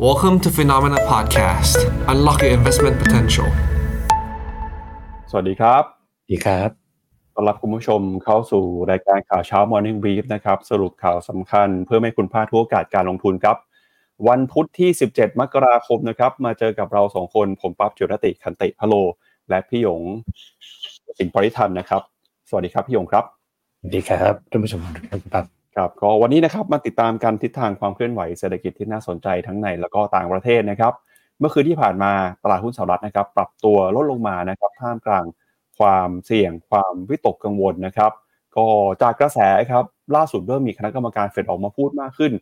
[0.00, 1.76] Welcome to Phenomena Podcast.
[2.08, 3.48] Unlock your investment potential.
[5.30, 5.82] สวัสดีครับ
[6.30, 6.70] ดีครับ
[7.34, 13.56] ต้อนรับคุณผู้ชมเข้าสู่รายการข่าวเช้า Morning Brief นะครับ สรุปข่าวสำคัญเพื่อไม่ให้คุณพลาดทุกโอกาสการลงทุนครับ
[14.28, 18.94] วันพุธที่ 17 มกราคมนะครับ มาเจอกับเราสองคน ผมปั๊บจุรติคันติพะโล
[19.48, 20.02] และพี่หยง
[21.18, 22.02] สิงห์ปริทันนะครับ
[22.48, 23.24] สวัสดีครับพี่หยงครับ
[23.80, 30.92] สวัสดีครับท่านผู้ชมทุกท่านครับ ครับก็วันนี้นะครับมาติดตามกันทิศทางความเคลื่อนไหวเศรษฐกิจที่น่าสนใจทั้งในแล้วก็ต่างประเทศนะครับ
[31.38, 32.12] เมื่อคืนที่ผ่านมา
[32.42, 35.24] ตลาดหุ้นสหรัฐนะครับ ปรับตัวลดลงมานะครับท่ามกลาง
[35.78, 38.12] ความเสี่ยงความวิตกกังวลนะครับ
[38.56, 38.66] ก็
[39.02, 39.38] จากกระแส
[39.70, 39.84] ครับ
[40.16, 42.32] ล่าสุดเริ่มมีคณะกรรมการเฟดออกมาพูดมากขึ้น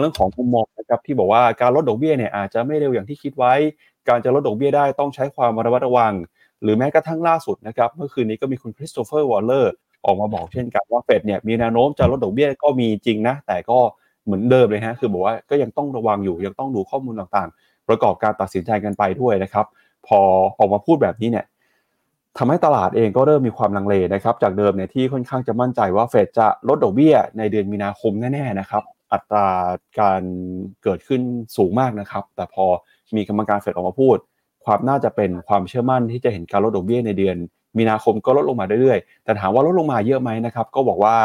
[0.00, 3.54] เรื่องของมุมมองนะครับที่บอกว่าการลดดอกเบี้ยเนี่ยอาจจะไม่เร็วอย่างที่คิดไว้
[4.08, 6.14] การจะลดดอกเบี้ยได้ต้องใช้ความระมัดระวัง
[6.62, 9.72] หรือแม้กระทั่งล่าสุดนะครับเมื่อคืนนี้ก็มีคุณคริสโตเฟอร์วอลเลอร์
[10.04, 13.78] ออกมาบอกเช่นกันว่าเฟดเนี่ยมีแนวโน้มจะลดดอกเบี้ยก็มีจริงนะ แต่ก็
[14.24, 19.66] เหมือนเดิมเลยฮะคือบอกว่าก็ยังต้องระวังอยู่ยังต้องดูข้อมูลต่างๆ ประกอบการตัดสินใจกันไปด้วยนะครับ
[20.06, 20.20] พอ
[20.58, 21.46] ออกมาพูดแบบนี้เนี่ย
[22.38, 29.48] ทำให้ตลาดเองก็เริ่มมีความลังเลนะครับ จากเดิมเนี่ยที่ค่อนข้างจะมั่นใจว่าเฟดจะลดดอกเบี้ยในเดือนมีนาคมแน่ๆนะครับ อัตรา
[30.00, 30.22] การ
[30.82, 31.22] เกิดขึ้น
[31.56, 32.64] สูงมากนะครับ แต่พอ
[33.16, 34.16] มีกรรมการเฟดออกมาพูด
[34.64, 37.36] ความน่าจะเป็นความเชื่อมั่นที่จะเห็นการลดดอกเบี้ยในเดือน
[37.76, 41.16] มีนาคมก็ลดลงมาเรื่อยๆ แต่ถามว่าลดลงมาเยอะไหมนะครับ ก็บอกว่า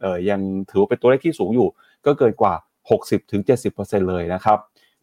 [0.00, 1.68] เออยังถือว่าเป็นตัวเลขที่สูงอยู่
[2.06, 2.54] ก็เกินกว่า
[3.32, 4.58] 60-70%เลยนะครับ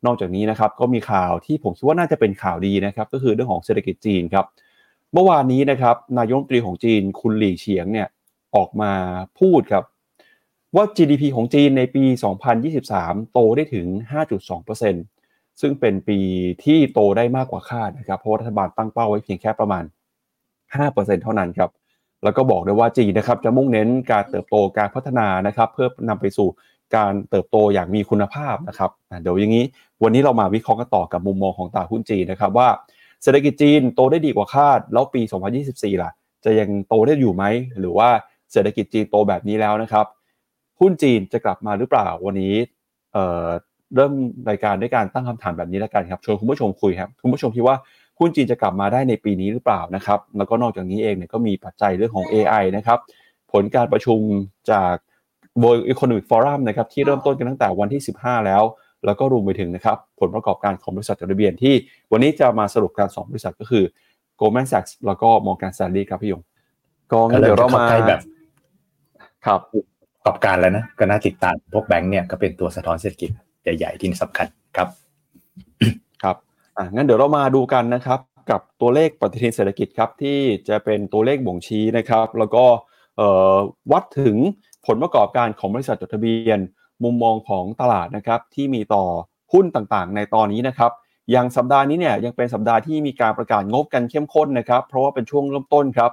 [0.05, 4.45] นอกจากนี้นะครับก็มีข่าวที่ผมคิดว่าน่าจะเป็นข่าวดีนะครับ ก็คือเรื่องของเศรษฐกิจจีนครับ
[5.13, 8.07] เมื่อวานนี้นะครับนายกรัฐมนตรีของจีนคุณหลี่เฉียงเนี่ย
[8.55, 8.91] ออกมา
[9.39, 9.83] พูดครับ
[10.75, 12.03] ว่า GDP ของจีนในปี
[12.69, 13.87] 2023 โตได้ถึง
[14.73, 16.19] 5.2%ซึ่งเป็นปี
[16.63, 19.83] ที่โตได้มากกว่าคาดนะครับ เพราะรัฐบาลตั้งเป้าไว้เพียงแค่ประมาณ
[20.77, 21.69] 5%เท่านั้นครับ
[22.23, 26.47] แล้วก็บอกด้วยว่าจีนนะครับจะมุ่งเน้นการเติบโตการพัฒนานะครับเพื่อนำไปสู่
[26.95, 29.65] การเติบโตอย่างมีคุณภาพนะครับเดี๋ยวอย่างนี้
[30.03, 32.67] วันนี้เรามาวิเคราะห์กันต่อกับมุมมองของตลาดหุ้นจีนนะครับว่า
[33.23, 35.21] เศรษฐกิจจีนโตได้ดีกว่าคาด แล้วปี
[35.61, 36.11] 2024 ล่ะ
[36.45, 37.43] จะยังโตได้อยู่ไหม
[37.79, 38.09] หรือว่า
[38.51, 40.05] เศรษฐกิจจีนโตแบบนี้แล้วนะครับ
[40.79, 42.53] หุ้นจีนจะกลับมาหรือเปล่าวันนี้
[43.13, 44.13] เเริ่ม
[44.49, 47.75] รายการด้วยการตั้งคำถามแบบนี้แล้วกันครับชวนคุณผู้ชมคุยครับคุณผู้ชมคิดว่า
[48.19, 52.99] หุ้นจีนจะกลับมาได้ในปีนี้หรือเปล่านะครับแล้วก็นอกจากนี้เองเนี่ยก็มีปัจจัยเรื่องของ AI นะครับ
[53.51, 54.19] ผลการประชุม
[54.71, 54.95] จาก
[55.61, 58.63] World Economic Forum นะครับที่เริ่มต้นกันตั้งแต่วันที่ 15 แล้ว
[59.05, 61.73] แล้วก็รวมไปถึงนะครับผลประกอบการของบริษัทจดทะเบียนที่
[62.11, 63.83] วันนี้จะมาสรุปการสองบริษัทก็คือ
[64.39, 66.43] Goldman Sachs แล้วก็ Morgan Stanley ครับพี่ยง
[67.11, 68.21] ก็งั้นเดี๋ยวเรามาใกล้แบบ
[69.45, 73.29] ครับประกอบการแล้วนะก็น่าติดตามพวกแบงก์เนี่ยก็เป็นตัวสะท้อนเศรษฐกิจ
[73.63, 74.47] ใหญ่ๆที่สำคัญ
[74.77, 74.87] ครับ
[76.23, 76.48] ครับอะ
[76.93, 78.19] งั้นเดี๋ยวเรามาดูกันนะครับ
[78.49, 82.65] กับตัวเลขปฏิทินเศรษฐกิจครับที่จะเป็นตัวเลขบ่งชี้นะครับ แล้วก็
[83.91, 84.35] วัดถึง
[84.87, 86.59] ผลประกอบการของบริษัทจดทะเบียน
[87.03, 89.03] มุมมองของตลาดนะครับที่มีต่อ
[89.53, 90.91] หุ้นต่างๆ ในตอนนี้นะครับ
[91.31, 96.11] อย่างสัปดาห์นี้เนี่ยยังเป็นสัปดาห์ที่มีการประกาศงบกันเข้มข้นนะครับเพราะว่าเป็นช่วงเริ่มต้นครับ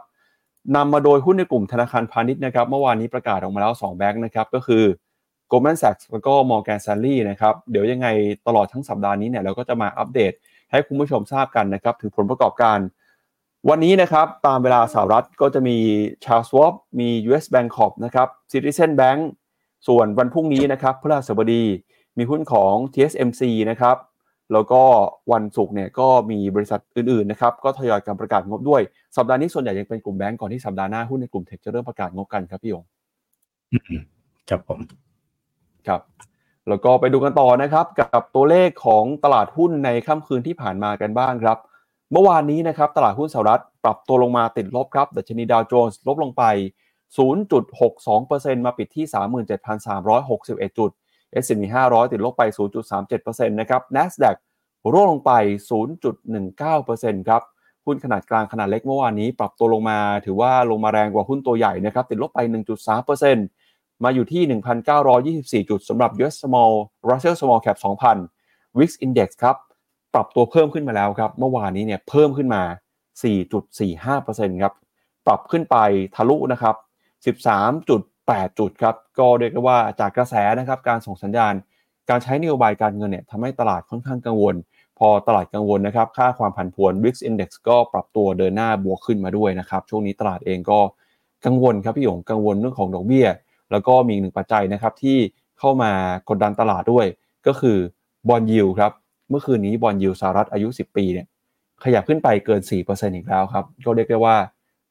[0.77, 4.85] นำมาโดยหุ้นในกลุ่มธนาคารพาณิชย์นะครับเมื่อวานนี้ประกาศออกมาแล้ว 2 แบงค์นะครับก็คือ
[5.51, 8.09] Goldman Sachs แล้วก็ Morgan Stanley นะครับเดี๋ยวยังไง
[8.47, 10.33] ตลอดทั้งสัปดาห์นี้เนี่ยเราก็จะมาอัปเดต
[10.71, 12.79] ให้คุณผู้ชมทราบกันนะครับถึงผลประกอบการ
[13.69, 15.77] วันนี้นะครับตามเวลาสหรัฐก็จะมี
[16.25, 19.21] Charles Schwab มี US Bank Corp นะครับ Citizen Bank
[19.89, 21.65] ส่วนวันพรุ่งนี้นะครับพฤหัสบดี
[22.19, 23.97] มีหุ้นของ TSMC นะครับ
[24.53, 24.83] แล้วก็
[25.33, 28.83] วันศุกร์เนี่ยก็มีบริษัทอื่นๆนะครับก็ทยอยการประกาศงบด้วย
[29.17, 32.85] สัปดาห์นี้ส่วนใหญ่ยังเป็นกลุ่มแบงก์ก่อนที่สัปดาห์หน้าหุ้นในกลุ่มเทคจะเริ่มประกาศงบกันครับพี่ยง
[34.49, 34.81] ครับผม
[35.87, 36.01] ครับ
[36.69, 41.59] แล้วก็ไปดูกันต่อนะครับกับตัวเลขของตลาดหุ้นในค่ำคืนที่ผ่านมากันบ้างครับ
[42.13, 46.45] เมื่อวานนี้นะครับตลาดหุ้นสหรัฐปรับตัวลงมาติดลบครับดัชนีดาวโจนส์ลบลงไป
[47.17, 49.07] 0.62%มาปิดที่
[49.93, 50.91] 37,361 จุด
[51.43, 52.43] S&P 500 ติดลบไป
[53.01, 54.37] 0.37%นะครับ NASDAQ
[54.93, 55.33] ร่วงลงไป
[56.11, 57.43] 0.19%ครับ
[57.87, 63.56] หุ้นขนาดกลางขนาดเล็กเมื่อวานนี้ ปรับตัวลงมา ถือว่าลงมาแรงกว่าหุ้นตัวใหญ่นะครับติดลบไป 1.3%
[64.05, 64.43] มาอยู่ที่
[65.63, 66.73] 1,924 จุดสำหรับ US Small
[67.09, 67.79] Russell Small Cap
[68.27, 69.57] 2,000 Wix Index ครับ
[70.15, 72.63] ปรับตัวเพิ่มขึ้นมาแล้วครับ เมื่อวานนี้เนี่ยเพิ่มขึ้นมา
[73.43, 74.75] 4.45%ครับ
[75.27, 75.77] ปรับขึ้นไป
[76.17, 76.75] ทะลุนะครับ
[77.27, 81.55] 13.8 จุดครับก็เรียกได้ว่าจากกระแสนะครับการส่งสัญญาณ
[82.11, 84.55] การใช้นโยบายการเงินเนี่ยทำให้ตลาดค่อนข้างกังวล
[84.99, 90.79] พอตลาดกังวลนะครับค่าความผันผวน Wix Index ก็ปรับตัวเดินหน้าบวกขึ้นมาด้วยนะครับช่วงนี้ตลาดเองก็
[91.47, 93.27] กังวลครับพี่หยงกังวลเรื่องของดอกเบี้ย
[93.71, 95.19] แล้วก็มีอีกหนึ่งปัจจัยนะครับที่
[95.59, 95.91] เข้ามา
[96.29, 97.07] กดดันตลาดด้วย
[97.47, 97.79] ก็คือ
[98.29, 98.93] บอลยิวครับ
[99.31, 101.27] เมื่อคืนนี้บอลยิวสหรัฐอายุ 10 ปีเนี่ย
[101.85, 104.37] ขยับขึ้นไปเกิน 4%อีกแล้วครับ ก็เรียกได้ว่า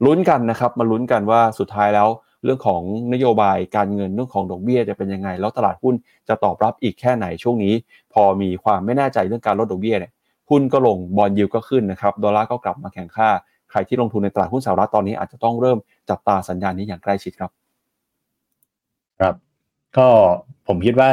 [0.06, 2.10] ลุ้นกันนะครับ มาลุ้นกันว่าสุดท้ายแล้ว
[2.44, 2.82] เรื่องของ
[3.14, 5.96] นโยบายการเงินเรื่องของดอกเบี้ยจะเป็นยังไง แล้วตลาดหุ้น
[6.28, 7.74] จะตอบรับอีกแค่ไหนช่วงนี้
[8.14, 10.12] พอมีความไม่แน่ใจเรื่องการลดดอกเบี้ยเนี่ย
[10.50, 13.30] หุ้นก็ลงบอลยิวก็ขึ้นนะครับดอลลาร์ก็กลับมาแข่งค่า
[13.72, 15.78] ใครที่ลงทุนในตลาดหุ้นสหรัฐตอนนี้อาจจะต้องเริ่ม
[16.10, 17.52] จับตาสัญญาณนี้อย่างใกล้ชิดครับ
[19.20, 19.36] ครับ
[19.98, 20.08] ก็
[20.68, 21.10] ผมคิดว่า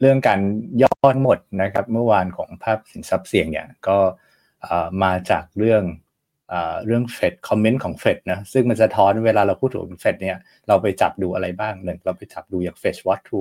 [0.00, 0.40] เรื่องการ
[0.82, 0.92] ย่อ
[1.22, 3.98] หมดนะครับ เมื่อวานของภาพสินทรัพย์เสี่ยงเนี่ยก็
[5.02, 5.82] มาจากเรื่อง
[6.86, 10.38] เรื่องเฟดคอมเมนต์ของเฟดนะซึ่งมันสะท้อนเวลาเราพูดถึงเฟดเนี่ย
[10.68, 13.40] เราไปจับดูอะไรบ้างหนึ่งเราไปจับดูอย่างเฟดวัตทู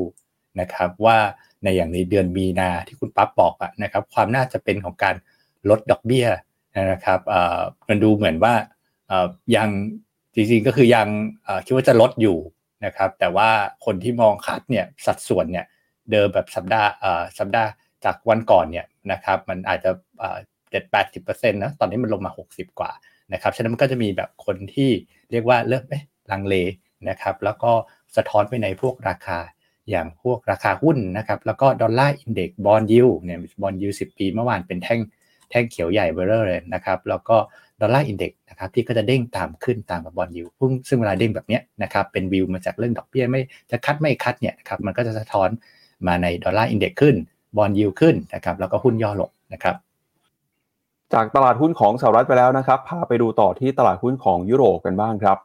[0.59, 1.17] นะครับว่า
[1.63, 5.15] ในอย่างในเดือนมีนาที่คุณปั๊บบอกอะนะครับความน่าจะเป็นของการ
[5.69, 6.27] ลดดอกเบี้ย
[6.91, 7.19] นะครับ
[7.89, 8.53] มันดูเหมือนว่า
[9.55, 9.69] ยัง
[10.35, 11.07] จริงๆก็คือยัง
[11.65, 12.37] คิดว่าจะลดอยู่
[12.85, 13.49] นะครับ แต่ว่า
[13.85, 15.65] คนที่มอง cut เนี่ยสัดส่วนเนี่ย
[16.11, 16.89] เดิมแบบสัปดาห์
[17.39, 17.69] สัปดาห์
[18.05, 19.91] จากวันก่อนเนี่ยนะครับมันอาจจะ
[20.71, 22.91] เจ็ดแปดสิบเปอร์เซ็นต์นะตอนนี้มันลงมาหกสิบกว่า
[23.33, 24.91] นะครับฉะนั้นมันก็จะมีแบบคนที่
[25.31, 26.55] เรียกว่าเริ่มเอ๊ะลังเล
[27.09, 27.71] นะครับ แล้วก็
[28.15, 29.39] สะท้อนไปในพวกราคา
[29.89, 35.01] อย่างพวกราคาหุ้นนะครับ แล้วก็ Dollar Index bond yield เนี่ย bond yield สิบปีเมื่อวานเป็นแท่ง
[35.49, 37.37] แท่งเขียวใหญ่เบอร์เลยนะครับ แล้วก็
[37.81, 40.45] Dollar Index นะครับที่ก็จะเด้งตามขึ้นตามกับ bond yield
[40.89, 43.41] ซึ่งเวลาเด้งแบบนี้นะครับเป็นวิวมาจากเรื่องดอกเบี้ยไม่
[43.71, 45.49] จะ cut ไม่ cut เนี่ยนะครับมันก็จะสะท้อน
[46.07, 47.15] มาใน Dollar Index ขึ้น
[47.57, 49.75] bond yield ขึ้นนะครับแล้วก็หุ้นย่อลงนะครับ
[51.13, 55.37] จากตลาดหุ้นของสหรัฐไปแล้วนะครับ พาไปดูต่อที่ตลาดหุ้นของยุโรปกันบ้างครับ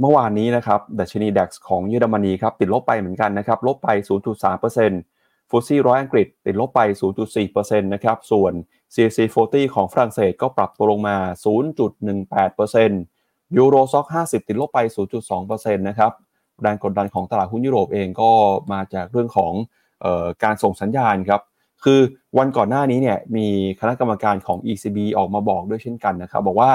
[0.00, 3.88] เมื่อวานนี้นะครับดัชนี DAX ของเยอรมนีครับติดลบไปเหมือนกันนะครับ ลบไป
[4.90, 6.80] 0.3%ฟุตซี่ร้อยอังกฤษติดลบไป
[7.36, 8.52] 0.4%นะครับ ส่วน
[8.94, 9.18] CAC
[9.48, 11.16] 40 ของฝรั่งเศสก็ปรับตัวลงมา
[11.96, 14.78] 0.18%ยูโรซ็อก 50 ติดลบไป
[15.26, 16.12] 0.2%นะครับ
[16.62, 18.30] แรงกดดันของตลาดหุ้นยุโรปเองก็
[18.72, 19.52] มาจากเรื่องของ
[20.04, 21.40] ออการส่งสัญญาณครับ
[21.84, 22.00] คือ
[22.38, 23.46] วันก่อนหน้านี้เนี่ยมี
[23.80, 26.72] คณะกรรมการของ ECB ออกมาบอกด้วยเช่นกันนะครับ บอกว่า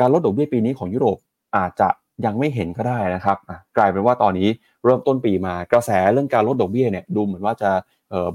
[0.00, 1.18] การลดดอกเบี้ยปีนี้ของยุโรป
[1.56, 1.88] อาจจะ
[2.24, 3.38] ยังไม่เห็นก็ได้นะครับ
[3.76, 4.48] กลายเป็นว่าตอนนี้
[4.84, 7.70] เริ่มต้นปีมากระแสเรื่องการลดดอกเบี้ยเนี่ยดูเหมือนว่าจะ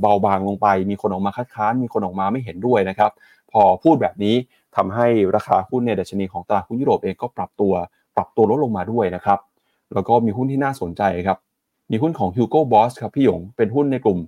[0.01, 3.11] เบาบางลงไป มีคนออกมาคัดค้าน มีคนออกมาไม่เห็นด้วยนะครับ
[3.51, 4.35] พอพูดแบบนี้
[4.75, 7.73] ทำให้ราคาหุ้นในดัชนีของตลาดหุ้นยุโรปเองก็ปรับตัว
[8.15, 9.39] ปรับตัวลดลงมาด้วยนะครับ
[9.93, 11.37] แล้วก็มีหุ้นที่น่าสนใจครับ
[11.91, 14.19] มีหุ้นของ Hugo Boss ครับพี่หยง เป็นหุ้นในกลุ่ม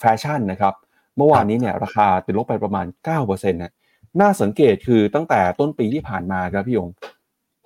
[0.00, 0.74] แฟชั่นนะครับ
[1.16, 2.86] เมื่อวานนี้เนี่ยราคาติดลบไปประมาณ
[3.22, 3.72] 9%นะ
[4.20, 6.88] น่าสังเกตคือตั้งแต่ต้นปีที่ผ่านมาครับพี่ยง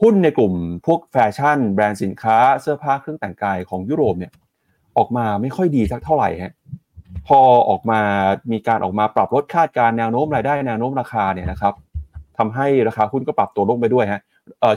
[0.03, 0.53] หุ้นในกลุ่ม
[0.87, 4.33] พวกแฟชั่น แบรนด์สินค้าเสื้อผ้าเครื่องแต่งกายของยุโรปเนี่ย
[4.97, 6.53] ออกมาไม่ค่อยดีสักเท่าไหร่ฮะ
[7.29, 8.01] พอออกมา
[8.53, 11.75] มีการออกมาปรับลดคาดการแนวโน้มรายได้แนวโน้มราคาเนี่ยนะครับ
[12.39, 14.21] ทำให้ราคาหุ้นก็ปรับตัวลงไปด้วยฮะ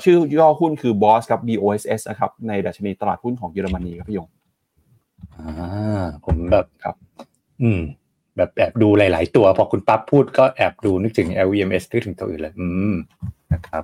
[0.03, 4.27] ชื่อย่อหุ้นคือ BOSS ครับ BOSS นะครับในดัชนีตลาดหุ้นของเยอรมนีครับพี่ยง
[5.37, 6.95] อ่าผมแบบครับ
[7.61, 7.81] อืม
[8.37, 12.95] แบบแอบดูหลาย ๆ ตัว พอคุณปั๊บพูดก็แอบดูนึกถึง LVMS นึกถึงตัวอื่นเลย อืม
[13.53, 13.83] นะครับ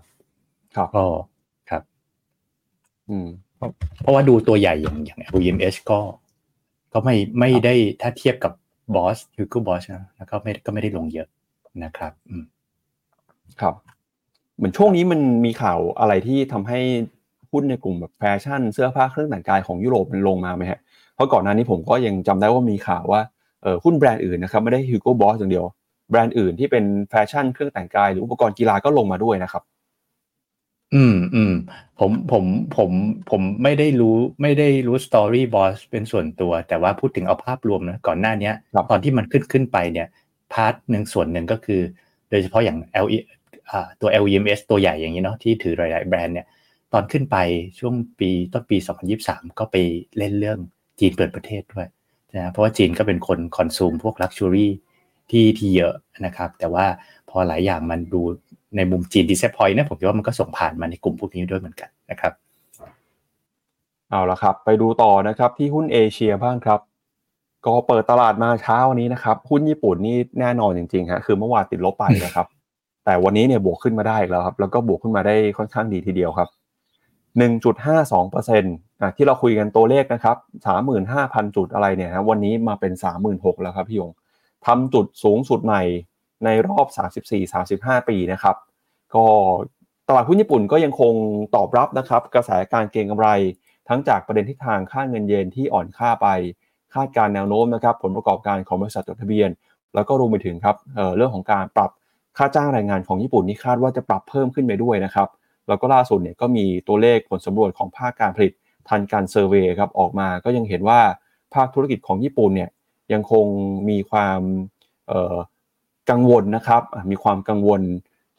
[0.76, 1.06] ครับก็
[1.70, 1.84] ครับ
[3.10, 3.28] อืม
[4.02, 6.00] เพราะว่าดูตัวใหญ่อย่างอย่าง LVMS ก็
[6.98, 8.54] ก็ไม่ไม่ได้ถ้าเทียบกับ
[8.96, 11.28] บอสคือกูบอสนะแล้วก็ไม่ก็ไม่ได้ลงเยอะ
[11.84, 12.44] นะครับอืม
[13.62, 13.74] ครับ
[14.58, 16.80] เหมือนช่วงนี้มันมีข่าวอะไรที่ทำให้
[17.52, 20.80] หุ้นในกลุ่มแบบแฟชั่นเสื้อผ้าเครื่องแต่งกายของยุโรปมันลงมาไหมฮะ
[21.16, 23.22] เพราะก่อนหน้านี้ผมก็ยังจำได้ว่ามีข่าวว่า
[23.84, 25.66] หุ้นแบรนด์อื่นนะครับไม่ได้ Hugo Boss อย่างเดียว
[26.10, 29.64] แบรนด์อื่นที่เป็นแฟชั่นเครื่องแต่งกายหรืออุปกรณ์กีฬาก็ลงมาด้วยนะครับ
[30.94, 31.54] อืมอืม
[32.00, 32.46] ผมผม
[32.78, 32.92] ผม
[33.30, 38.52] ผมไม่ได้รู้ไม่ได้รู้ story Boss เป็นส่วนตัว แต่ว่าพูดถึงเอาภาพรวมนะก่อนหน้านี้
[38.90, 40.08] ตอนที่มันขึ้นขึ้นไปเนี่ย
[40.54, 41.82] part หนึ่งส่วนหนึ่งก็คือ
[42.30, 43.08] โดยเฉพาะอย่าง L
[43.72, 46.48] อ่าตัว LVMH ตัวใหญ่อย่างนี้เนาะที่ถือหลาย ๆ แบรนด์เนี่ย
[46.94, 47.38] ตอนขึ้นไป
[47.80, 49.76] ช่วงปีต้นปี 2023 ก็ไป
[50.18, 50.60] เล่นเรื่อง
[51.00, 51.88] จีนเปิดประเทศด้วย
[52.36, 54.72] นะเพราะว่าจีนก็เป็นคน consume พวก luxury
[55.32, 55.94] ที่ที่เยอะ
[56.26, 56.86] นะครับ แต่ว่า
[57.30, 58.22] พอหลายอย่างมันดู
[58.76, 62.34] ในมุมจีน disappoint นะผมคิดว่ามันก็ส่งผ่านมาในกลุ่มพวกนี้ด้วยเหมือนกันนะครับ
[64.10, 66.80] เอาละครับ ไปดูต่อนะครับที่หุ้นเอเชียบ้างครับ
[67.66, 72.48] ก็เปิดตลาดมาเช้าวันนี้นะครับ หุ้นญี่ปุ่นนี่แน่นอนจริงๆฮะคือเมื่อวานติดลบไปนะครับ
[73.06, 76.50] แต่วันนี้เนี่ยบวกขึ้นมาได้แล้วครับ แล้วก็บวกขึ้นมาได้ค่อนข้างดีทีเดียวครับ
[77.38, 80.38] 1.52%อะที่เราคุยกันตัวเลขนะครับ
[80.96, 82.94] 35,000 จุดอะไรเนี่ยนะวันนี้มาเป็น
[83.24, 84.12] 36,000แล้วครับพี่ยง
[84.66, 85.82] ทำจุดสูงสุดใหม่
[86.46, 86.88] ในรอบ
[87.48, 88.56] 34-35 ปีนะครับ
[89.16, 89.26] ก็
[90.08, 91.14] ตลาดหุ้นญี่ปุ่นก็ยังคง
[91.56, 93.30] ตอบรับนะครับ กระแสการเก็งกำไร
[93.90, 96.28] ทั้งจากประเด็นทิศทางค่าเงินเยนที่อ่อนค่าไป
[96.94, 99.50] คาดการแนวโน้มนะครับ ผลประกอบการของบริษัทจดทะเบียน
[99.96, 101.92] แล้วก็รวมไปถึงครับเเรื่องของการปรับ
[102.38, 105.28] ค่าจ้างแรงงานของญี่ปุ่นนี่คาดว่าจะปรับเพิ่มขึ้นไปด้วยนะครับ
[105.68, 108.52] แล้วก็ล่าสุดเนี่ยก็มีตัวเลขผลสำรวจของภาคการผลิต
[108.90, 111.00] ทันการเซอร์เวยครับออกมาก็ยังเห็นว่า
[111.54, 112.70] ภาคธุรกิจของญี่ปุ่นเนี่ย
[113.14, 113.46] ยังคง
[113.90, 114.40] มีความ
[116.10, 117.82] กังวลนะครับมีความกังวล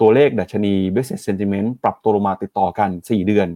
[0.00, 3.48] ตัวเลขดัชนี business sentiment ปรับตัวลงมาติดต่อกัน 4 เดือน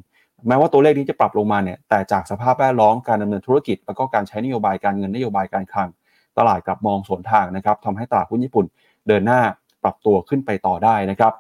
[0.49, 5.89] แม้ว่าตัวเลขนี้จะปรับลงมาเนี่ยแต่จากสภาพแวดล้อมการดำเนินธุรกิจ แล้วก็การใช้นโยบายการเงินนโยบายการคลัง
[6.39, 8.67] ตลาดกลับมองสวนทางนะครับทำให้ตลาดหุ้นญี่ปุ่น
[9.09, 9.41] เดินหน้า
[9.83, 11.33] ปรับตัวขึ้นไปต่อได้นะครับ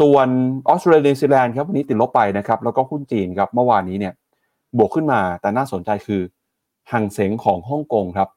[0.00, 0.28] ส่วน
[0.68, 4.12] ออสเตรเลียนิวซีแลนด์ครับวันนี้ติดลบไปนะครับแล้วก็หุ้นจีนครับเมื่อวานนี้เนี่ย
[4.78, 6.20] บวกขึ้นมาแต่น่าสนใจคือ
[6.92, 8.28] หังเสงของฮ่องกงครับ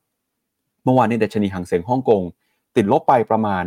[0.83, 2.21] เมื่อวานนี้ดัชนีหังเสงฮ่องกง
[2.75, 3.65] ติดลบไปประมาณ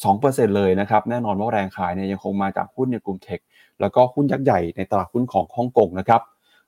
[0.00, 3.40] 2%เลยนะครับแน่นอนว่าแรงขายเนี่ยยังคงมาจากหุ้นในกลุ่มเทค
[3.80, 6.22] แล้วก็หุ้นยักษ์ใหญ่ในตลาดหุ้นของฮ่องกงนะครับ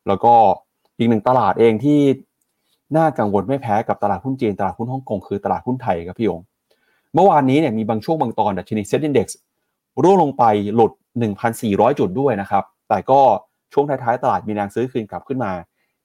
[0.06, 0.34] แล้วก็
[0.98, 2.00] อีกหนึ่งตลาดเองที่
[2.96, 6.40] น่ากังวลไม่แพ้กับตลาดหุ้นจีนตลาดหุ้นฮ่องกงคือตลาดหุ้นไทยครับพี่อง
[7.14, 9.28] เมื่อวานนี้เนี่ยมีบางช่วงบางตอนดัชนีเซ็ตอินดี x
[10.02, 10.92] ร่วงลงไปหลุด
[11.46, 13.20] 1,400 จุดด้วยนะครับแต่ก็
[13.72, 15.52] ช่วงท้ายๆตลาดมีแรงซื้อคืนกลับขึ้นมา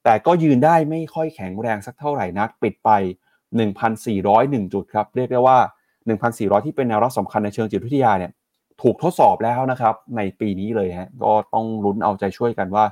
[0.04, 2.90] แต่ก็ยืนได้ไม่ค่อยแข็งแรงสักเท่าไหร่นัก ปิดไป
[3.58, 5.58] 1,401 จุดครับ เรียกได้ว่า
[6.10, 8.32] 1,400 ที่เป็นแนวรับสำคัญในเชิงจิตวิทยาเนี่ย
[8.82, 12.84] ถูกทดสอบแล้วนะครับในปีนี้เลยฮะก็ต้องลุ้นเอาใจช่วยกันว่า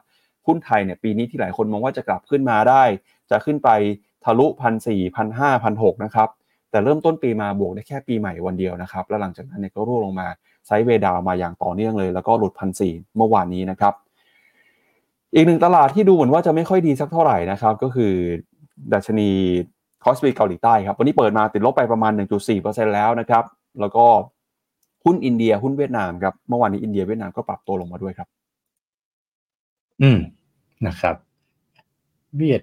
[0.46, 2.82] หุ้นไทยเนี่ยปีนี้ที่หลายคนมองว่าจะกลับขึ้นมาได้
[3.30, 3.70] จะขึ้นไป
[4.24, 6.28] ทะลุพันสี่พันห้าพันหกนะครับ
[6.70, 10.28] แต่เริ่มต้นปีมาบวกได้แค่ปีใหม่วันเดียวนะครับ แล้วหลังจากนั้นเนี่ยก็ร่วงลงมา
[10.66, 13.94] sideway down มาอย่างต่อเนื่องเลย แล้วก็หลุดพันสี่เมื่อวานนี้นะครับ
[15.34, 18.12] อีกหนึ่งตลาดที่ดูเหมือนว่าจะไม่ค่อยดีสักเท่าไหร่นะครับ ก็คือ
[18.92, 19.30] ดัชนี
[20.04, 22.12] KOSPI เกาหลีใต้ครับวันนี้เปิดมาติดลบไปประมาณ
[22.54, 23.44] 1.4%แล้วนะครับ
[23.80, 24.06] แล้วก็
[25.04, 28.28] หุ้นอินเดียหุ้นเวียดนามครับเมื่อวานนี้อินเดียเวียดนามก็ปรับตัวลงมาด้วยครับ
[30.02, 30.18] อืม
[30.86, 31.16] นะครับ
[32.36, 32.62] เวียด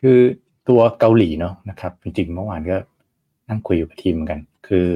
[0.00, 0.20] คือ
[0.68, 2.76] ตัวเกาหลีเนาะนะครับ จริงๆเมื่อวานก็
[3.48, 4.86] นั่งคุยอยู่กับทีมกัน คือ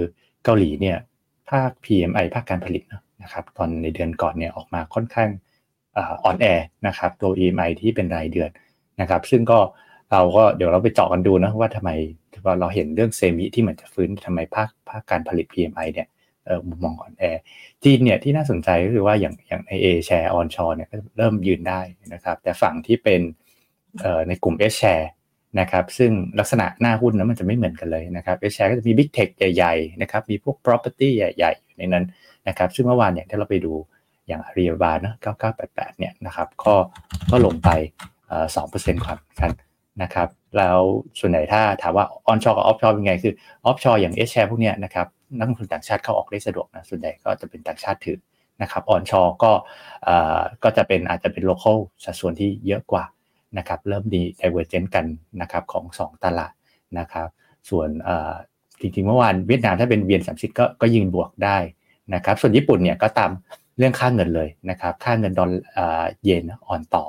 [0.45, 0.99] เกาหลีเนี่ย
[1.51, 2.83] ภาค PMI ภาคการผลิต
[3.23, 5.31] นะครับ ตอนในเดือนก่อนเนี่ยออกมาค่อนข้าง
[6.25, 6.47] อ่อนแอ
[6.87, 8.51] นะครับ ตัว EMI ที่เป็นรายเดือน
[9.01, 9.59] นะครับ ซึ่งก็
[10.13, 11.91] เราก็เดี๋ยวเราไปเจาะกันดูนะว่าทำไม
[12.45, 16.09] ว่าเราเห็นเรื่องเซมิที่เหมือนจะฟื้นทำไมภาคภาคการผลิต PMI เนี่ย
[16.69, 17.25] มุมมองอ่อนแอ
[17.85, 21.81] จีนเนี่ยที่น่าสนใจก็คือว่าอย่างอย่างไอเอแชร์ออนชอเนี่ยก็เริ่มยืนได้
[22.15, 23.21] นะครับ แต่ฝั่งที่เป็น
[24.29, 25.07] ในกลุ่ม S share
[25.61, 32.05] นะครับซึ่งลักษณะหน้าหุ้นนั้นมันจะไม่เหมือนกันเลยนะครับ S share ก็จะมี Big Tech ใหญ่ๆนะครับมีพวก property ใหญ่ๆอยู่ในนั้น
[32.49, 33.73] นะครับซึ่งเมื่อวานเนี่ยถ้าเราไปดู
[34.29, 35.15] อย่างอารีบานะ
[35.57, 36.75] 9988 เนี่ยนะครับก็
[37.31, 37.71] ก็ลงไป
[38.57, 39.51] สองเปอร์เซ็นต์ครับกัน
[40.03, 40.81] นะครับแล้ว
[41.19, 45.07] ส่วนไหนถ้าถามว่าออนชอกับออฟชอเป็นไงคือoffshore อย่าง H-Share พวกเนี้ยนะครับ
[45.39, 48.21] นักลงทุนต่างชาติเข้าออกได้สะดวกนะส่วนใหญ่ก็จะเป็นต่างชาติถือ
[48.63, 49.53] นะครับ onshore ก็
[50.65, 53.05] ก็จะเป็นอาจจะเป็น local สัดส่วนที่เยอะกว่า
[53.59, 55.07] นะครับเริ่ม di divergence กัน
[55.41, 56.53] นะครับของ 2 ตลาด
[56.99, 57.29] นะครับ
[57.71, 57.89] ส่วน
[58.81, 61.59] จริงๆเมื่อวานเวียดนามถ้าเป็น VN สามสิบก็ก็ยิงบวกได้
[62.15, 63.31] นะครับส่วนญี่ปุ่นเนี่ยก็ตาม
[63.79, 65.51] เรื่องค่าเงินเลยนะครับค่าเงินดอล
[66.23, 67.05] เยนอ่อนต่อ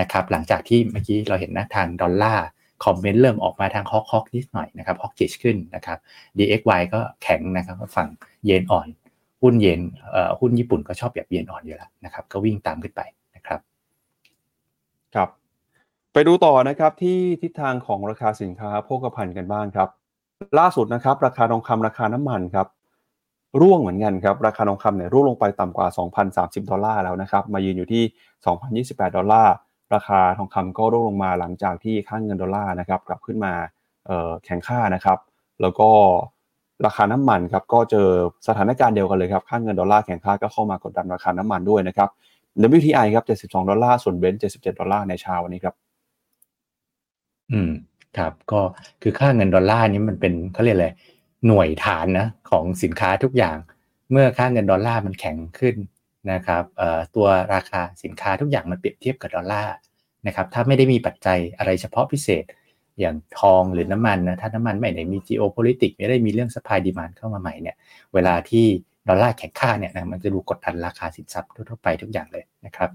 [0.00, 2.46] นะครับหลังจากที่เมื่อกี้เราเห็นนะทางดอลลาร์
[2.84, 5.98] คอมเมนต์เริ่มออกมาทางฮอกฮอกนิดหน่อยนะครับฮอกจิชขึ้นนะครับ
[6.38, 8.08] DXY ก็แข็งนะครับฝั่ง
[8.44, 8.88] เยนอ่อน
[9.42, 9.80] หุ้นเยน
[10.40, 13.02] หุ้นญี่ปุ่นก็ชอบแบบเยนอ่อนอยู่แล้วนะครับ ก็วิ่งตามขึ้นไป
[13.36, 13.60] นะครับ
[15.14, 15.28] ครับ
[16.12, 19.88] ไปดูต่อนะครับที่ทิศทางของราคาสินค้าโภคภัณฑ์กันบ้างครับ
[20.58, 22.66] ล่าสุดนะครับ ราคาทองคำราคาน้ำมันครับ
[23.60, 25.86] ร่วงเหมือนกันครับ ราคาทองคำเนี่ยร่วงลงไปต่ำกว่า
[26.24, 29.54] 2,030 ดอลลาร์แล้วนะครับ มายืนอยู่ที่ 2,028 ดอลลาร์
[29.94, 33.52] ราคาทองคำก็ร่วงลงมาหลังจากที่ค่างเงินดอลลาร์นะครับกลับขึ้นมา
[34.44, 35.18] แข็งค่านะครับ
[35.60, 35.88] แล้วก็
[36.86, 38.08] ราคาน้ำมันครับก็เจอ
[38.48, 42.08] สถานการณ์เดียวกันเลยครับค่างเงินดอลลาร์แข็งค่าก็เข้ามากดดันราคาน้ำมันด้วยนะครับ
[42.76, 45.74] WTI ครับ 72 ดอลลาร์ ส่วนเบนซ์77 ดอลลาร์ในเช้าวันนี้ครับ
[47.52, 47.72] อืม
[48.18, 48.60] ครับ ก็
[49.02, 50.88] คือค่าเงินดอลลาร์นี้มันเป็นเขาเรียกอะไร
[51.46, 53.56] หน่วยฐานนะ ของสินค้าทุกอย่าง
[54.10, 55.76] เมื่อค่าเงินดอลลาร์มันแข็งขึ้น
[56.32, 56.64] นะครับ
[57.14, 59.74] ตัวราคาสินค้าทุกอย่างมันเปรียบเทียบกับดอลลาร์
[60.26, 62.44] นะครับถ้าไม่ได้มีปัจจัยอะไรเฉพาะพิเศษ
[63.00, 67.76] อย่างทองหรือน้ำมันนะถ้าน้ำมันไม่ได้มี geopolitics ไม่ได้มีเรื่อง supply demand เข้ามาใหม่เนี่ย
[68.14, 68.66] เวลาที่
[69.08, 72.90] ดอลลาร์แข็งค่าเนี่ยนะมันจะดูกดดันราคาสินทรัพย์ทั่วไปทุกอย่างเลยนะครับ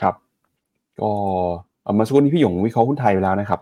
[0.00, 0.14] ครับ
[1.00, 1.10] ก็
[1.98, 3.60] มาสักครู่นี้พี่หยงวิเคราะห์หุ้นไทยไปแล้วนะครับ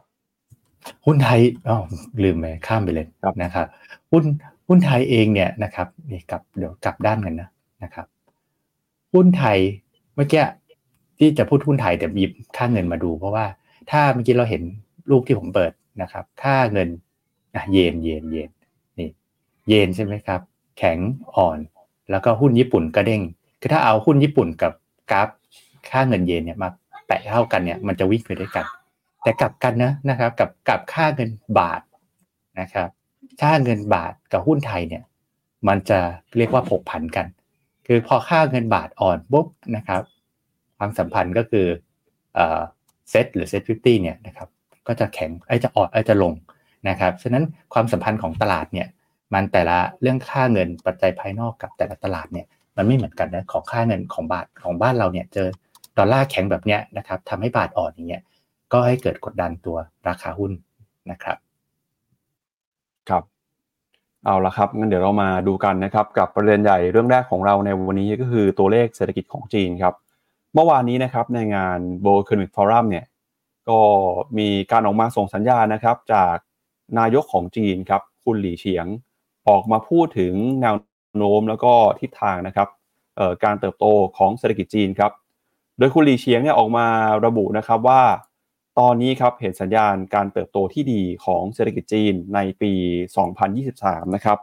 [1.06, 1.78] หุ้นไทยอ๋อ
[2.24, 3.06] ลืมไปข้ามไปเลย
[3.42, 3.66] นะครับ
[4.12, 4.24] หุ้น
[4.68, 7.48] หุ้นไทยเองเนี่ยนะครับนี่กลับเดี๋ยวกลับด้านกันนะ
[7.82, 8.06] นะครับ
[9.14, 9.58] หุ้นไทย
[10.14, 10.44] เมื่อกี้
[11.18, 13.46] ที่จะพูดหุ้นไทยแต่บีบค่าเงินมาดู เพราะว่า
[13.90, 14.62] ถ้าเมื่อกี้เราเห็น
[15.10, 15.72] รูปที่ผมเปิด
[16.02, 16.88] นะครับ ค่าเงิน
[17.72, 18.50] เยนเยนเยน
[18.98, 19.08] นี่
[19.68, 20.40] เยนใช่ไหมครับ
[20.78, 20.98] แข็ง
[21.36, 21.58] อ่อน
[22.10, 23.22] แล้วก็หุ้นญี่ปุ่นกระเด้ง
[23.60, 24.72] คือถ้าเอาหุ้นญี่ปุ่นกับ
[25.10, 25.28] กราฟ
[25.90, 26.68] ค่าเงินเยนเนี่ยมา
[27.06, 28.64] แปะเท่ากันเนี่ยมันจะวิ่งไปด้วยกัน
[29.22, 31.80] แต่กลับกันนะนะครับ กับกับค่าเงินบาท
[32.60, 32.88] นะครับ
[33.42, 35.02] ค่าเงินบาทกับหุ้นไทยเนี่ย
[35.68, 35.98] มันจะ
[36.36, 37.26] เรียกว่าผกผันกัน
[37.88, 40.02] คือพอค่าเงินบาทอ่อนปุ๊บนะครับ
[40.78, 41.66] ความสัมพันธ์ก็คือ
[43.10, 44.48] เซตหรือ SET Fifty เนี่ยนะครับ
[44.86, 46.34] ก็จะแข็งไอ้จะอ่อนไอ้จะลง
[46.88, 48.88] นะครับฉะนั้นความสัมพันธ์ของตลาดเนี่ย
[49.34, 55.48] มันแต่ละเรื่องค่าเงินปัจจัยภายนอกกับแต่ละตลาดเนี่ยมันไม่เหมือนกันนะของค่าเงินของบาทของบ้านเราเนี่ยเจอ
[55.98, 58.22] ดอลลาร์แข็งแบบเนี้ยนะครับทำให้บาทอ่อนอย่างเงี้ย
[58.72, 59.76] ก็ให้เกิดกดดันตัว
[60.08, 60.52] ราคาหุ้น
[61.10, 61.47] นะครับครับ
[64.24, 69.94] เอาละครับงั้นเดี๋ยวเรามาดูกันนะครับกับประเด็นใหญ่เรื่องแรกของเราในวันนี้ก็คือตัวเลขเศรษฐกิจของจีนครับ
[70.54, 73.04] เมื่อวานนี้นะครับในงาน World Economic Forum เนี่ย
[73.68, 73.80] ก็
[74.38, 76.36] มีการออกมาส่งสัญญาณนะครับ จาก
[76.98, 78.86] นายกของจีนครับ คุณหลี่เฉียง
[79.48, 80.76] ออกมาพูดถึงแนว
[81.16, 82.68] โน้มแล้วก็ทิศทางนะครับ
[83.44, 83.86] การเติบโต
[84.18, 85.12] ของเศรษฐกิจจีนครับ
[85.78, 86.86] โดยคุณหลี่เฉียงเนี่ยออกมา
[87.26, 88.00] ระบุนะครับว่า
[88.82, 92.72] ตอนนี้ครับเห็นสัญญาณการเติบโตที่ดีของเศรษฐกิจจีนในปี
[93.44, 94.38] 2023 นะครับ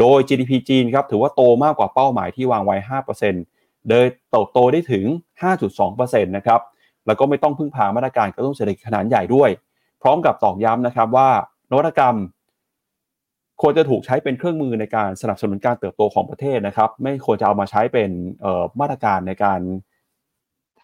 [0.00, 2.76] โดย GDP จีนครับถือว่าโตมากกว่าเป้าหมายที่วางไว้
[3.32, 5.04] 5%โดยเติบโตได้ถึง
[5.68, 6.60] 5.2%นะครับ
[7.06, 9.50] แล้วก็ไม่ต้องพึ่งพามาตรการกระตุ้นเศรษฐกิจขนาดใหญ่ด้วย
[10.02, 11.28] พร้อมกับตอกย้ำนะครับว่า
[11.70, 12.16] นวัตกรรม
[13.60, 18.10] ควรจะถูกใช้เป็นเครื่องมือในการสนับสนุนการเติบโตของประเทศนะครับ ไม่ควรจะเอามาใช้เป็น
[18.80, 19.60] มาตรการในการ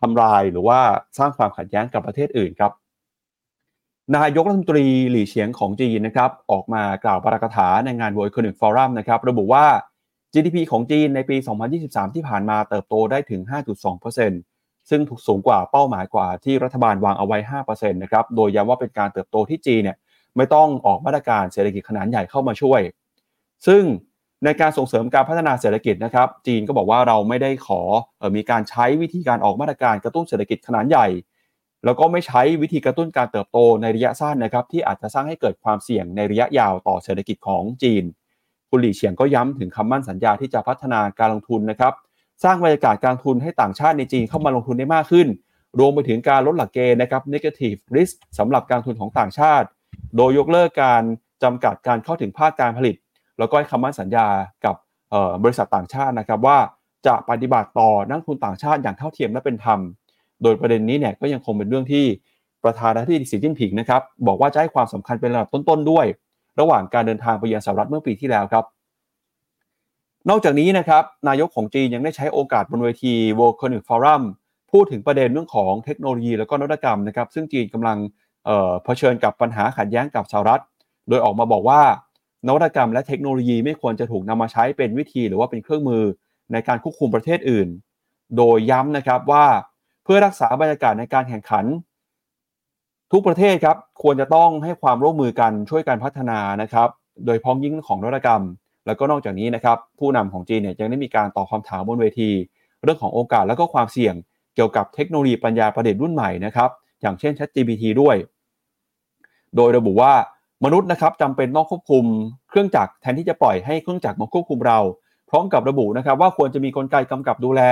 [0.00, 0.80] ทำลายหรือว่า
[1.18, 2.72] สร้างความขัดแย้งกับประเทศอื่นครับ
[4.16, 9.66] นายกรัฐมนตรีหลี่เฉียงของจีนนะครับออกมากล่าวปาฐกถาในงาน World Economic Forum นะครับระบุว่า
[10.32, 11.36] GDP ของจีนในปี
[11.76, 13.40] 2023 ที่ผ่านมาเติบโตได้ถึง
[14.16, 19.96] 5.2%ซึ่งถูกสูงกว่าเป้าหมายกว่าที่รัฐบาลวางเอาไว้ 5%นะครับโดยย้ำว่าเป็นการเติบโตที่จีนเนี่ย
[20.36, 22.80] ไม่ต้องออกมาตรการเศรษฐกิจขนาดใหญ่เข้ามาช่วย
[23.66, 23.82] ซึ่ง
[24.44, 27.80] ในการส่งเสริมการพัฒนาเศรษฐกิจนะครับ จีนก็บอกว่าเราไม่ได้ขอ
[28.20, 31.06] อมีการใช้วิธีการออกมาตรการกระตุ้นเศรษฐกิจขนาดใหญ่
[31.84, 38.04] แล้วก็ไม่ใช้วิธีกระตุ้นการเติบโตในระยะสั้นนะครับที่อาจจะสร้างให้เกิดความเสี่ยงในระยะยาวต่อเศรษฐกิจของจีน
[38.70, 41.92] คุณหลี่เฉียงก็ย้ำถึงคำมั่นสัญญาที่จะพัฒนาการลงทุนนะครับ
[42.44, 45.28] สร้างบรรยากาศการทุนให้ต่างชาติในจีนเข้ามาลงทุนได้มากขึ้น
[45.78, 49.66] รวมไปถึงการลดหลักเกณฑ์นะครับ negative risk สำหรับการทุนของต่างชาติ
[50.16, 51.02] โดยยกเลิกการ
[51.42, 52.96] จำกัดการเข้าถึงภาคการผลิต
[53.38, 54.26] แล้วก็ให้คำมั่นสัญญา
[54.64, 54.74] กับ
[55.42, 56.58] บริษัทต่างชาตินะครับว่า
[57.06, 59.78] จะปฏิบัติต่อนักทุนต่างชาติอย่างเท่าเทียมและเป็นธรรม
[60.42, 62.04] โดยประเด็นนี้เนี่ยก็ยังคงเป็นเรื่องที่
[62.64, 66.06] ประธานาธิบดีสีจิ้นผิงนะครับบอกว่าจะให้ความสำคัญเป็นระดับต้นๆด้วย
[66.60, 68.64] ระหว่างการเดินทางไปยังสหรัฐเมื่อปีที่แล้วครับ
[70.28, 74.22] นอกจากนี้นะครับนายกของจีนยังได้ใช้โอกาสบนเวที World Economic Forum
[74.72, 77.98] พูดถึงประเด็นเรื่องของเทคโนโลยีและก็นวัตกรรมนะครับ ซึ่งจีนกำลัง
[78.84, 80.62] เผชิญกับปัญหาขัดแย้งกับสหรัฐ
[81.08, 81.82] โดยออกมาบอกว่า
[82.46, 86.04] นวัตกรรมและเทคโนโลยีไม่ควรจะถูกนำมาใช้เป็นวิธีหรือว่าเป็นเครื่องมือ
[86.52, 87.68] ในการควบคุมประเทศอื่น
[88.36, 89.44] โดยย้ำนะครับว่า
[90.04, 91.64] เพื่อรักษาบรรยากาศในการแข่งขัน
[93.12, 96.88] ทุกประเทศครับควรจะต้องให้ความร่วมมือกันช่วยกันพัฒนานะครับ
[97.26, 98.42] โดยพ้องยิ่งของนวัตกรรม
[98.86, 102.30] แล้วก็นอกจากนี้นะครับ ผู้นำของจีนเนี่ยยังได้มีการตอบคำถามบนเวที
[102.82, 104.14] เรื่องของโอกาสและก็ความเสี่ยง
[104.54, 108.16] เกี่ยวกับเทคโนโลยีปัญญาประดิษฐ์รุ่นใหม่นะครับอย่างเช่น ChatGPT ด้วย
[109.56, 110.12] โดยระบุว่า
[110.64, 112.04] มนุษย์นะครับจำเป็นต้องควบคุม
[112.48, 114.78] เครื่องจักรแทนที่จะปล่อยให้เครื่องจักรมาควบคุมเรา
[115.30, 117.62] พร้อมกับระบุนะครับว่าควรจะมีกลไกกำกับดูแล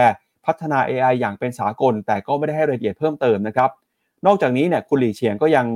[0.48, 3.70] พัฒนา AI อย่างเป็นสากล แต่ก็ไม่ได้ให้รายละเอียดเพิ่มเติมนะครับ
[4.26, 5.66] นอกจากนี้เนี่ยคุณหลี่เฉียงก็ยัง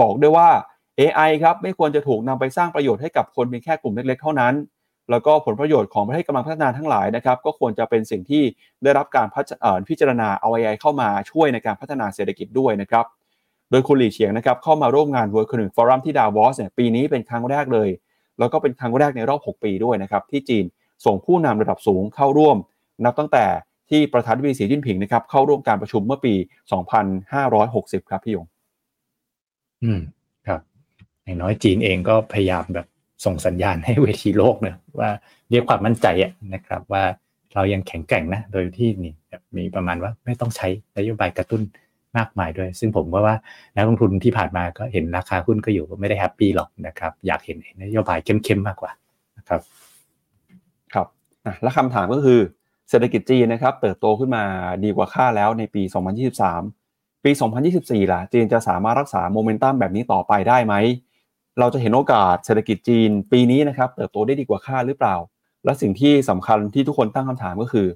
[0.00, 0.48] บอกด้วยว่า
[1.00, 4.54] AI ครับไม่ควรจะถูกนำไปสร้างประโยชน์ให้กับคนเพียงแค่กลุ่มเล็กๆเท่านั้น
[5.10, 8.42] แล้วก็ผลประโยชน์ของประเทศกำลังพัฒนาทั้งหลายนะครับ ก็ควรจะเป็นสิ่งที่
[8.82, 9.26] ได้รับการ
[9.88, 13.04] พิจารณาเอา AI เข้ามาช่วยในการพัฒนาเศรษฐกิจด้วยนะครับ
[13.70, 17.88] โดยคุณหลี่เฉียงนะครับเข้ามาร่วมงาน World Economic Forum ที่ดาวอสเนี่ยปีนี้เป็นครั้งแรกเลย
[18.38, 20.64] แล้วก็เป็นครั้งแรกในรอบ 6 ปีด้วยนะครับ ที่จีน
[21.04, 22.56] ส่งผู้นำระดับสูงเข้าร่วม
[23.04, 23.44] นับตั้งแต่
[23.92, 26.34] ที่ประธานาธิบดีสีจิ้นผิงนะครับเข้าร่วมการประชุมเมื่อปี
[27.62, 28.46] 2560 ครับพี่ยง
[29.82, 30.00] อืม
[30.46, 30.60] ครับ
[31.24, 32.86] อย่างน้อยจีนเองก็พยายามแบบ
[33.24, 35.10] ส่งสัญญาณให้เวทีโลกเนะว่า
[35.50, 37.02] เรียกความมั่นใจอะนะครับ ว่า
[37.54, 39.14] เรายังแข็งแกร่งนะ โดยที่นี่
[39.56, 41.62] มีประมาณว่าไม่ต้องใช้นโยบายกระตุ้น
[42.16, 43.36] มากมายด้วย ซึ่งผมว่าว่า
[43.76, 48.92] นักลงทุนที่ผ่านมาก็เห็นราคาหุ้นก็อยู่ไม่ได้แฮปปี้หรอกนะครับ อยากเห็นนโยบายเข้มๆมากกว่า
[49.38, 49.60] นะครับ
[50.92, 51.06] ครับ
[51.62, 52.40] และคำถามก็คือ
[52.92, 54.44] เศรษฐกิจจีนนะครับเติบโตขึ้นมา
[54.84, 55.82] ดีกว่าคาดแล้วในปี
[56.52, 57.30] 2023 ปี
[57.72, 60.74] 2024 ล่ะ จีนจะสามารถรักษาโมเมนตัมแบบนี้ต่อไปได้ไหม
[61.58, 65.16] เราจะเห็นโอกาสเศรษฐกิจจีน ปีนี้นะครับเติบโตได้ดีกว่าคาดหรือเปล่า
[65.64, 67.86] และสิ่งที่สำคัญที่ทุกคนตั้งคำถามก็คือ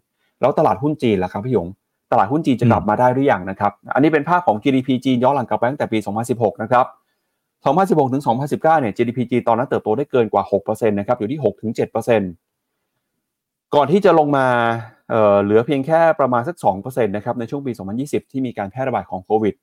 [0.40, 1.68] แล้วตลาดหุ้นจีนล่ะครับพี่หยง
[2.12, 5.98] ตลาดหุ้นจีนจะกลับมาได้หรือยังนะครับ อันนี้เป็นภาพของ GDP จีนย้อนหลังกลับไปตั้งแต่ปี
[6.30, 6.86] 2016 นะครับ
[7.44, 12.45] 2016 ถึง 2019 เนี่ย GDP จีนตอนนั้นเติบโตได้เกินกว่า 6%นะครับ อยู่ที่6-7%
[13.76, 14.46] ก่อนที่จะลงมา
[15.10, 19.54] เเหลือเพียงแค่ประมาณสัก2%นะครับในช่วงปี 2020 ที่มีการแพร่ระบาดของโควิด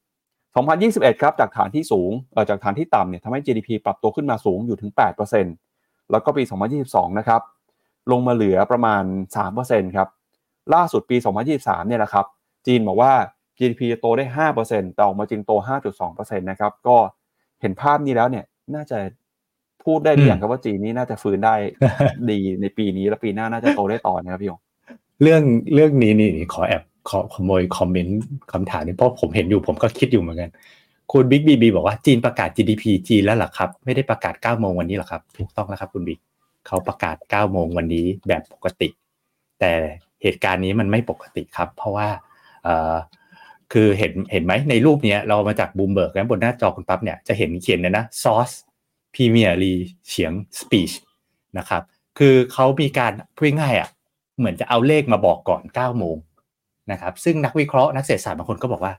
[0.58, 2.12] 2021 ครับจากฐานที่สูง
[2.50, 4.92] จากฐานที่ต่ำเนี่ยทำให้ GDP ปรับตัวขึ้นมาสูงอยู่ถึง
[5.52, 6.44] 8%แล้วก็ปี
[6.82, 7.42] 2022 นะครับ
[8.12, 9.04] ลงมาเหลือประมาณ
[9.50, 10.08] 3%ครับ
[10.74, 11.18] ล่าสุดปี
[11.52, 12.26] 2023 เนี่ยนะครับ
[12.68, 13.14] จีนบอกว่า
[13.58, 15.52] GDP จะโตได้ 5%แต่ออกมาจริงโต
[16.00, 16.98] 5.2%นะครับ ก็
[17.62, 18.46] เห็นภาพนี้แล้วเนี่ย
[18.76, 18.98] น่าจะ
[19.86, 21.56] พูดได้ดีอย่างครับว่าจีนนี้น่าจะฟื้นได้
[22.30, 24.60] ดีในปีนี้แล้วปีหน้าน่าจะโตได้ต่อนะครับพี่ยง
[25.22, 25.42] เรื่อง
[25.74, 28.22] เรื่องนี้นี่ขอแอบขอขโมย comment
[28.54, 30.52] คำถามนี้เพราะผมเห็นอยู่ผมก็คิดอยู่เหมือนกัน
[31.12, 36.20] คุณบิ๊กบีบีบอกว่าจีนประกาศ GDP จีนแล้วหรอครับ ไม่ได้ประกาศ9โมงวันนี้หรอครับ ถูกต้องแล้วครับคุณบิ๊ก
[36.68, 38.90] เขาประกาศ9โมงวันนี้แบบปกติ
[39.60, 39.72] แต่
[40.22, 42.08] เหตุการณ์นี้มันไม่ปกติครับ เพราะว่า
[42.64, 42.96] เอ่อ
[43.74, 48.52] คือเห็นเห็นไหมในรูปเนี้ยเรามาจากบูมเบิร์กแล้วบนหน้าจอคุณปั๊บเนี่ยจะเห็นเขียนเลยนะซอส
[49.14, 49.74] พรีเมียร์ลี
[50.08, 50.92] เฉียงสปีช
[51.58, 51.84] นะครับ
[52.18, 53.90] คือเขามีการพูดง่ายอะ
[54.38, 56.18] เหมือนจะเอาเลขมาบอกก่อน9โมง
[56.92, 58.94] นะครับซึ่งนักวิเคราะห์นักเศรษฐศาสตร์บางคนก็บอกว่า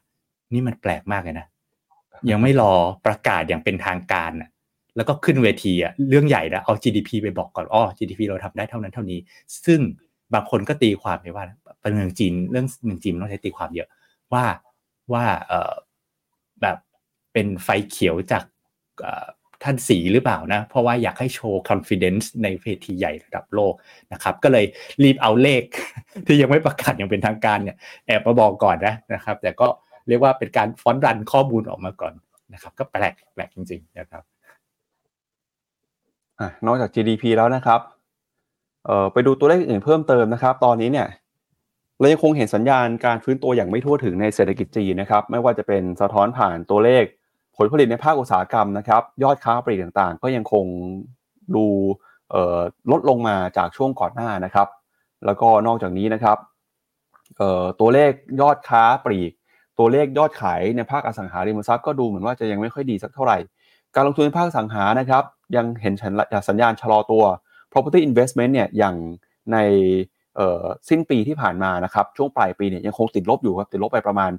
[0.53, 1.46] นี่มันแปลกมากเลยนะ
[2.31, 2.72] ยังไม่รอ
[3.07, 4.50] ประกาศอย่างเป็นทางการอะ
[4.96, 9.18] แล้วก็ขึ้นเวทีอะเรื่องใหญ่นะเอา GDP ไปบอกก่อนอ๋อ GDP เราทำได้เท่านั้นเท่านี้
[9.66, 9.81] ซึ่ง
[10.35, 11.44] บางคนก็ตีความไปว่า
[11.81, 13.88] เป็นเมืองจีนเรื่องเมืองจีนต้องใช้ตีความเยอะ
[14.33, 14.44] ว่า
[15.12, 15.72] ว่าเออ
[16.62, 16.77] แบบ
[17.33, 18.44] เป็นไฟเขียวจาก
[19.64, 23.74] ท่านสีหรือเปล่านะ เพราะว่าอยากให้โชว์ confidence ในเวทีใหญ่ระดับโลก
[24.12, 24.64] นะครับ ก็เลย
[25.03, 25.62] รีบเอาเลข
[26.27, 29.66] ที่ยังไม่ประกาศอย่างเป็นทางการเนี่ยแอบมาบอกก่อนนะนะครับ แต่ก็
[30.09, 32.14] เรียกว่าเป็นการฟอนต์รันข้อมูลออกมาก่อน
[32.53, 34.22] นะครับ ก็แปลกแปลกจริงๆนะครับ
[36.40, 37.81] อนอกจาก GDP แล้วนะครับ
[38.87, 41.09] เอ่อไปดูตัวเลขอื่นเพิ่มเติมนะครับ ตอนนี้เนี่ย
[41.98, 47.05] เรายังคงเห็นสัญญาณการฟื้นตัวอย่างไม่ทั่วถึงในเศรษฐกิจจีนนะครับ ไม่ว่าจะเป็นสะท้อนผ่านตัวเลข
[47.56, 50.64] ผลผลิตในภาคอุตสาหกรรมนะครับ ยอดค้าปลีกต่างๆ ก็ยังคง
[51.54, 51.64] ดู
[52.90, 54.68] ลดลงมาจากช่วงก่อนหน้านะครับ
[55.26, 56.38] แล้วก็นอกจากนี้นะครับ
[57.80, 59.32] ตัวเลขยอดค้าปลีก
[59.78, 63.38] ตัวเลขยอดขายในภาคอสังหาริมทรัพย์ก็ดูเหมือนว่าจะยังไม่ค่อยดีสักเท่าไหร่
[63.94, 65.24] การลงทุนในภาคสังหานะครับ
[65.56, 65.94] ยังเห็น
[66.48, 67.22] สัญญาณชะลอตัว
[67.72, 68.96] property investment เนี่ยอย่าง
[69.52, 69.56] ใน
[70.88, 74.32] สิ้นปีที่ผ่านมานะครับช่วงปลายปีเนี่ยยังคงติดลบอยู่ครับติดลบไปประมาณ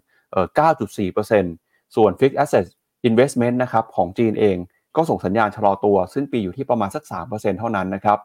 [0.94, 2.66] 9.4%ส่วน fixed asset
[3.10, 4.58] investment นะครับของจีนเอง
[4.96, 8.20] ก็ส่งสัญญาณชะลอตัว ซึ่งปีอยู่ที่ประมาณสัก 3%เท่านั้นนะครับ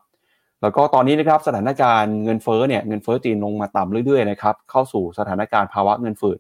[0.62, 6.38] แล้วก็ตอนนี้นะครับสถานการณ์เงินเฟ้อเนี่ยเงินเฟ้อจีนลงมาต่ำเรื่อยๆนะครับเข้าสู่สถานการณ์ภาวะเงินฝืด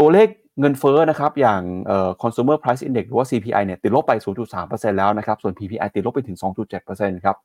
[0.00, 0.28] ตัวเลข
[0.60, 4.12] เงินเฟ้อนะครับอย่างเอ่อ consumer price index หรือว่า CPI เนี่ยติดลบไป
[4.56, 6.36] 0.3%แล้วนะครับส่วน PPI ติดลบไปถึง
[6.80, 7.36] 2.7%ครับ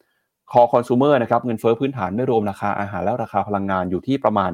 [0.52, 4.52] core consumer นะครับเงินเฟ้อพื้นฐานไม่รวมราคาอาหารและราคาพลังงานอยู่ที่ประมาณ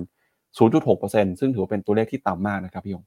[0.70, 3.04] 0.6%ซึ่งถือว่าเป็นตัวเลขที่ต่ำมากนะครับพี่ยง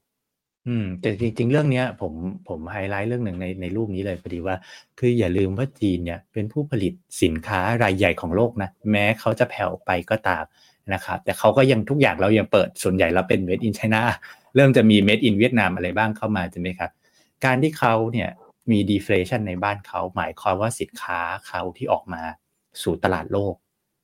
[0.67, 2.13] อืม แต่จริง ๆ เรื่องเนี้ยผม
[2.47, 4.55] ผมไฮไลท์เรื่องหนึ่งในในรูปนี้เลยพอดีว่า
[4.99, 10.43] คืออย่าลืมว่าจีนเนี่ยเป็นผู้ผลิตสินค้ารายใหญ่ของโลกนะ แม้เขาจะแผ่วไปก็ตาม
[10.93, 14.03] นะครับ แต่เขาก็ยังทุกอย่างเรายังเปิดส่วนใหญ่เราเป็น made in China
[14.55, 16.91] เริ่มจะมี made in เวียดนามอะไรบ้างเข้ามาใช่ไหมครับ
[17.45, 18.29] การที่เขาเนี่ย
[18.71, 22.21] มี deflation ในบ้านเขาหมายความว่าสินค้าเขาที่ออกมา
[22.81, 23.53] สู่ตลาดโลก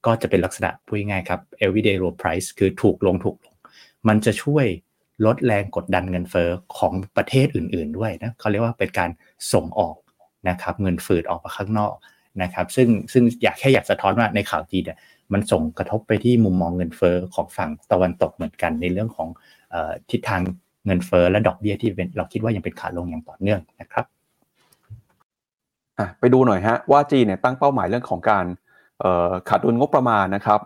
[0.06, 3.56] ก็จะเป็นลักษณะพูดง่ายครับ everyday low price คือถูกลงถูกลง
[4.08, 4.66] มันจะช่วย
[5.26, 9.10] ลดแรงกดดันเงินเฟอ้อของประเทศอื่น ๆด้วยนะเขาเรียกว่าเป็นการ
[9.54, 9.96] ส่งออก
[10.50, 11.96] นะครับเงินฝืดออกมาข้างนอก
[12.44, 14.98] นะครับ ซึ่งซึ่งอยากแค่อยากสะท้อนว่าในข่าวจีนเนี่ย
[15.34, 19.28] มันส่งกระทบไปที่มุมมองเงินเฟอ้อของฝั่งตะวันตกเหมือนกันในเรื่องของ
[20.12, 20.42] ทิศทาง
[20.86, 24.06] เงินเฟอ้อและดอกเบี้ยที่เป็นเราคิดว่ายังเป็นขาลงอย่างต่อเนื่องนะครับ
[26.20, 28.46] ไปดูหน่อยฮะว่าจีนเนี่ยตั้งเป้าหมายเรื่องของการ
[29.50, 30.60] ขาดดุลงบประมาณนะครับ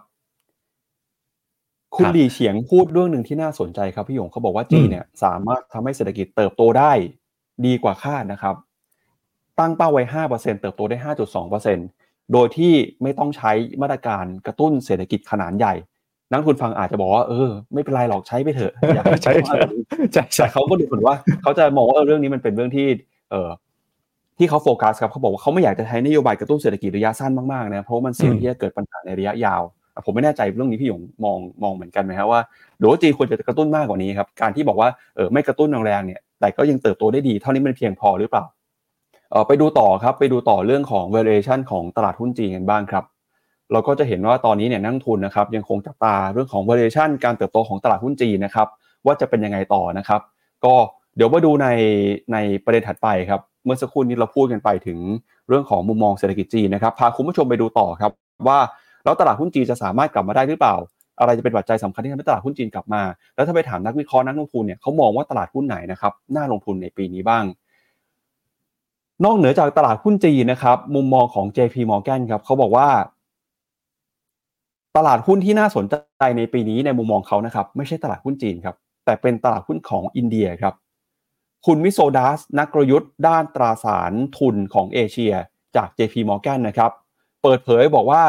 [1.96, 6.92] คุณหลีเฉียงพูดเรื่องหนึ่งที่น่าสนใจครับพี่หยงเขาบอกว่าจีนเนี่ยสามารถทำให้เศรษฐกิจเติบโตได้
[7.66, 8.56] ดีกว่าคาดนะครับ
[9.60, 11.78] ตั้งเป้าไว้ห้าเปอร์เซ็นเติบโตได้ห้าจุดสองเปอร์เซ็น
[12.34, 15.74] โดยที่ไม่ต้องใช้มาตรการกระตุ้นเศรษฐกิจขนาดใหญ่
[16.32, 19.32] นักทุนฟังอาจจะบอกว่าเออ ไม่เป็นไรหรอกใช้ไปเถอะอยากใช้
[20.14, 22.88] ใช่ใช่เขาก็ดูเหมือนว่า เขาจะมองว่าเรื่องนี้มันเป็นเรื่องที่
[23.32, 23.50] เออ
[24.38, 29.62] ที่เขาโฟกัสครับเขาบอกว่าเขาไม่อยากจะใช้นโยบายกระตุ้นเศรษฐกิจระยะสั้นมากๆนะเพราะมันเสี่ยงที่จะเกิดปัญหาในระยะยาว
[30.06, 32.42] ผมไม่แน่ใจเรื่องนี้พี่หยงมองมองเหมือนกันไหมครับว่า
[32.80, 38.46] หรือว่าจีนควรจะกระตุ้นมากกว่านี้ครับการที่บอกว่าเออไม่กระตุ้นแรงๆเนี่ย แต่ก็ยังเติบโตได้ดี เท่านี้มันเพียงพอหรือเปล่า
[39.32, 43.04] เออไปดูต่อครับไปดูต่อเรื่องของ valuation ของตลาดหุ้นจีนกันบ้างครับ
[43.72, 48.68] เราก็จะเห็นว่าตอนนี้เนี่ยนักทุนนะครับยังคงจับตาเรื่องของ valuation การเติบโตของตลาดหุ้นจีนนะครับ
[49.06, 50.22] ว่าจะเป็นยังไงต่อนะครับ
[50.66, 50.74] ก็
[51.16, 51.68] เดี๋ยวมาดูใน
[52.34, 55.00] ในประเด็นถัดไปครับเมื่อสักครู่นี้เราพูดกันไปถึง
[55.50, 58.12] เรื่องของมุมมองเศรษฐกิจจีนนะครับพาคุณผู้ชมไปดูต่อครับ
[58.48, 58.60] ว่า
[59.06, 60.76] แล้วตลาดหุ้นจีนจะสามารถกลับมาได้หรือเปล่า
[61.20, 63.02] อะไรจะเป็นปัจจัยสำคัญที่ทำให้ตลาดหุ้นจีนกลับมา
[63.36, 67.44] แล้วถ้าไปถามนักวิเคราะห์นักลงทุนเนี่ยเขามองว่าตลาดหุ้นไหนนะครับน่าลงทุนในปีนี้บ้าง
[69.26, 72.88] นอกเหนือจากตลาดหุ้นจีนนะครับมุมมองของ JP Morgan ครับเขาบอกว่า
[74.98, 80.74] ตลาดหุ้นที่น่าสนใจในปีนี้ในมุมมองเขานะครับไม่ใช่ตลาดหุ้นจีนครับแต่เป็นตลาดหุ้นของอินเดียครับ
[81.65, 85.34] คุณมิโซดัสนักกลยุทธ์ด้านตราสารทุนของเอเชีย
[85.76, 86.91] จาก JP Morgan นะครับ
[87.41, 88.24] เปิดเผยบอกว่า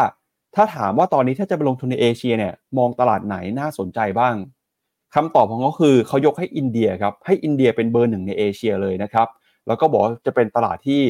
[0.56, 4.34] ถ้าถามว่าตอนนี้ถ้าจะไปลงทุนในเอเชียเนี่ยมองตลาดไหนน่าสนใจบ้าง
[5.14, 9.28] คำตอบของเขาคือเขายกให้อินเดียครับให้อินเดียเป็นเบอร์หนึ่งในเอเชียเลยนะครับ
[9.66, 11.00] แล้วก็บอกจะเป็นตลาดที่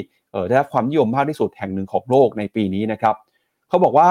[0.48, 3.14] ได้รับความนิยมมากที่สุดแห่งหนึ่งของโลกในปีนี้นะครับ
[3.68, 4.10] เขาบอกว่า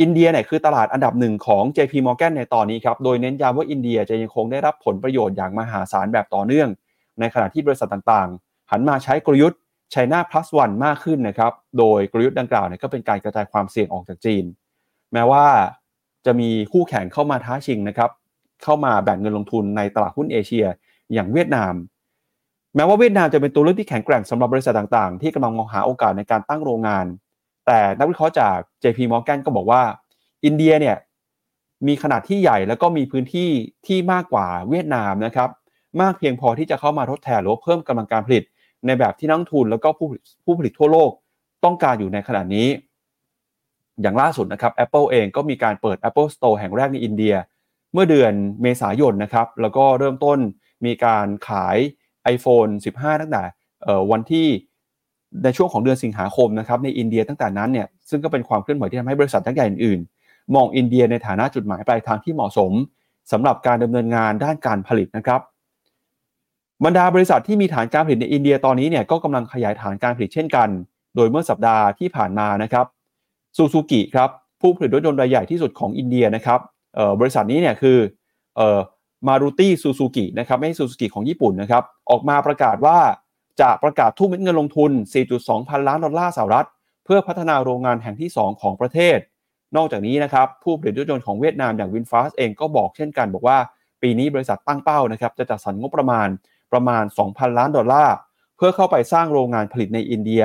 [0.00, 6.68] อินเดียเนี่ยคือตลาดอันดับหนึ่งของ JP Morgan ในตอนนี้ครับ โดยเน้นย้ำว่าอินเดียจะยังคงได้รับผลประโยชน์อย่างมหาศาลแบบต่อเนื่อง
[7.20, 9.59] ในขณะที่บริษัทต่างๆ หันมาใช้กลยุทธ์
[9.92, 14.44] China plus one มากขึ้นนะครับ โดยกลยุทธ์ดังกล่าวเนี่ยก็เป็นการกระจายความเสี่ยงออกจากจีน
[15.12, 15.46] แม้ว่า
[16.26, 18.10] จะมีคู่แข่งเข้ามาท้าชิงนะครับ
[18.62, 20.66] เข้ามาแบ่งเงินลงทุนในตลาดหุ้นเอเชีย
[21.12, 21.74] อย่างเวียดนาม
[22.76, 27.06] แม้ว่าเวียดนามจะเป็นตัวเลือกที่แข็งแกร่งสำหรับบริษัทต่างๆ ที่กำลังมองหาโอกาสในการตั้งโรงงาน
[27.66, 29.82] แต่นักวิเคราะห์จาก JP Morgan ก็บอกว่า
[30.44, 30.96] อินเดียเนี่ย
[31.86, 33.50] มีขนาดที่ใหญ่แล้วก็มีพื้นที่
[33.86, 35.48] ที่มากกว่าเวียดนามนะครับ
[36.00, 38.44] มากเพียงพอที่จะเข้ามาทดแทนหรือเพิ่มกำลังการผลิต
[38.86, 40.08] ในแบบที่นักทุนแล้วก็ผู้
[40.44, 41.10] ผู้ผลิตทั่วโลก
[41.64, 42.68] ต้องการอยู่ในขณะนี้
[44.02, 47.34] อย่างล่าสุดนะครับ Apple เองก็มีการเปิด Apple Store แห่งแรกในอินเดีย
[47.92, 50.38] เมื่อเดือนเมษายนนะครับ แล้วก็เริ่มต้น
[50.86, 51.76] มีการขาย
[52.34, 53.42] iPhone 15 ตั้งแต่
[54.10, 54.46] วันที่
[55.44, 62.72] ในช่วงของเดือนสิงหาคมนะครับในอินเดียตั้งแต่นั้นเนี่ยซึ่งก็เป็นความเคลื่อนไหวที่ทำให้บริษัททั้งใหญ่อื่นๆ มองอินเดียในฐานะจุดหมายปลายทางที่เหมาะสม
[63.32, 65.40] สำหรับการดำเนินงานด้านการผลิตนะครับ
[66.84, 70.68] บรรดาบริษัทที่มีฐานการผลิตในอินเดียตอนนี้เนี่ยก็กำลังขยายฐานการผลิตเช่นกัน
[71.16, 72.86] โดยเมื่อสัปดาห์ที่ผ่านมานะครับ
[73.56, 76.60] ซูซูกิครับผู้ผลิตรถยนต์รายใหญ่ที่สุดของอินเดียนะครับ
[77.20, 77.98] บริษัทนี้เนี่ยคือ
[79.28, 82.98] มารุตี้ซูซูกินะครับไม่ใช่ซูซูกิของญี่ปุ่นนะครับออกมาประกาศว่า
[83.60, 84.90] จะประกาศทุ่มเงินลงทุน
[85.30, 86.66] 4.2 พันล้านดอลลาร์สหรัฐ
[87.04, 89.18] เพื่อพัฒนาโรงงานแห่งที่ 2 ของประเทศ
[89.76, 93.58] นอกจากนี้นะครับผู้ผลิตรถยนต์ของเวียดนามอย่าง VinFast เองก็บอกเช่นกัน บอกว่า
[94.02, 96.28] ปีนี้บริษัทตั้งเป้านะครับจะจัดสรรงบประมาณ
[96.72, 98.16] ประมาณ 2,000 ล้านดอลลาร์
[98.56, 100.42] เพื่อเข้าไปสร้างโรงงานผลิตในอินเดีย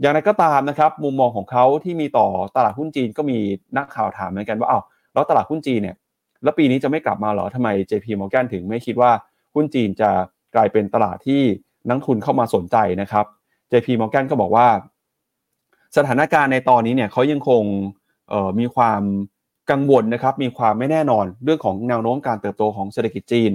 [0.00, 3.38] อย่างไรก็ตามนะครับมุมมองของเขาที่มีต่อตลาดหุ้นจีนก็มี
[3.76, 4.80] นักข่าวถามเหมือนกันว่าเอ้า
[5.12, 5.96] แล้วตลาดหุ้นจีนเนี่ย
[6.42, 9.10] แล้วปีนี้จะไม่กลับมาเหรอทำไม JP Morgan ถึงไม่คิดว่า
[9.54, 10.10] หุ้นจีนจะ
[10.54, 11.42] กลายเป็นตลาดที่
[11.88, 13.24] นักทุนเข้ามาสนใจนะครับ
[13.70, 14.66] JP Morgan ก็บอกว่า
[15.96, 17.62] สถานการณ์ในตอนนี้เนี่ยเขายังคง
[18.58, 19.02] มีความ
[19.70, 23.52] กังวลนะครับ มีความไม่แน่นอนเรื่องของแนวโน้มการเติบโตของเศรษฐกิจจีน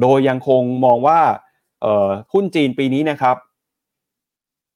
[0.00, 1.18] โดยยังคงมองว่า
[2.32, 3.36] หุ้นจีนปีนี้นะครับ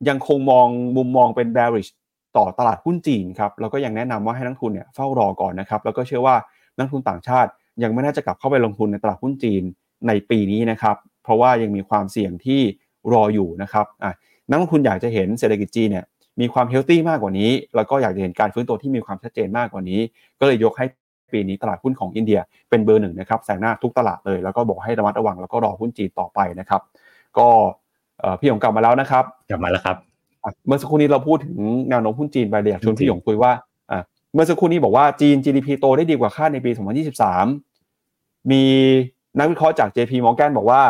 [0.09, 1.91] ยังคงมองมุมมองเป็น bearish
[2.37, 6.37] ต่อตลาดหุ้นจีนครับแล้วก็ยังแนะนำว่าให้นักทุนเนี่ยเฝ้ารอก่อนนะครับแล้วก็เชื่อว่า
[6.79, 7.51] นักทุนต่างชาติ
[7.83, 9.63] ยังไม่น่าจะกลับเข้าไปลงทุนในตลาดหุ้นจีน
[10.07, 12.61] ในปีนี้นะครับ เพราะว่ายังมีความเสี่ยงที่
[13.13, 14.13] รออยู่นะครับอะ
[14.51, 16.05] นักลงทุนอยากจะเห็นเศรษฐกิจจีนเนี่ย
[16.41, 20.01] มีความเฮลตี้มากกว่านี้ แล้วก็อยากจะเห็นการฟื้นตัวที่มีความชัดเจนมากกว่านี้
[20.41, 20.87] ก็เลยยกให้
[21.33, 26.81] ปีนี้ตลาดหุ้นของอินเดียเป็นเบอร์หนึ่งนะครับแซงหน้าทุกตลาดเลย แล้วก็บอกให้ระมัดระวังแล้วก็รอหุ้นจีนต่อไปนะครับ
[27.39, 27.49] ก็
[28.39, 29.97] พี่หยงกลับมาแล้วนะครับ กลับมาแล้วครับ
[30.67, 31.59] เมื่อสักครู่นี้เราพูดถึง
[31.91, 33.53] แนวโน้มหุ้นจีนไปเลยอยากชวนพี่หยงคุยว่า
[34.35, 36.71] เมื่อสักครู่นี้บอกว่าจีน GDP โตได้ดีกว่าคาดในปี
[37.57, 38.63] 2023 มี
[39.39, 40.83] นักวิเคราะห์จาก JP Morgan บอกว่า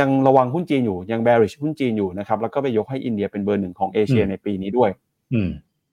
[0.00, 4.90] ยังระวังหุ้นจีนอยู่ยัง bearish หุ้นจีนอยู่นะครับแล้วก็ไปยกให้อินเดียเป็นเบอร์หนึ่งของเอเชียในปีนี้ด้วย
[5.32, 5.48] อืม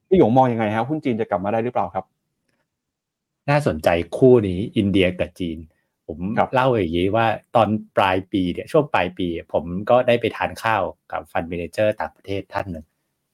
[0.08, 2.04] พี่หยงมองยังไงฮะหุ้นจีนจะกลับมาได้หรือเปล่าครับ
[3.50, 5.58] น่าสนใจคู่นี้อินเดียกับจีน
[6.06, 6.18] ผม
[6.54, 10.82] เล่าอย่างนี้ว่าตอนปลายปีเนี่ยช่วงปลายปี ผมก็ได้ไปทานข้าว
[11.12, 12.86] กับฟันเมนเจอร์ต่างประเทศท่านหนึ่ง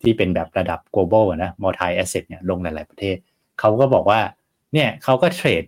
[0.03, 3.17] ที่เป็นแบบระดับ global นะ multi asset เนี่ยลงหลาย ๆ ประเทศ
[3.61, 4.21] เขาก็บอกว่า
[4.73, 5.65] เนี่ยเขาก็เทรด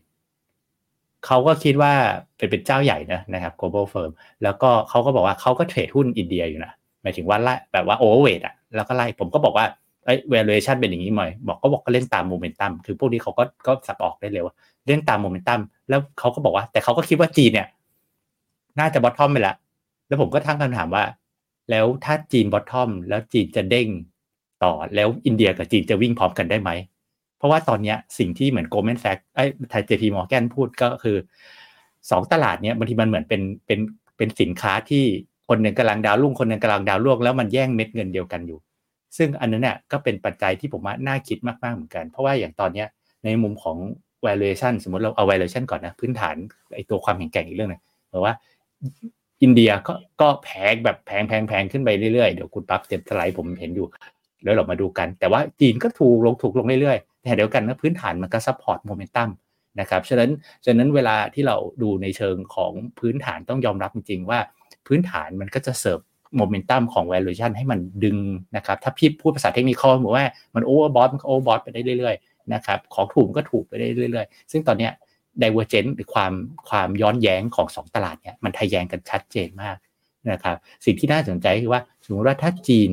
[1.26, 1.92] เขาก็คิดว่า
[2.36, 4.10] เป็นเป็นเจ้าใหญ่นะนะครับ global firm
[4.42, 9.66] แล้วก็เขาก็บอกว่าเขาก็เทรดหุ้นอินเดียอยู่นะ หมายถึงว่าไล่แบบว่า overweight อะแล้วก็ไล่ ผมก็บอกว่า
[10.04, 14.46] ไอ้ valuation เป็นอย่างนี้ไหมบอกก็บอกก็เล่นตามโมเมนตัมคือพวกนี้เขาก็ก็สับออกได้เร็ว
[14.86, 17.68] เล่นตามโมเมนตัมแล้วเขาก็บอกว่า แต่เขาก็คิดว่าจีนเนี่ย
[18.80, 19.54] น่าจะ bottom ไปละ
[20.06, 21.04] แล้วผมก็ทั้งคำถามว่า
[21.70, 23.88] แล้วถ้าจีน bottom แล้วจีนจะเด้ง
[24.64, 26.70] ต่อแล้วอินเดียกับจีนจะวิ่งพร้อมกันได้ไหม
[27.38, 31.16] เพราะว่าตอนนี้สิ่งที่เหมือน Goldman Sachs ไอ้ JP Morgan พูดก็คือ
[32.10, 33.80] สองตลาดเนี้ยบางทีมันเหมือนเป็นเป็น
[34.16, 35.04] เป็นสินค้าที่
[35.48, 38.58] คนหนึ่งกำลังดาวรุ่งคนหนึ่งกำลังดาวร่วงแล้วมันแย่งเม็ดเงินเดียวกันอยู่
[39.16, 42.88] ซึ่งอันนั้นเนี่ยก็เป็นปัจจัยที่ผมว่าน่าคิดมากๆเหมือนกัน เพราะว่าอย่างตอนเนี้ย
[43.24, 43.76] ในมุมของ
[44.26, 46.36] valuation สมมติเราเอา valuation ก่อนนะพื้นฐาน
[46.74, 48.32] ไอตัวความแข็งแกร่งอีกเรื่องนึงเพราะว่า
[49.42, 53.86] อินเดียก็ก็แพงแบบแพงแพงแพงขึ้นไปเรื่อยๆเดี๋ยวคุณปั๊บเตรียมสไลด์ผมเห็นอยู่
[54.44, 59.28] แล้วเรามาดูกัน แต่ว่าจีนก็ถูกลงถูกลงเรื่อยๆแต่ขณะเดียวกันนะพื้นฐานมันก็ support momentum
[59.80, 60.30] นะครับฉะนั้น
[60.64, 64.38] ฉะนั้นเวลาที่เราดูในเชิงของพื้นฐานต้องยอมรับจริงๆว่า
[64.86, 66.00] พื้นฐานมันก็จะเสิร์ฟ
[66.36, 68.18] โมเมนตัมของ valuation ให้มันดึง
[68.56, 74.92] นะครับ ถ้าพี่พูดภาษา technical บอกว่ามัน overbought มันก็ overbought ไปได้เรื่อยๆนะครับ ของถูกก็ถูกไปได้เรื่อยๆ ซึ่งตอนเนี้ย
[75.42, 76.32] divergence หรือความ
[76.68, 79.76] ความย้อนแย้งของ 2 ตลาดเนี่ยมันทะแยงกันชัดเจนมาก
[80.30, 82.90] นะครับ สิ่งที่น่าสนใจคือว่าสมมติว่าถ้าจีน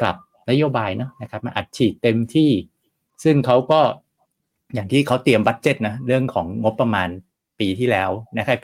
[0.00, 0.16] กลับ
[0.50, 2.50] นโยบายเนาะนะครับมาอัดฉีดเต็มที่
[3.24, 3.80] ซึ่งเขาก็
[4.74, 7.08] อย่างที่เขาเตรียมบัตเจ็ตนะเรื่องของงบประมาณ
[7.60, 8.58] ปีที่แล้วนะครับ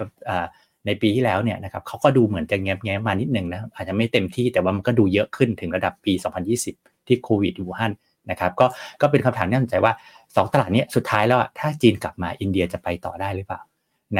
[0.86, 6.12] ในปีที่แล้วเนี่ยนะครับเขาก็ดูเหมือนจะแง้มแง้มมานิดนึงนะอาจจะไม่เต็มที่แต่ว่ามันก็ดูเยอะขึ้นถึงระดับปี
[6.60, 7.92] 2020 ที่โควิดอู่ฮั่น
[8.30, 8.66] นะครับก็
[9.00, 9.92] ก็เป็นคำถามที่น่าสนใจว่า
[10.22, 13.60] 2 ตลาดนี้สุดท้ายแล้วถ้าจีนกลับมาอินเดียจะไปต่อได้หรือเปล่า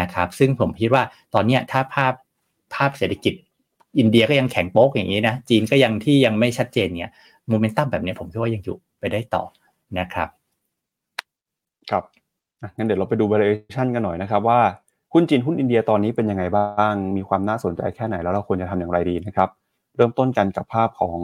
[0.01, 1.03] นะครับซึ่งผมคิดว่า
[1.35, 2.13] ตอนนี้ถ้าภาพ
[2.75, 3.35] ภาพเศรษฐกิจ
[3.99, 7.13] อินเดียก็ยังแข็งโป๊กอย่างนี้นะจีนก็ยังที่ยังไม่ชัดเจนเนี่ย
[7.49, 9.45] โมเมนตัมแบบนี้ผมคิดว่ายังอยู่ไปได้ต่อ
[9.99, 10.29] นะครับ
[11.91, 12.05] ครับ
[12.77, 14.61] งั้นเดี๋ยวเราไปดู valuation กันหน่อยนะครับว่า
[15.15, 19.49] หุ้นจีนหุ้นอินเดียตอนนี้เป็นยังไงบ้าง มีความน่าสนใจแค่ไหนแล้วเราควรจะทำอย่างไรดีนะครับ
[19.97, 21.19] เริ่มต้นกันกับภาพของ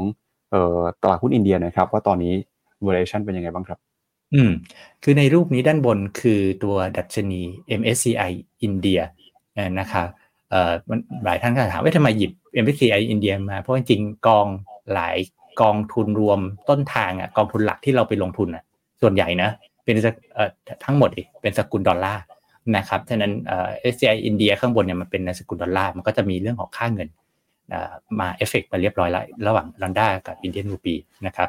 [1.03, 2.35] ตลาดหุ้นอินเดียนะครับ ว่าตอนนี้
[2.85, 3.79] valuation เป็นยังไงบ้างครับ
[4.35, 4.51] อืม
[5.03, 7.43] คือในรูปนี้ด้านบนคือตัวดัชนี
[7.81, 8.31] MSCI
[8.63, 9.01] อินเดีย
[9.79, 10.07] นะครับ
[10.51, 10.73] เอ่อ
[11.25, 12.33] หลายท่านก็ถามว่าทำไมหยิบ
[12.65, 14.47] MSCI อินเดียมา เพราะจริงกอง
[14.95, 15.17] หลาย
[15.63, 18.63] กองทุนรวมต้นทางอะกองทุนหลักที่เราไปลงทุนอะ
[19.03, 19.51] ส่วนใหญ่นะ
[19.85, 19.97] เป็น
[20.35, 20.51] เอ่อ
[20.85, 21.09] ทั้งหมด
[21.43, 22.23] เป็นสกุลดอลลาร์
[22.77, 27.09] นะครับฉะนั้นเอ่อ SCI อินเดียข้างบนเนี่ยมันเป็นในสกุลดอลลาร์มันก็จะมีเรื่องของค่าเงิน
[28.21, 30.95] มาเอฟเฟกมาเรียบร้อยแล้วระหว่างดอลลาร์กับ Indian รูปี
[31.27, 31.49] นะครับ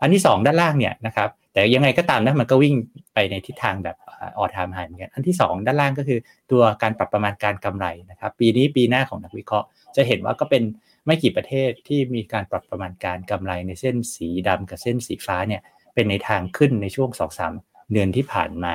[0.00, 2.74] อันที่ 2 ด้านล่างเนี่ยนะครับแต่ยังไงก็ตามนะมันก็วิ่ง
[3.14, 6.18] ไปในทิศทางแบบ all time high เหมือนกันอันที่ 2 ด้านล่างก็คือ
[6.50, 10.62] ตัวการปรับประมาณการกำไรนะครับปีนี้ปีหน้าของนักวิเคราะห์ จะเห็นว่าก็เป็น
[11.06, 15.62] ไม่กี่ประเทศที่มีการปรับประมาณการกำไรในเส้นสีดำกับเส้นสีฟ้าเนี่ย
[15.94, 17.10] เป็นในทางขึ้นในช่วง
[17.52, 18.74] 2-3เดือนที่ผ่านมา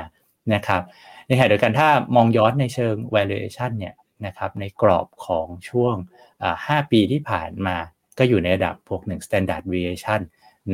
[0.54, 0.82] นะครับ
[1.28, 3.94] ในขณะเดียวกันถ้ามองย้อนในเชิง valuation เนี่ย
[4.26, 5.96] นะครับในกรอบของช่วง
[6.44, 7.76] 5 ปีที่ผ่านมา
[8.18, 10.22] ก็อยู่ในระดับพวกหนึ่ง standard deviation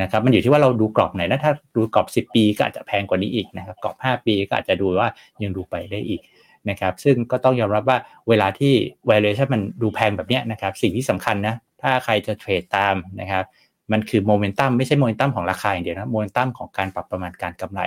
[0.01, 5.09] นะครับมันอยู่ที่ว่าเราดูกรอบไหนนะถ้าดูกรอบ 10 ปีก็อาจจะแพงกว่านี้อีกนะครับกรอบ 5 ปีก็อาจจะดูว่า
[5.43, 6.21] ยังดูไปได้อีก
[6.69, 7.97] นะครับซึ่งก็ต้องยอมรับว่า
[8.29, 8.73] เวลาที่
[9.09, 13.45] valuation มันดูแพงแบบนี้นะครับสิ่งที่สำคัญนะถ้าใครจะเทรดตามนะครับ
[13.91, 17.81] มันคือโมเมนตัมไม่ใช่โมเมนตัมของราคาอย่างเดียวนะโมเมนตัมของการปรับประมาณการกำไร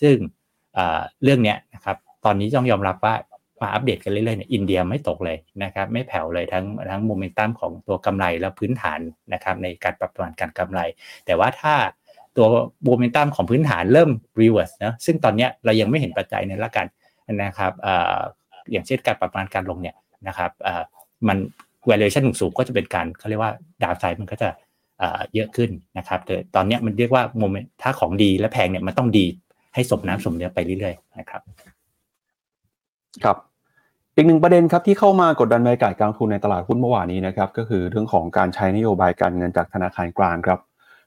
[0.00, 0.16] ซึ่ง
[1.22, 3.14] เรื่องนี้นะครับตอนนี้ต้องยอมรับว่า
[3.62, 9.00] มาอัปเดตกันเรื่อยๆเนี่ยอินเดียไม่ตกเลยนะครับไม่แผ่วเลยทั้งทั้งโมเมนตัมของตัวกำไรและพื้นฐาน
[9.34, 10.80] นะครับในการปรับประมาณการกำไร
[11.26, 11.74] แต่ว่าถ้า
[12.36, 12.46] ตัว
[12.84, 16.86] โมเมนตัมของพื้นฐานเริ่ม reverse นะซึ่งตอนนี้เรายังไม่เห็นปัจจัยนั้นละกัน
[17.42, 17.72] นะครับ
[18.70, 19.96] อย่างเช่นการปรับประมาณการลงเนี่ย
[20.28, 20.50] นะครับ
[21.28, 21.38] มัน
[21.88, 23.52] valuation สูงก็จะเป็นการเขาเรียกว่า
[23.82, 24.48] downside มันก็จะ
[25.34, 29.26] เยอะขึ้นนะครับแต่ตอนนี้มันเรียกว่า moment ถ้าของดีและแพงเนี่ยมันต้องดี
[29.74, 31.42] ให้สมน้ำสมเนื้อไปเรื่อยๆนะครับ
[33.24, 33.36] ครับ
[34.16, 40.58] อีกหนึ่งประเด็นครับที่เข้ามากดดันบรรยากาศการลงทุนในตลาดหุ้นเมื่อวานนี้นะครับก็คือเรื่องของการใช้นโยบายการเงินจากธนาคารกลางครับ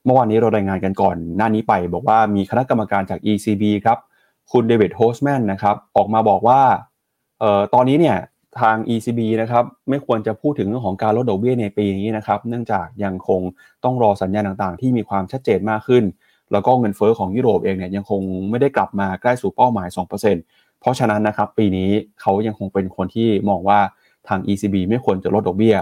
[0.06, 3.98] เมื่อวานนี้เรารายงานกันก่อน หน้านี้ไปบอกว่ามีคณะกรรมการจาก ECB ครับ
[4.52, 6.62] คุณเดวิดโฮสแมนนะครับออกมาบอกว่า
[7.40, 8.18] เอ่อตอนนี้เนี่ย
[8.62, 13.42] ทาง ECB นะครับไม่ควรจะพูดถึงเรื่องของการลดดอกเบี้ยในปีนี้นะครับเนื่องจากยังคง
[13.84, 16.04] ต้องรอสัญญาณต่างๆ ที่มีความชัดเจนมากขึ้น
[16.54, 21.90] แล้วก็เงินเฟอ้อของยุโรปเองเนี่ยยังคงไม่ได้กลับมาใกล้สู่เป้าหมาย 2%เพราะฉะนั้นนะครับปีนี้
[22.22, 23.80] เขายังคงเป็นคนที่มองว่า
[24.28, 25.76] ทาง ECB ไม่ควรจะลดดอกเบี้ย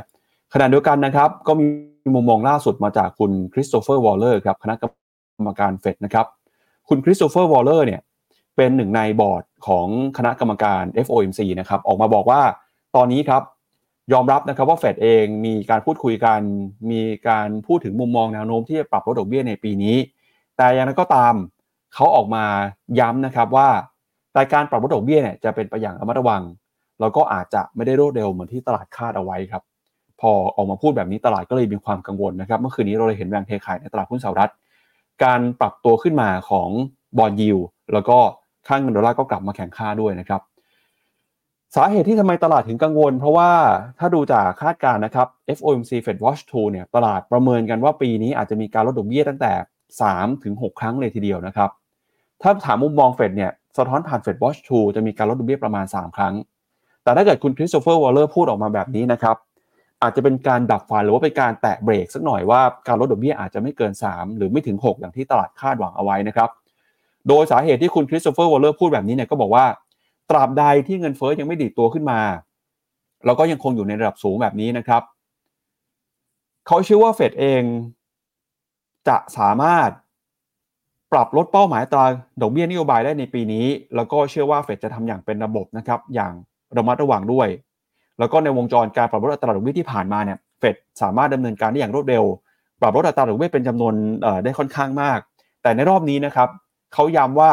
[0.53, 1.65] ขณะเดียวกันนะครับ ก็มี
[2.15, 4.87] มุมมองล่าสุดมาจากคุณคริสโตเฟอร์วอลเลอร์ครับคณะกร
[5.43, 6.25] รมการเฟดนะครับ
[6.89, 8.01] คุณคริสโตเฟอร์วอลเลอร์เนี่ย
[8.55, 12.41] เป็นหนึ่งในบอร์ดของคณะกรรมการ FOMC นะครับออกมาบอกว่า
[12.95, 13.43] ตอนนี้ครับ
[14.13, 16.41] ยอมรับนะครับว่าเฟดเองมีการพูดคุยกัน
[16.91, 19.97] มีการพูดถึงมุมมองแนวโน้มที่จะปรับลดดอกเบี้ยในปีนี้
[20.57, 21.33] แต่อย่างนั้นก็ตาม
[21.93, 22.45] เขาออกมา
[22.99, 23.69] ย้ำนะครับว่า
[24.33, 26.41] แต่การปรับลดดอกเบี้ยเนี่ยจะเป็นไปอย่างระมัดระวัง
[26.99, 29.63] แล้วก็อาจจะไม่ได้รวดเร็วเหมือนที่ตลาดคาดเอาไว้ครับ
[30.21, 34.51] พอออกมาพูดแบบนี้ตลาดก็เลยมีความกังวลนะครับเมื่อคืนนี้เราเลยเห็นแรงเทขายในตลาดหุ้นสหรัฐ
[35.23, 36.69] การปรับตัวขึ้นมาของ
[37.17, 37.57] บอลยิว
[37.93, 38.17] แล้วก็
[38.67, 40.41] ค่างเงินดอลลาร์ก็กลับมาแข็งค่าด้วยนะครับ
[41.75, 43.51] สาเหตุที่ทำไมตลาดถึงกังวล เพราะว่า
[43.99, 49.51] ถ้าดูจากคาดการณ์นะครับ FOMC Fed Watch 2เนี่ยตลาดประเมินกันว่าปีนี้อาจจะมีการลดดอกเบี้ยตั้งแต่
[50.13, 51.69] 3ถึง6ครั้งเลยทีเดียวนะครับ
[52.41, 56.33] ถ้าถามมุมมองเฟดเนี่ยสะท้อนผ่าน Fed Watch 2จะมีการลดดอกเบี้ยประมาณ 3 ครั้ง
[57.03, 59.35] แต่ถ้าเกิดคุณคริสโตเฟอร์วอลเลอร์พูดออกมาแบบนี้นะครับ
[60.01, 66.49] อาจจะเป็นการดับฝันหรือว่าเป็นการแตะเบรกสักหน่อยว่าการลดดอกเบี้ยอาจจะไม่เกิน 3 หรือไม่ถึง 6 อย่างที่ตลาดคาดหวังเอาไว้นะครับ
[67.27, 69.65] โดยสาเหตุที่คุณคริสโตเฟอร์วอลเลอร์พูดแบบนี้เนี่ยก็บอกว่า
[70.29, 72.19] ตราบใดที่เงินเฟ้อยังไม่ดีดตัวขึ้นมา
[73.25, 75.01] เราก็ยังคงอยู่ในระดับสูงแบบนี้นะครับ
[76.67, 77.63] เขาเชื่อว่าเฟดเอง
[79.07, 79.89] จะสามารถ
[81.11, 82.05] ปรับลดเป้าหมายอัตรา
[82.41, 86.33] ดอกเบี้ยนโยบายได้ในปีนี้ แล้วก็เชื่อว่าเฟดจะทำอย่างเป็นระบบนะครับ อย่าง
[86.77, 87.47] ระมัดระวังด้วย
[88.19, 92.23] แล้วก็ในวงจรการปรับลดอัตราดอกเบี้ยที่ผ่านมาเนี่ย เฟดสามารถดำเนินการได้อย่างรวดเร็ว
[92.81, 93.93] ปรับลดอัตราดอกเบี้ยเป็นจำนวน
[94.43, 95.19] ได้ค่อนข้างมาก
[95.61, 96.49] แต่ในรอบนี้นะครับ
[96.93, 97.51] เขาย้ำว่า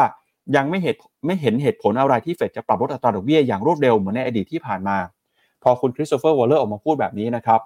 [0.55, 0.95] ยังไม่เห็น
[1.25, 4.97] ไม่เห็นเหตุผลอะไรที่เฟดจะปรับลดอัตราดอกเบี้ยอย่างรวดเร็วเหมือนในอดีตที่ผ่านมา
[5.63, 7.59] พอคุณคริสโตเฟอร์วอลเลอร์ออกมาพูดแบบนี้นะครับ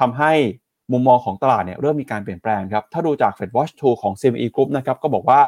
[0.00, 0.32] ทำให้
[0.92, 5.40] มุมมองของตลาดเนี่ยเริ่มมีการเปลี่ยนแปลงครับ ถ้าดูจาก Fed Watch 2 ของ CME Group นะครับก็บอกว่า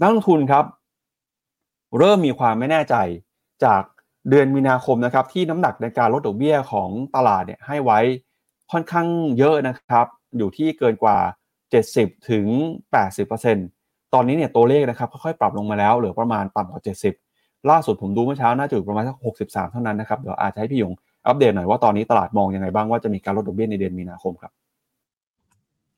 [0.00, 0.64] นักลงทุนครับ
[1.98, 2.94] เริ่มมีความไม่แน่ใจ
[3.64, 3.82] จาก
[4.30, 8.00] เดือนมีนาคมนะครับที่น้ำหนักในการลดดอกเบี้ยของตลาดเนี่ยให้ไว้
[8.72, 9.06] ค่อนข้าง
[9.38, 10.06] เยอะนะครับ
[10.38, 11.18] อยู่ที่เกินกว่า
[11.72, 12.46] 70 ถึง
[13.28, 16.82] 80%ตอนนี้เนี่ยตัวเลขนะครับค่อยๆปรับลงมาแล้วเหลือประมาณต่ำกว่า
[17.24, 20.92] 70 ล่าสุดผมดูเมื่อเช้าน่าจะอยู่ประมาณสัก63 เท่านั้นนะครับเดี๋ยวอาจจะให้พี่ยง
[21.26, 24.52] อัปเดตหน่อยว่าตอนนี้ตลาดมองยังไงบ้างว่าจะมีการลดดอกเบี้ยในเดือนมีนาคมครับ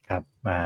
[0.09, 0.59] ครับมา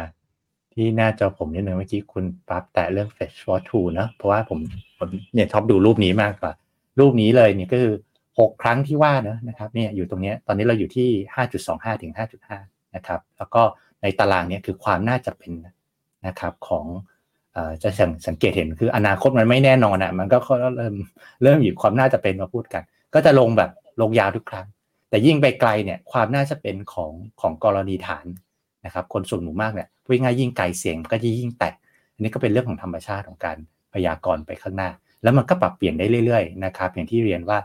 [0.74, 4.58] ที่หน้าจอผมนิดนึงเมื่อกี้คุณปั๊บแตะเรื่อง Fetch for Two นะ เพราะว่าผม
[4.98, 6.52] ผมเนี่ยชอบดูรูปนี้มากกว่า
[7.00, 7.94] รูปนี้เลยเนี่ยก็คือ
[8.30, 11.08] 6 ครั้งที่ว่านะนะครับเนี่ยอยู่ตรงนี้ตอนนี้เราอยู่ที่
[11.56, 12.12] 5.25 ถึง
[12.54, 13.62] 5.5 นะครับ แล้วก็
[14.02, 15.52] ในตารางเนี่ยคือความน่าจะเป็น
[16.26, 16.86] นะครับของ
[17.82, 20.38] จะสังสังเกตเห็นคืออนาคตมันไม่แน่นอนอะมันก็
[20.76, 20.94] เริ่ม
[21.42, 22.82] เริ่มหยิบความน่าจะเป็นมาพูดกัน
[23.14, 23.70] ก็จะลงแบบ
[24.00, 24.66] ลงยาวทุกครั้ง
[25.08, 28.26] แต่ยิ่งไปไกลเนี่ยความน่าจะเป็นของของกรณีฐาน
[28.84, 31.74] นะครับคนส่วนหมู่มากเนี่ยพูดง่ายยิ่งไกลเสียงก็จะยิ่งแตก
[32.14, 33.56] อันนี้ก็เป็นเรื่องของธรรมชาติของการ
[33.92, 34.90] พยากรณ์ไปข้างหน้า
[35.22, 37.58] แล้วมันก็ปรับเปลี่ยนได้เรื่อยๆนะครับอย่างที่เรียนว่า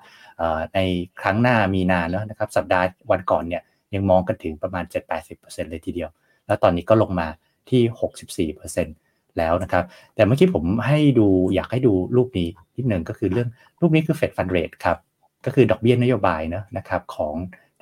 [0.75, 0.79] ใน
[1.21, 3.61] ครั้งหน้ามีนาเนอะนะครับสัปดาห์วันก่อนเนี่ย
[3.93, 4.84] ยังมองกันถึงประมาณ
[5.23, 6.09] 7-80%เลยทีเดียว
[6.47, 7.27] แล้วตอนนี้ก็ลงมา
[7.69, 9.84] ที่ 64%แล้วนะครับ
[10.15, 13.49] แต่เมื่อกี้ผมให้ดูอยากให้ดูรูปนี้นิดหนึ่งก็คือเรื่อง
[13.82, 14.97] รูปนี้คือ Fed Fund Rate ครับ
[15.45, 17.35] ก็คือดอกเบี้ยนโยบายนะนะครับของ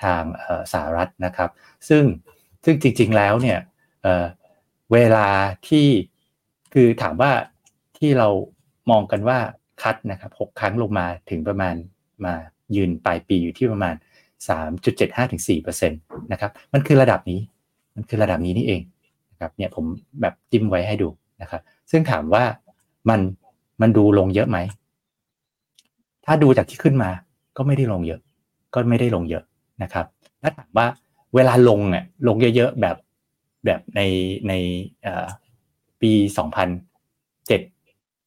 [0.04, 0.24] ทาง
[0.74, 1.50] สหรัฐนะครับ
[1.90, 2.04] ซึ่ง
[2.66, 3.60] ซึ่งจริง ๆแล้วเนี่ย
[4.04, 5.28] เเวลา
[5.68, 5.88] ที่
[6.74, 7.32] คือถามว่า
[7.98, 8.28] ที่เรา
[8.92, 9.40] มองกันว่า
[9.82, 11.76] คัดนะครับหกครั้งลงมาถึงประมาณ
[12.26, 12.34] มา
[12.76, 13.96] ยืนปลายปีอยู่ที่ประมาณ
[14.64, 17.40] 3.75ถึง4%นะครับมันคือระดับนี้
[17.96, 18.82] มันคือระดับนี้นี่เอง
[19.32, 19.86] นะครับเนี่ยผม
[20.22, 21.10] แบบจิ้มไว้ให้ดู
[21.42, 22.44] นะครับซึ่งถามว่า
[23.10, 23.20] มัน
[23.82, 24.58] มันดูลงเยอะไหม
[26.26, 27.12] ถ้าดูจากที่ขึ้นมา
[27.60, 28.22] ก็ไม่ได้ลงเยอะ
[28.74, 29.44] ก็ไม่ได้ลงเยอะ
[29.84, 30.06] นะครับ
[30.42, 30.88] ถ้าถามว่า
[31.36, 32.98] เวลาลงเนี่ยลงเยอะๆแบบ
[33.66, 34.02] แบบใน
[34.48, 34.54] ใน
[36.02, 36.24] ปี2007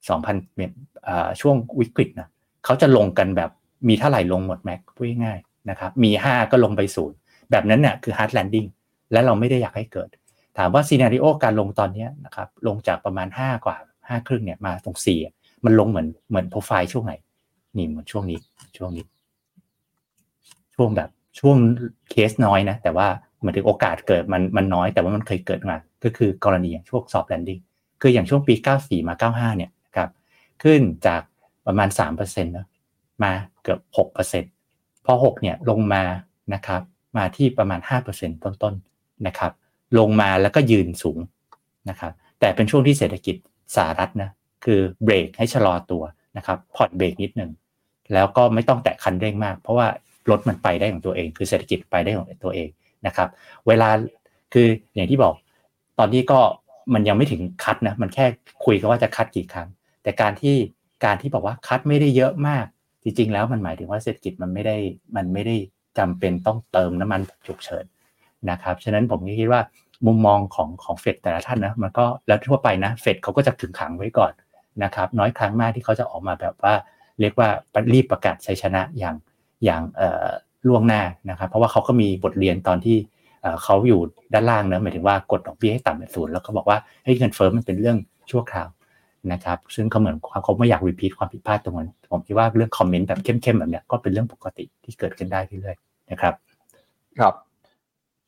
[0.09, 2.29] 2000ช่วงวิกฤตนะ
[2.65, 3.51] เขาจะลงกันแบบ
[3.89, 7.17] มีเท่าไหร่ลงหมดแม็กพูดง่ายๆนะครับมี5ก็ลงไปศูนย์
[7.51, 8.67] แบบนั้นเนี่ยคือ hard landing
[9.13, 10.09] และเราไม่ได้อยากให้เกิด
[10.59, 13.77] ถามว่า scenario การลงตอนนี้นะครับลงจากประมาณ 5 กว่า
[14.07, 14.97] 5ครึ่งเนี่ยมาตรง
[15.31, 17.13] 4มันลงเหมือนเหมือนโปรไฟล์ช่วงไหน
[17.77, 18.39] นี่เหมือนช่วงนี้
[18.77, 19.05] ช่วงนี้
[20.83, 21.11] ช่วงแบบ
[21.41, 21.57] ช่วง
[22.11, 23.09] เคสน้อยนะ แต่ว่า
[23.39, 27.59] เหมือนถึงโอกาสเกิดมันมันน้อยแต่ว่ามันเคยเกิดมา ก็คือกรณีอย่างช่วง soft landing
[28.01, 30.11] คืออย่างช่วงปี 94 มา 95 เนี่ยครับ
[30.63, 31.23] ขึ้นจาก
[31.67, 32.67] ประมาณ 3%นะ
[33.23, 33.81] มาเกือบ
[34.43, 36.03] 6%พอ 6 เนี่ยลงมา
[36.55, 36.83] นะครับ
[37.17, 37.81] มาที่ประมาณ
[38.13, 39.53] 5%ต้นๆนะครับ
[39.99, 41.19] ลงมาแล้วก็ยืนสูง
[41.89, 43.37] นะครับแต่เป็นช่วงที่เศรษฐกิจ
[43.77, 44.31] สหรัฐนะ
[44.65, 46.03] คือเบรกให้ชะลอตัว
[46.37, 47.51] นะครับพอดเบรกนิดหนึ่ง
[48.13, 49.89] แล้วก็ไม่ต้องแตะคันเร่งมาก เพราะว่า
[50.31, 52.69] รถมันไปได้ของตัวเอง คือเศรษฐกิจไปได้ของตัวเอง
[53.07, 53.29] นะครับ
[53.69, 53.89] เวลา
[54.53, 55.35] คืออย่างที่บอก
[55.99, 56.41] ตอนนี้ก็
[56.95, 58.27] มันยังไม่ถึงคัดนะมันแค่
[58.65, 59.69] คุยกันว่าจะคัดกี่ครั้ง
[60.03, 60.57] แต่การที่
[61.05, 62.67] การที่บอกว่าคัดไม่ได้เยอะมาก
[63.03, 64.77] จริง ๆ แล้วมันหมายถึงว่าเศรษฐกิจมันไม่ได้
[65.17, 65.57] มันไม่ได้
[65.99, 67.85] จำเป็นต้องเติมน้ำมันฉุกเฉิน
[68.51, 69.61] นะครับฉะนั้นผมคิดว่า
[70.07, 74.33] มุมมองของของเฟดแต่ละท่านนะมันก็แล้วทั่วไปนะเฟดเขาก็จะขึงขังไว้ก่อน
[74.85, 76.75] นะครับน้อยครั้งมากที่เขาจะออกมาแบบว่า
[77.21, 77.49] เรียกว่า
[77.93, 79.17] รีบประกาศชัยชนะอย่าง
[79.65, 79.83] อย่าง
[80.69, 82.97] ล่วงหน้านะครับ เพราะว่าเขาก็มีบทเรียนตอนที่
[83.65, 84.01] เขาอยู่
[84.33, 87.97] ด้านล่างเนะหมายถึงว่ากดดอกเบี้ยให้ต่ำเป็นศูนย์แล้วก็บอกว่าให้ยเงินเฟ้อมันเป็นเรื่อง
[88.31, 88.69] ชั่วคราว
[89.33, 96.35] นะครับ ซึ่งเขาเหมือนเขาไม่อยากรีพีทความผิดพลาดตรงนั้นผมคิดว่าเรื่องคอมเมนต์แบบเข้มๆแบบนี้ก็เป็นเรื่องปกติที่เกิดขึ้นได้เรื่อยๆนะครับ
[97.19, 97.35] ครับ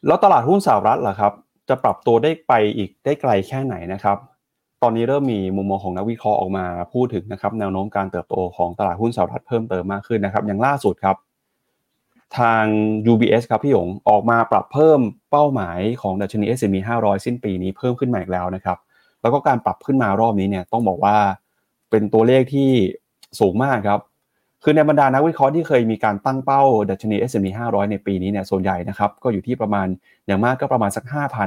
[0.07, 1.32] แล้วตลาดหุ้นสหรัฐล่ะครับ
[1.68, 4.18] จะปรับตัวได้ไปอีกได้ไกลแค่ไหนนะครับ
[4.82, 11.16] ตอนนี้เริ่มมีมุมมองของนักวิเคราะห์ออกมาพูดถึงนะครับแนวโน้มการเติบโตของตลาดหุ้นสหรัฐเพิ่มเติมมากขึ้นนะครับ อย่างล่าสุดครับ
[12.39, 12.64] ทาง
[13.12, 15.01] UBS ครับพี่หยงออกมาปรับเพิ่ม
[15.31, 18.79] เป้าหมายของดัชนี S&P 500 สิ้นปีนี้เพิ่มขึ้นมาอีกแล้วนะครับ
[19.22, 21.16] แล้วก็การปรับขึ้นมารอบนี้เนี่ยต้องบอกว่า
[21.91, 22.70] เป็นตัวเลขที่
[23.41, 24.01] สูงมากครับ
[24.62, 29.87] คือในบรรดานักวิเคราะห์ที่เคยมีการตั้งเป้าดัชนี S&P 500 ในปีนี้เนี่ยส่วนใหญ่นะครับก็อยู่ที่ประมาณ
[30.27, 31.05] อย่างมากก็ประมาณสัก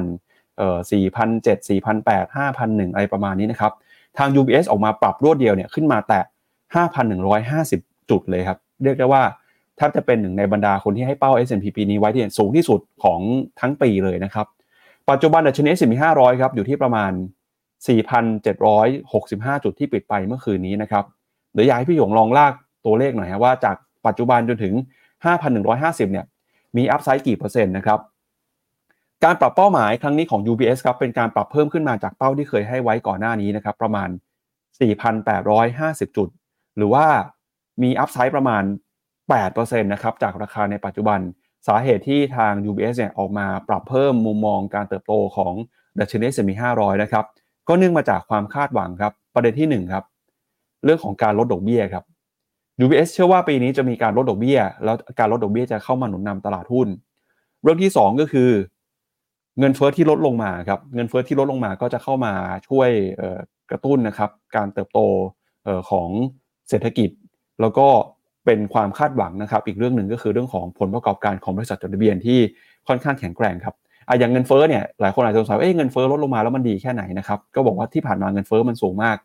[0.08, 3.74] 5,000เอ่อ4,700 4,800 5,100อะไรประมาณนี้นะครับ
[4.18, 6.20] ทาง UBS ออกมาปรับรวดเดียวเนี่ยขึ้นมาแต่
[7.16, 9.24] 5,150 จุดเลยครับ เรียกได้ว่า
[9.78, 13.20] แทบจะเป็นหนึ่งในบรรดาคนที่ให้เป้า S&P ปีนี้ไว้ที่สูงที่สุดของ
[13.60, 14.48] ทั้งปีเลยนะครับ
[15.10, 17.12] ปัจจุบันดัชนี S&P 500 ครับ อยู่ที่ประมาณ
[17.98, 21.04] 4,765 จุดที่ปิดไปเมื่อคืนนี้นะครับ
[21.54, 22.54] เดี๋ยวอยากให้พี่หยงลองลาก
[22.86, 23.76] ตัวเลขหน่อยว่าจาก
[24.08, 24.74] ปัจจุบันจนถึง
[25.24, 26.26] 5,150 เนี่ย
[26.78, 28.00] มีอัพไซด์กี่เปอร์เซ็นต์นะครับ
[29.24, 34.10] การปรับเป้าหมายครั้งนี้ของ UBS ครับ เป็นการปรับเพิ่มขึ้นมาจากเป้าที่เคยให้ไว้ก่อนหน้านี้นะครับ ประมาณ
[34.88, 36.30] 4,850 จุด
[36.78, 37.06] หรือว่า
[37.84, 38.64] มีอัพไซด์ประมาณ
[39.36, 41.20] 8%นะครับจากราคาในปัจจุบัน
[41.68, 45.54] สาเหตุที่ทาง UBS เนี่ยออกมาปรับเพิ่มมุมมองการเติบโตของ
[46.00, 47.26] ดัชนี S&P 500นะครับ
[47.68, 50.04] ก็เนื่องมาจากความคาดหวังครับประเด็นที่1ครับ
[50.86, 52.04] เรื่องของการลดดอกเบี้ยครับ
[52.84, 56.88] UBS เชื่อว่าปีนี้จะมีการลดดอกเบี้ย แล้วการลดดอกเบี้ยจะเข้ามาหนุนนำตลาดหุ้น
[57.64, 58.50] เรื่องที่ 2 ก็คือ
[59.60, 62.34] เงินเฟ้อที่ลดลงมาครับเงินเฟ้อที่ลดลงมาก็จะเข้ามา
[62.68, 62.90] ช่วย
[63.70, 65.00] กระตุ้นนะครับการเติบโต
[65.90, 66.10] ของ
[66.70, 67.10] เศรษฐกิจ
[67.62, 67.88] แล้วก็
[68.48, 72.40] เป็นความคาดหวังนะครับ อีกเรื่องหนึ่งก็คือเรื่องของผลประกอบการของบริษัทจดทะเบียนที่
[72.88, 73.76] ค่อนข้างแข็งแกร่งครับ
[74.08, 79.18] อะอย่างเงินเฟ้อเนี่ยหลายคนอาจจะสงสัยว่าเอ๊ะเงินเฟ้อลดลงมาแล้วมันดีแค่ไหนนะครับก็บอกว่าที่ผ่านมาเงินเฟ้อมันสูงมาก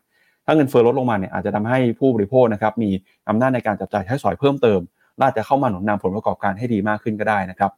[0.45, 2.89] ถ้าเงินเฟ้อลดลงมาเนี่ยอาจจะทำให้ผู้บริโภคนะครับมี
[3.29, 4.79] อำนาจในการจับจ่ายใช้สอยเพิ่มเติม
[5.21, 7.71] น่าจะเข้ามาหนุนนำผลประกอบการให้ดีมากขึ้นก็ได้นะครับ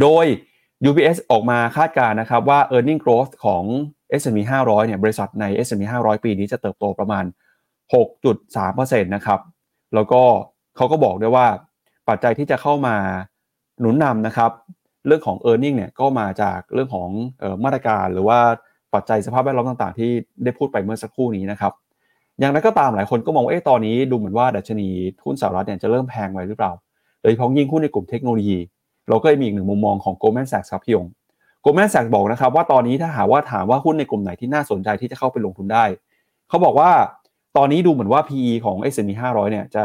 [0.00, 0.24] โดย
[0.88, 3.64] UBS ออกมาคาดการณ์นะครับว่า e a r n i n g growth ของ
[4.20, 7.24] S&P 500เนี่ยบริษัทใน S&P 500 ปีนี้จะเติบโตประมาณ
[7.92, 9.40] 6.3%นะครับ
[9.94, 10.22] แล้วก็
[10.76, 11.46] เขาก็บอกด้วยว่า
[12.08, 12.96] ปัจจัยที่จะเข้ามา
[13.80, 14.50] หนุนนำนะครับ
[15.06, 17.08] เรื่องของ e a r n i n g เนี่ยก็มาจากเรื่องของ
[17.42, 18.38] ออมาตรการ หรือว่า
[18.94, 20.10] ปัจจัยสภาพแวดล้อมต่างๆ ที่
[20.44, 21.72] ได้พูดไปเมื่อสักครู่นี้นะครับ
[22.40, 24.88] อย่างไรก็ตามหลายคนก็มองว่าตอนนี้ดูเหมือนว่าดัชนี
[25.24, 26.72] หุ้นสหรัฐเนี่ยจะเริ่มแพงไปหรือเปล่า
[27.22, 28.58] โดยเฉพาะยิ่งหุ้นในกลุ่มเทคโนโลยี
[29.08, 31.06] เราก็มีอีกหนึ่งมุมมองของ Goldman Sachs ครับพี่ยง
[31.64, 35.84] Goldman Sachs บอกนะครับว่าตอนนี้ถ้าหาว่าถามว่าหุ้นในกลุ่มไหนที่น่าสนใจที่จะเข้าไปลงทุนได้
[36.48, 36.90] เขาบอกว่า
[37.56, 39.84] ตอนนี้ดูเหมือนว่า PE ของ S&P 500 เนี่ยจะ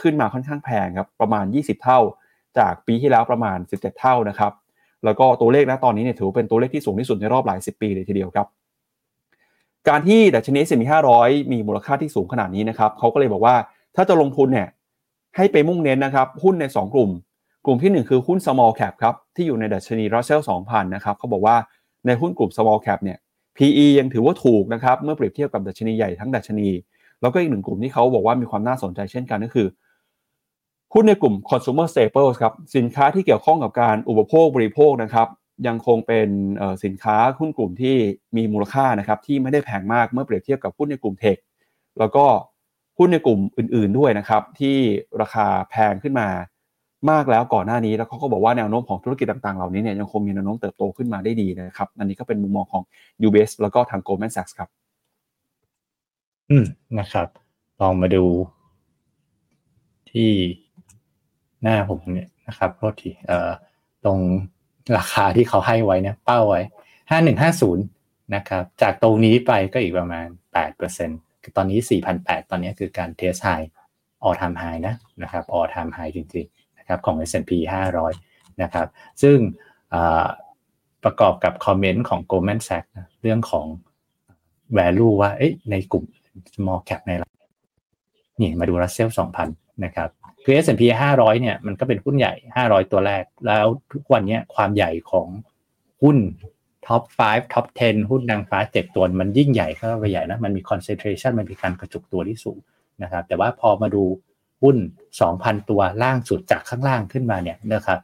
[0.00, 2.00] ขึ้นมาค่อนข้างแพงครับประมาณ 20 เท่า
[2.58, 4.52] จากปีที่แล้วประมาณ 17 เท่านะครับ
[5.04, 8.46] แล้วก็ตัวเลขนะตอนนี้เนี่ยถือเป็นตัวเลขที่สูงที่สุดในรอบหลาย 10 ปีเลยทีเดียวครับ
[9.88, 10.84] การที่ดัชนี S&P
[11.18, 13.54] 500 มีมูลค่าที่สูงขนาดนี้นะครับเขาก็เลยบอกว่า
[13.96, 14.68] ถ้าจะลงทุนเนี่ย
[15.36, 17.10] ให้ไปมุ่งเน้นนะครับหุ้นใน 2 กลุ่ม
[17.66, 21.56] กลุ่มที่ 1 คือหุ้น small cap ครับที่อยู่ในดัชนี Russell 2000 นะครับเขาบอกว่า
[22.06, 23.18] ในหุ้นกลุ่ม small cap เนี่ย
[23.60, 26.68] PE ยังถือว่าถูกนะครับเมื่อเปรียบเทียบกับดัชนีใหญ่ทั้งดัชนี
[27.20, 29.68] แล้วก็อีกหนึ่งกลุ่มที่เขาบอกว่ามีความน่าสนใจเช่นกันก็คือ
[30.94, 35.28] หุ้นในกลุ่ม consumer staples ครับสินค้าที่เกี่ยวข้องกับการอุปโภคบริโภคนะครับ
[35.66, 36.28] ยังคงเป็น
[36.84, 37.96] สินค้าหุ้นกลุ่มที่
[38.36, 41.36] มีมูลค่านะครับที่ไม่ได้แพงมากเมื่อเปรียบเทียบกับหุ้นในกลุ่มเทค
[41.98, 42.24] แล้วก็
[42.98, 44.76] หุ้นในกลุ่มอื่น ๆด้วยนะครับที่
[45.20, 46.28] ราคาแพงขึ้นมา
[47.10, 52.82] มากแล้วก่อนหน้านี้แล้วเขาก็บอกว่าแนวโน้มของธุรกิจต่างๆเหล่านี้เนี่ยยังคงมีแนวโน้มเติบโตขึ้นมาได้ดีนะครับ อันนี้ก็เป็นมุมมองของ
[53.26, 54.68] UBS แล้วก็ทาง Goldman Sachs ครับ
[56.50, 56.64] อืม
[56.98, 57.28] นะครับ
[57.80, 58.24] ลองมาดู
[60.10, 60.30] ที่
[61.62, 63.50] หน้าผมเนี่ยนะครับโทษทีเอ่อ
[64.04, 64.18] ตรง
[64.96, 66.60] ราคาที่เขาให้ไว้เนี่ยเป้าไว้
[67.10, 67.84] ห้าหนึ่งห้าศูนย์
[68.34, 73.48] นะครับ จากตรงนี้ไปก็อีกประมาณแปดเปอร์เซ็นต์คือตอนนี้สี่พันแปดตอนนี้คือการ test high all
[74.22, 76.59] time high นะนะครับ all time high จริงๆ
[76.90, 77.52] นะครับของ S&P
[78.08, 78.88] 500 นะครับ
[79.22, 79.36] ซึ่ง
[81.04, 83.66] ประกอบกับ comment ของ Goldman Sachs นะเรื่องของ
[84.78, 85.30] value ว่า
[85.70, 86.04] ในกลุ่ม
[86.54, 87.10] small cap ใน
[88.40, 89.10] นี่มาดู Russell
[89.46, 90.08] 2000 นะครับ
[90.44, 90.82] คือ S&P
[91.14, 92.34] 500 เนี่ยมันก็เป็นหุ้นใหญ่
[92.64, 95.28] 500 ตัวแรก แล้วทุกวันนี้ความใหญ่ของ
[96.02, 96.18] หุ้น
[96.86, 102.58] top 5 top 10 หุ้นนางฟ้าเจ็ดตัว มันยิ่งใหญ่เข้าไปใหญ่นะ มันมี concentration มันมีการกระจุกตัวที่สูง
[103.02, 104.04] นะครับ แต่ว่าพอมาดู
[104.62, 104.76] หุ้น
[105.20, 107.98] 2,000 ตัวล่างสุดจากข้างล่างขึ้นมาเนี่ยนะครับ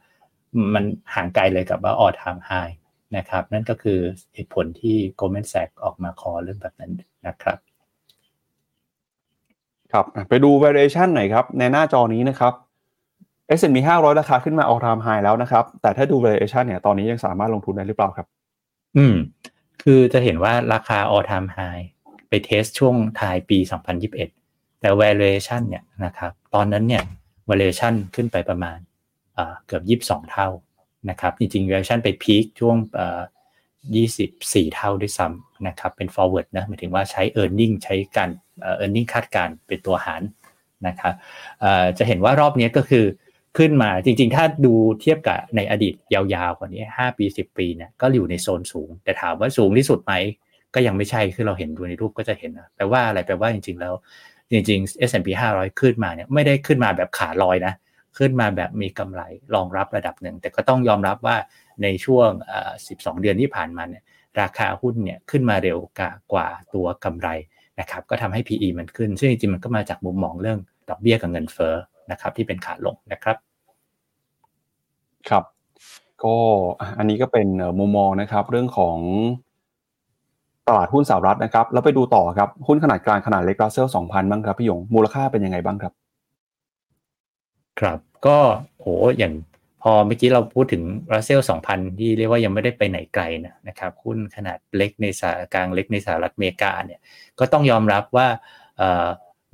[0.73, 0.83] มัน
[1.13, 2.73] ห่างไกลเลยกับว่า all time high
[3.17, 3.99] นะครับ นั่นก็คือ
[4.33, 6.91] เหตุผลที่ Goldman Sachs ออกมา call เรื่องแบบนั้น
[7.27, 7.57] นะครับ
[9.91, 12.53] ครับไปดู variation หน่อยครับ ในหน้าจอนี้นะครับ
[13.59, 18.27] S&P 500 ราคาขึ้นมา all time high แล้วนะครับ แต่ถ้าดู variation เนี่ยตอนนี้ยังสามารถลงทุนได้หรือเปล่าครับ
[18.97, 19.15] อืม
[19.83, 21.83] คือจะเห็นว่าราคา all time high
[22.29, 23.57] ไปเทสช่วงท้ายปี
[24.03, 24.36] 2021
[24.79, 27.03] แต่ valuation เนี่ยนะครับตอนนั้นเนี่ย
[27.49, 28.77] valuation ขึ้นไปประมาณ
[29.65, 29.83] เกือบ
[30.17, 30.47] 22 เท่า
[31.09, 32.75] นะครับจริงๆ valuation ไปพีคช่วง
[33.95, 38.29] 24 เท่าด้วยซ้ำนะครับเป็น forward นะหมายถึงว่าใช้ earning ใช้การ
[38.81, 40.21] earning คาดการเป็นตัวหาร
[40.87, 41.13] นะครับ
[41.97, 43.05] จะเห็นว่ารอบนี้ก็คือ
[43.57, 50.13] ขึ้นมาจริงๆ ถ้าดูเทียบกับในอดีตยาวๆ กว่านี้ 5 ปี 10 ปีเนี่ยก็อยู่ในโซนสูง แต่ถามว่าสูงที่สุดไหม
[50.73, 53.93] ก็ยังไม่ใช่คือเราเห็นดูในรูปก็จะเห็นนะแปลว่าอะไรแปลว่าจริงๆแล้ว
[54.51, 57.73] จริงๆ S&P 500 ขึ้นมาเนี่ยไม่ได้ขึ้นมาแบบขาลอยนะ
[58.17, 59.21] ขึ้นมาแบบมีกำไร
[59.55, 61.35] รองรับระดับหนึ่ง แต่ก็ต้องยอมรับว่า
[61.83, 62.29] ในช่วง
[62.75, 64.03] 12 เดือนที่ผ่านมาเนี่ย
[64.41, 65.77] ราคาหุ้นเนี่ยขึ้นมาเร็ว
[66.33, 67.29] กว่าตัวกำไร
[67.79, 71.75] นะครับก็ทำให้ PE มันขึ้น ซึ่งจริงๆ มันก็มาจากมุมมองเรื่องดอกเบี้ยกับเงินเฟ้อ
[72.11, 73.37] นะครับที่เป็นขาลงนะครับ
[75.29, 75.43] ครับ
[76.23, 76.35] ก็
[76.97, 77.47] อันนี้ก็เป็น
[77.79, 78.97] มุมมองนะครับเรื่องของ
[80.67, 85.93] ตลาดหุ้นสหรัฐนะครับ แล้วไปดูต่อครับ หุ้นขนาดกลางขนาดเล็กรัสเซลสองพันบ้างครับพี่ยงมูลค่าเป็นยังไงบ้างครับ
[87.79, 88.37] ครับก็
[88.79, 88.87] โห
[89.17, 89.33] อย่าง
[89.83, 91.39] พอเมื่อกี้เราพูดถึงรัสเซล
[91.69, 96.99] 2,000ที่เรียกว่ายังไม่ได้ไปไหนไกลนะนะครับหุ้นขนาดเล็กในสากลางเล็กในสหรัฐอเมริกาเนี่ย
[97.39, 98.27] ก็ต้องยอมรับว่า
[98.77, 99.07] เอ่อ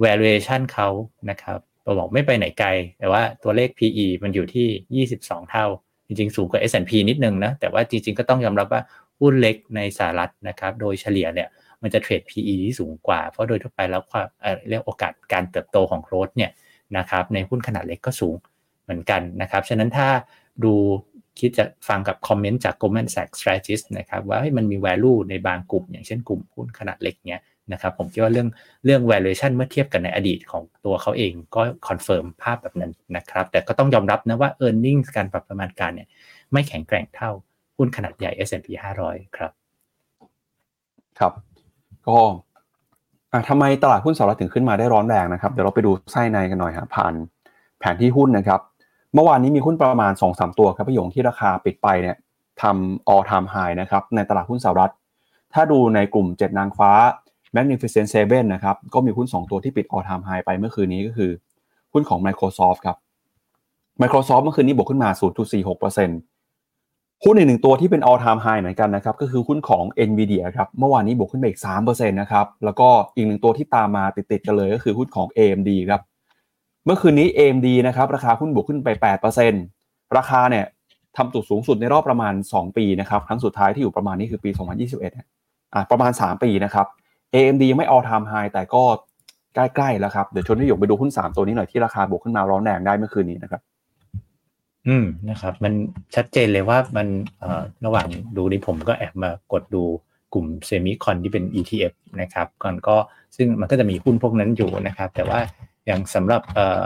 [0.05, 0.87] valuation เขา
[1.29, 5.65] นะครับเราบอกไม่ไปไหนไกล แต่ว่าตัวเลข PE มันอยู่ที่ 22 เท่า
[6.07, 8.81] จริงๆ สูงกว่า S&P นิดนึงนะ แต่ว่าจริงๆ ก็ต้องยอมรับว่า
[9.23, 11.49] หุ้นเล็กในสหรัฐนะครับ โดยเฉลี่ยเนี่ย
[11.81, 14.27] มันจะเทรด PE ที่สูงกว่า เพราะโดยทั่วไปแล้วความ
[14.69, 16.51] เรียกโอกาสการเติบโตของ growth เนี่ย
[16.97, 18.35] นะครับในหุ้นขนาดเล็กก็สูง
[18.83, 20.07] เหมือนกันนะครับ ฉะนั้นถ้า
[20.63, 20.73] ดู
[21.39, 28.47] คิดจะฟังกับ comment จาก Goldman Sachs Strategist นะครับว่ามันมี value ในบางกลุ่ม อย่างเช่นกลุ่มหุ้นขนาดเล็กเนี้ยนะครับผมคิดว่าเรื่อง
[28.85, 36.07] เรื่อง valuation เมื่อเทียบกันในอดีตของตัวเขาเองก็ confirm ภาพแบบนั้นนะครับ แต่ก็ต้องยอมรับนะว่า e a r n i n g การปรับประมาณการเนี่ย
[36.51, 37.31] ไม่แข็งแกร่งเท่า
[37.77, 38.67] หุ้นขนาดใหญ่ S&P
[39.03, 39.51] 500 ครับ
[41.19, 41.33] ครับ
[42.07, 42.17] ก็
[43.49, 47.13] ทำไมตลาดหุ้นสหรัฐถึงขึ้นมาได้ร้อนแรงนะครับ เดี๋ยวเราไปดูไส้ในกันหน่อยครับผ่าน
[47.79, 48.59] แผนที่หุ้นนะครับ
[49.13, 52.15] เมื่อวานนี้มีหุ้นประมาณ 2-3 ตัวครับพี่หยงที่ราคาปิดไปเนี่ย
[52.61, 54.91] ทำ all time high นะครับในตลาดหุ้นสหรัฐ
[55.53, 56.91] ถ้าดูในกลุ่ม 7 นางฟ้า
[57.55, 61.31] Magnificent Seven นะครับก็มีหุ้น 2 ตัวที่ปิด all time high ไปเมื่อคืนนี้ก็คือ
[61.93, 62.97] หุ้นของ Microsoft ครับ
[64.01, 65.09] Microsoft เมื่อคืนนี้บวกขึ้นมา
[65.53, 66.32] 0.46%
[67.25, 76.01] หุ้นอีกหนึ่งตัวที่เป็น all time high เหมือนกันนะครับ ก็คือหุ้นของ Nvidia ครับ เมื่อวานนี้บวกขึ้นไปอีก3%นะครับ แล้วก็อีกหนึ่งตัวที่ตามมาติดๆกันเลยก็คือหุ้นของ AMD ครับ
[76.85, 78.87] เมื่อคืนนี้ AMD นะครับ ราคาหุ้นบวกขึ้นไป
[79.51, 80.65] 8%ราคาเนี่ย
[81.17, 86.85] ทำจุดสูงสุดในรอบประมาณ 2 ปีนะครับ ครั้งสุดท้ายที่อยู่ประมาณนี้คือปี 2021อ่าประมาณ 3 ปีนะครับ
[87.33, 88.83] AMD ยังไม่ all time high แต่ก็
[89.55, 93.61] ใกล้ๆแล้วครับ เดี๋ยวชวนที่หยกไปดูหุ้น 3 ตัวนี้หน่อยที่ราคาบวกขึ้นมาร้อนแรงได้เมื่อคืนนี้นะครับ
[94.87, 95.73] อืมนะครับ มัน
[96.15, 97.07] ชัดเจนเลยว่ามัน
[97.39, 98.07] เอ่อระหว่าง
[98.37, 99.83] ดูนี่ผมก็แอบมากดดู
[100.33, 102.95] กลุ่มเซมิคอนที่เป็น ETF นะครับก่อนก็
[103.35, 105.39] ซึ่งมันก็จะมีหุ้นพวกนั้นอยู่นะครับ แต่ว่า
[105.85, 106.85] อย่างสำหรับเอ่อ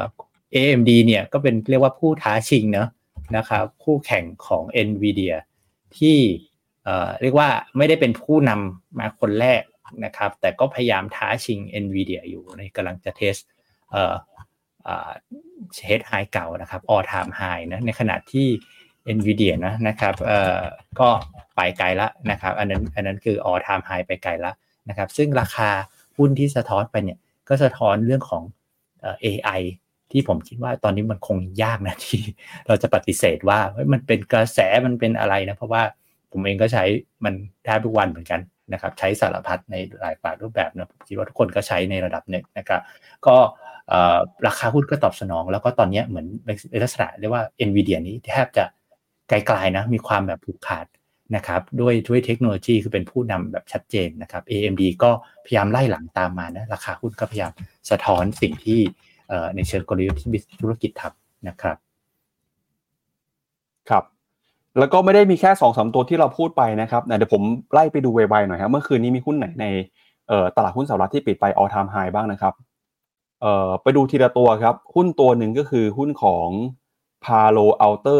[0.55, 2.89] AMD เนี่ยก็เป็นเรียกว่าผู้ท้าชิงเนาะ
[3.37, 5.35] นะครับคู่แข่งของ NVIDIA
[5.97, 6.17] ที่
[6.83, 9.63] เอ่อเรียกว่าไม่ได้เป็นผู้นำมาคนแรก
[10.05, 13.35] นะครับ แต่ก็พยายามท้าชิง NVIDIA อยู่ในกำลังจะเทส
[13.91, 14.15] เอ่อ
[14.85, 18.47] เฮดไฮเก่านะครับ all time high นะในขณะที่
[19.17, 20.61] NVIDIA นะนะครับเอ่อ
[20.99, 21.09] ก็
[21.55, 24.51] ไปไกลละนะครับอันนั้นอันนั้นคือ all time high ไปไกลละ
[24.89, 25.69] นะครับซึ่งราคา
[26.17, 27.17] หุ้นที่สะท้อนไปเนี่ย
[27.49, 28.43] ก็สะท้อนเรื่องของ
[29.01, 29.61] เอ่อ AI
[30.11, 32.21] ที่ผมคิดว่าตอนนี้มันคงยากนะที่
[32.67, 33.59] เราจะปฏิเสธว่า
[33.93, 35.83] มันเป็นกระแสมันเป็นอะไรนะเพราะว่า
[36.31, 36.83] ผมเองก็ใช้
[37.25, 38.41] มันแทบทุกวันเหมือนกัน
[38.73, 42.81] นะครับใช้สารพัดในหลายฝายรูปแบบนะผมคิดว่าทุกคนก็ใช้ในระดับหนึ่งนะครับ
[43.27, 43.37] ก็
[44.47, 48.65] ราคาหุ้นก็ตอบสนอง แล้วก็ตอนนี้เหมือนในลักษณะเรียกว่า NVIDIA นี้แทบจะ
[49.29, 50.85] ไกลๆนะมีความแบบผูกขาด
[51.35, 55.11] นะครับด้วยด้วยเทคโนโลยีคือเป็นผู้นำแบบชัดเจนนะครับ AMD ก็
[55.45, 57.51] พยายามไล่หลังตามมานะราคาหุ้นก็พยายาม
[57.89, 58.79] สะท้อนสิ่งที่
[59.55, 60.29] ในเชิงกลยุทธ์ที่
[60.61, 61.77] ธุรกิจทำนะครับ
[63.89, 64.03] ครับ
[64.79, 69.65] แล้วก็ไม่ได้มีแค่สองสาตัวที่เราพูดไปนะครับเดี๋ยวผมไล่ไปดูไวๆหน่อยครับเมื่อคืนนี้มีหุ้นไหนใน
[70.55, 72.53] ตลาดหุ้นสหรัฐที่ปิดไป all time high บ้างนะครับ
[73.41, 76.47] เอ่อไปดูทีละตัวครับ หุ้นตัวหนึ่งก็คือหุ้นของ
[77.25, 78.15] Palo Alto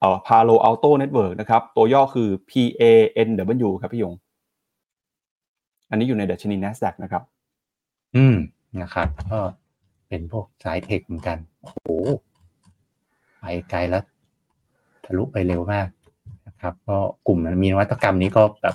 [0.00, 4.14] เอ่อ Palo Alto Network นะครับ ตัวย่อคือ PANW ครับพี่ยง
[5.90, 7.22] อันนี้อยู่ในดัชนี NASDAQ นะครับ
[8.16, 8.36] อืม
[8.82, 9.40] นะครับก็
[10.08, 11.88] เป็นพวกสายเทคเหมือนกัน โอ้โห
[13.38, 14.04] ไปไกลแล้ว
[15.04, 15.88] ทะลุไปเร็วมาก
[16.46, 18.74] นะครับ ก็กลุ่มมีนวัตกรรมนี้ก็แบบ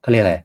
[0.00, 0.36] เขาเรียกอะไร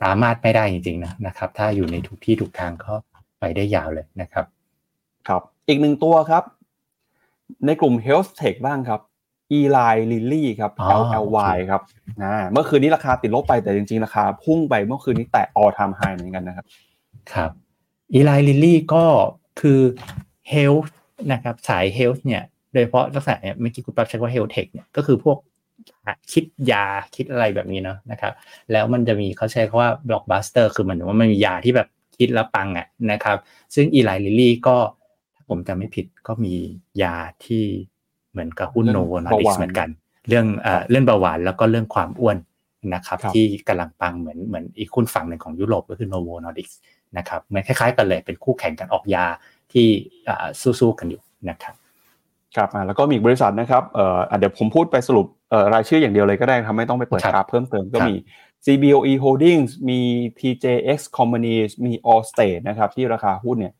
[0.00, 2.94] ปรามาสไม่ได้จริงๆนะนะครับ ถ้าอยู่ในทุกที่ทุกทางก็
[3.42, 4.46] ไปได้ยาวเลยนะครับ
[5.28, 6.44] ครับอีกหนึ่งตัวครับ
[7.66, 9.00] ในกลุ่ม Health Tech บ้างครับ
[9.58, 10.72] Eli Lilly ครับ
[11.02, 11.82] LLY ครับ
[12.22, 16.66] นะเมื่อคืนนี้ราคาติดลบไปแต่จริงๆ ราคาพุ่งไปเมื่อคืนนี้แตะ all time high เหมือนกันนะครับ
[17.32, 17.50] ครับ
[18.18, 19.04] Eli Lilly ก็
[19.60, 19.80] คือ
[20.52, 20.90] Health
[21.32, 25.38] นะครับสาย Health เนี่ยโดยเฉพาะลักษณะเนี่ยเมื่อกี้คุณปั๊บใช้ว่า Health Tech เนี่ยก็คือพวก
[26.32, 26.84] คิดยา
[27.16, 28.32] คิดอะไรแบบนี้เนาะนะครับ
[28.72, 33.38] แล้วมันจะมีเขาใช้คำว่า blockbuster คือมันว่ามันมียาที่แบบ คิดแล้วปังอะนะครับ
[33.74, 34.76] ซึ่ง Eli Lilly ก็
[35.34, 36.54] ถ้าผมจำไม่ผิดก็มี
[37.02, 37.64] ยาที่
[38.30, 39.88] เหมือนกับหุ้น Novo Nordisk เหมือนกัน
[40.28, 42.36] เรื่องเอ่อเรื่องเบาหวานแล้วก็เรื่องความอ้วน
[42.94, 46.68] นะครับ ที่กำลังปังเหมือนเหมือนอีกหุ้นฝั่งหนึ่งของยุโรปก็คือ Novo Nordisk
[47.18, 49.24] นะครับเหมือนคล้ายๆกันเลยเป็นคู่แข่งกันออกยา
[49.72, 49.86] ที่
[50.80, 51.74] สู้ๆกันอยู่นะครับ
[52.56, 58.14] ครับแล้วก็มีบริษัทนะครับเอ่อเดี๋ยวผมพูดไปสรุปเอ่อรายชื่ออย่างเดียวเลยก็ได้ทำไม่ต้องไปเปิดกราฟเพิ่มเติมก็มี
[58.64, 60.00] CBOE Holdings มี
[60.38, 63.74] TJX Companies มี Allstate นะครับที่ราคาหุ้นเนี่ย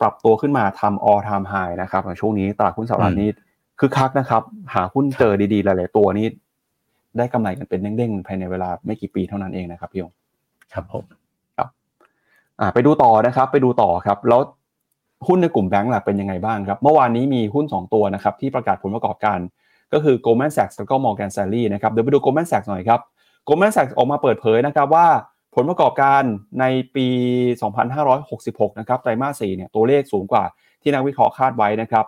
[0.00, 3.30] ปรับตัวขึ้นมาทำ all time high นะครับในช่วงนี้ตลาดหุ้นสหรัฐนี้
[3.80, 4.42] คือคักนะครับ
[4.74, 6.26] หาหุ้นเจอดีๆ หลายๆตัวนี้
[7.18, 10.12] ได้กำไรกันเป็นเด้งๆ ภายในเวลาไม่กี่ปีเท่านั้นเองนะครับพี่ยง
[10.72, 11.04] ครับผม
[11.56, 11.68] ครับ
[12.60, 14.40] อ่าไปดูต่อนะครับ ไปดูต่อครับ แล้ว
[15.26, 19.38] หุ้นในกลุ่มแบงก์ล่ะเป็นยังไงบ้างครับ เมื่อวานนี้มีหุ้น 2 ตัวนะครับที่ประกาศผลประกอบการ
[19.92, 23.00] ก็คือ Goldman Sachs แล้วก็ Morgan Stanley นะครับเดี๋ยวไปดู Goldman Sachs หน่อยครับ
[23.48, 25.06] Goldman Sachs ออกมาเปิดเผยนะครับว่า
[25.54, 26.22] ผลประกอบการ
[26.60, 27.06] ในปี
[27.94, 30.44] 2566 นะครับไตรมาส 4 เนี่ยตัวเลขสูงกว่า
[30.82, 32.06] ที่นักวิเคราะห์คาดไว้นะครับ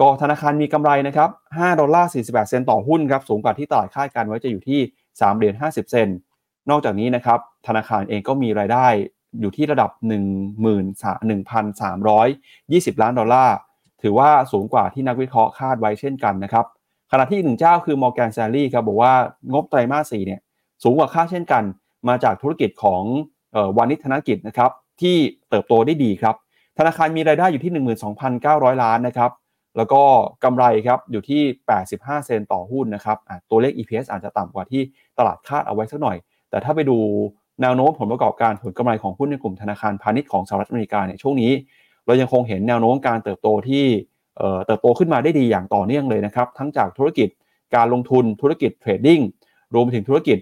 [0.00, 6.16] ก็ธนาคารมีกำไรนะครับ5ดอลลาร์48 เซนต์ต่อหุ้นครับสูงกว่าที่ตลาดคาดการไว้จะอยู่ที่3เหรียญ50 เซนต์
[6.70, 8.86] นอกจากนี้นะครับธนาคารเองก็มีรายได้
[9.40, 9.90] อยู่ที่ระดับ
[11.86, 13.56] 11,320 ล้านดอลลาร์
[14.02, 16.64] ถือว่าสูงกว่าที่นักวิเคราะห์คาดไว้เช่นกันนะครับ
[17.12, 19.12] ขณะที่หนึ่งเจ้าคือ Morgan Stanley ครับบอกว่า
[19.52, 20.40] งบไตรมาส 4 เนี่ย
[20.82, 21.62] สูงกว่าค่าเช่นกัน
[22.08, 23.02] มาจากธุรกิจของ
[23.76, 24.70] วานิชธนกิจนะครับ
[25.00, 25.16] ที่
[25.50, 26.34] เติบโตได้ดีครับ
[26.78, 27.72] ธนาคารมีรายได้อยู่ที่
[28.26, 29.30] 12,900 ล้านนะครับ
[29.76, 30.02] แล้วก็
[30.44, 31.42] กำไรครับอยู่ที่
[31.84, 33.18] 85 เซนต์ต่อหุ้นนะครับ
[33.50, 34.82] ตัวเลข EPS อาจจะต่ำกว่าที่
[35.18, 36.16] ตลาดคาดเอาไว้สักหน่อย
[36.50, 36.98] แต่ถ้าไปดู
[37.62, 41.52] แนวโน้มผลประกอบการผลกำไรของหุ้นในกลุ่มธนาคารพาณิชย์ของสหรัฐอเมริกาเนี่ยช่วงนี้
[42.06, 43.84] เรายังคงเห็นแนวโน้มการเติบโตที่
[44.66, 47.28] เติบโตขึ้นมาได้ดีอย่างต่อเนื่องเลยนะครับ ทั้งจากธุรกิจ
[47.74, 49.20] การลงทุนธุรกิจเทรดดิ้ง
[49.74, 50.38] รวมไปถึงธุรกิจ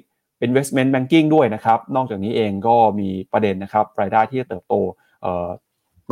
[0.47, 4.74] investment banking ด้วยนะครับ นอกจากนี้เองก็มีประเด็นนะครับรายได้ที่จะเติบโต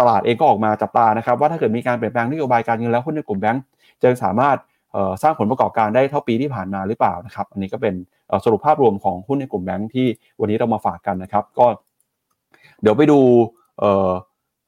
[0.00, 3.62] ตลาดเองก็ออกมาจับตานะครับ ว่าถ้าเกิดมีการเปลี่ยนแปลงนโยบายการเงินแล้วหุ้นในกลุ่มแบงก์
[4.02, 4.56] จะสามารถ
[5.22, 7.94] สร้างผลประกอบการได้เท่าปีที่ผ่านมาหรือเปล่านะครับ อันนี้ก็เป็น
[8.44, 10.06] สรุปภาพรวมของหุ้นในกลุ่มแบงก์ที่
[10.40, 11.66] วันนี้เรามาฝากกันนะครับ ก็
[12.82, 13.20] เดี๋ยวไปดู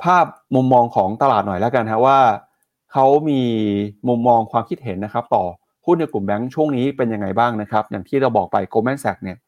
[0.04, 2.18] ภาพมุมมองของตลาดหน่อยแล้วกันนะว่า
[2.92, 3.40] เขามี
[4.08, 5.44] มุมมองความคิดเห็นนะครับ ต่อ
[5.86, 9.38] หุ้นในกลุ่มแบงก์ช่วงนี้เป็นยังไงบ้างนะครับ อย่างที่เราบอกไป Goldman Sachs เนี่ย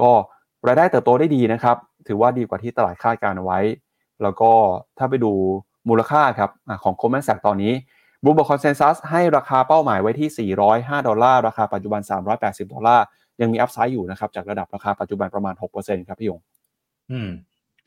[0.00, 0.10] ก็
[0.66, 1.76] รายได้เติบโตได้ดีนะครับ
[2.08, 3.60] ถือว่าดีกว่าที่ตลาดคาดการเอาไว้
[4.22, 4.50] แล้วก็
[4.98, 5.32] ถ้าไปดู
[5.88, 6.50] มูลค่าครับ
[6.84, 7.72] ของ Goldman Sachs ตอนนี้
[8.24, 12.00] Bloomberg consensus ให้ราคาเป้าหมายไว้ที่ 405 ดอลลาร์ ราคาปัจจุบัน
[12.36, 13.04] 380 ดอลลาร์
[13.40, 16.40] ยังมี upside อยู่นะครับ จากระดับราคาปัจจุบันประมาณ 6%ครับพี่หยง
[17.10, 17.30] อืม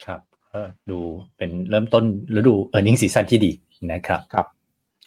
[0.06, 1.00] ครับเออดู
[1.38, 2.04] เป็นเริ่มต้น
[2.36, 3.52] ฤดู e a r n i n g ็ซีซั่นที่ดี
[3.92, 4.48] นะครับ ครับ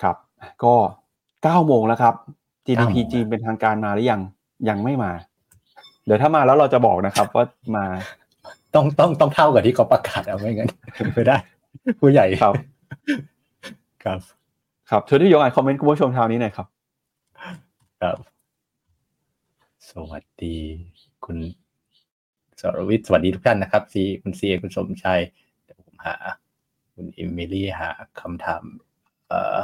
[0.02, 0.16] ครับ
[0.64, 0.74] ก็
[1.22, 2.14] 9 โมงแล้วครับ
[2.66, 4.20] GDP จีนเป็นทางการมาหรือยัง
[4.68, 5.12] ยังไม่มา
[6.06, 7.44] เดี๋ยวถ้ามาแล้วเราจะบอกนะครับ ว่า
[7.76, 7.84] มา
[8.74, 10.70] ต้องต้องต้องเท่ากับที่เขาประกาศเอาไม่งั้น
[11.14, 11.36] ไม่ได้
[12.00, 12.54] ผู้ใหญ่ครับ
[14.04, 14.18] ครับ
[14.90, 16.66] ครับเชิญที่ยกอ่านคอมเมนต์คุณผู้ชมทาวนี้หน่อยครับ
[18.02, 18.16] ครับ
[19.90, 20.56] สวัสดี
[21.24, 21.38] คุณ
[22.60, 25.20] สรวิทย์สวัสดีทุกท่านนะครับซีคุณซีคุณสมชัย
[25.64, 26.14] เดี๋ยวผมหา
[26.94, 27.90] คุณอิมิลี่หา
[28.20, 28.62] คำถาม
[29.28, 29.58] เอ่อ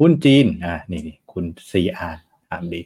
[0.00, 2.80] หุ้นจีนอ่านี่นี่คุณซีอาร์ถามดี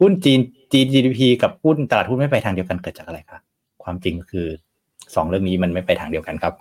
[0.00, 3.42] หุ้นจีนจีน GDP กับหุ้นตลาดหุ้นไม่ไปทางเดียวกันเกิดจากอะไรครับ
[3.82, 4.48] ความจริงคือ
[5.14, 6.54] สองเรื่องนี้มันไม่ไปทางเดียวกันครับ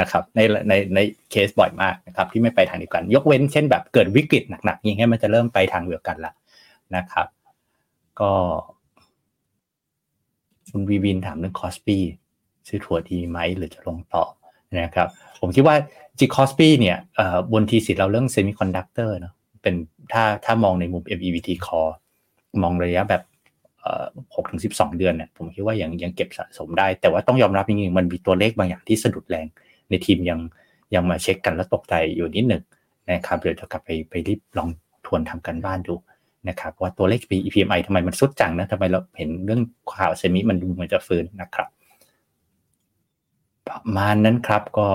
[0.00, 0.98] นะครับในในใน
[1.30, 6.32] เคสบ่อยมากนะครับที่ไม่ไปทางเดียวกัน ยกเว้นเช่นแบบเกิดวิกฤตหนักๆอย่างเงี้ยมันจะเริ่มไปทางเดียวกันละ
[6.96, 7.26] นะครับ
[8.20, 8.32] ก็
[10.70, 11.98] คุณวีวินถามเรื่อง KOSPI
[12.68, 14.24] ซื้อถัวดีไหมหรือจะลงต่อ
[14.80, 15.08] นะครับ
[15.40, 15.76] ผมคิดว่า
[16.18, 16.98] KOSPI เนี่ย
[17.52, 19.74] บน thesis เราเรื่อง semiconductor เนาะเป็น
[20.12, 21.94] ถ้าถ้ามองในมุม MEVT Call
[22.62, 23.22] มองระยะแบบ
[24.34, 29.46] หกถึงสิบสองเดือนเนี่ยผมคิดว่ายังยังเก็บสะสมได้ แต่ว่าต้องยอมรับจริงๆมันมีตัวเลขบางอย่างที่สะดุดแรง
[29.90, 30.40] ในทีมยัง
[30.94, 32.62] ยังมาเช็คกันแล้วตกใจอยู่นิดหนึ่ง
[33.10, 34.68] นะครับเดี๋ยวจะกลับไปไปรีบลอง
[35.06, 35.94] ทวนทำการบ้านดู
[36.48, 37.20] นะครับว่าตัวเลข
[37.52, 39.60] PMI ทำไมมันทรุดจังนะทำไมเราเห็นเรื่อง
[39.98, 41.68] ข่าวเซมิมันดูเหมือนจะฟื้นนะครับ
[43.68, 44.86] ประมาณนั้นครับก็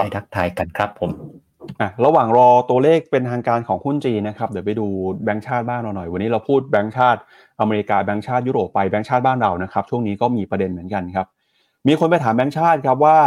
[0.00, 1.10] ได้ทักทายกันครับผม
[1.80, 4.86] อะระหว่างรอตัวเลขเป็นทางการของหุ้นจีนนะครับเดี๋ยวไปดู
[5.24, 7.20] แบงก์ชาติบ้านเราหน่อย วันนี้เราพูดแบงก์ชาติ
[7.60, 11.26] อเมริกาแบงก์ชาติยุโรปไปแบงก์ชาติบ้านเรานะครับช่วงนี้ก็มีประเด็นเหมือนกันครับ
[11.88, 13.18] มีคนไปถามแบงก์ชาติครับว่า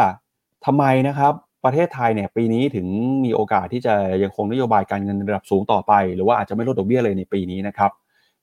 [0.65, 1.33] ทำไมนะครับ
[1.65, 2.87] ประเทศไทยเนี่ยปีนี้ถึง
[3.25, 7.91] มีโอกาสที่จะยังคงนโยบายการเงินระดับสูงต่อไป หรือว่าอาจจะไม่ลดดอกเบี้ยเลยในปีนี้นะครับ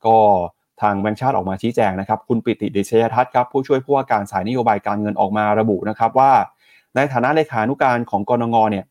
[0.07, 0.17] ก็
[0.83, 6.33] ทางแบงก์ชาติออกมาชี้แจงนะครับ คุณปิติดิชยทัศน์ครับผู้ช่วยผู้ว่าการสายนโยบายการเงินออกมาระบุนะครับว่า
[6.97, 8.85] ในฐานะเลขานุการของกรงงเนี่ย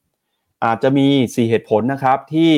[0.66, 2.52] อาจจะมี 4 เหตุผลนะครับที่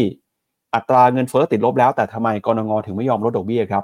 [0.76, 3.84] อัตราเงินเฟ้อติดลบแล้ว แต่ทำไมกรงงถึงไม่ยอมลดดอกเบี้ยครับ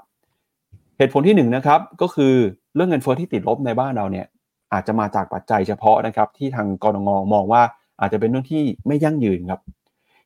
[0.97, 2.33] เหตุผลที่1นนะครับก็คือ
[2.75, 4.25] เรื่องเงินเฟ้อที่ติดลบในบ้านเราเนี่ย
[4.73, 7.61] อาจจะมาจากปัจจัยเฉพาะนะครับที่ทางกรงงมองว่า
[7.99, 9.61] อาจจะเป็นเรื่องที่ไม่ยั่งยืนครับ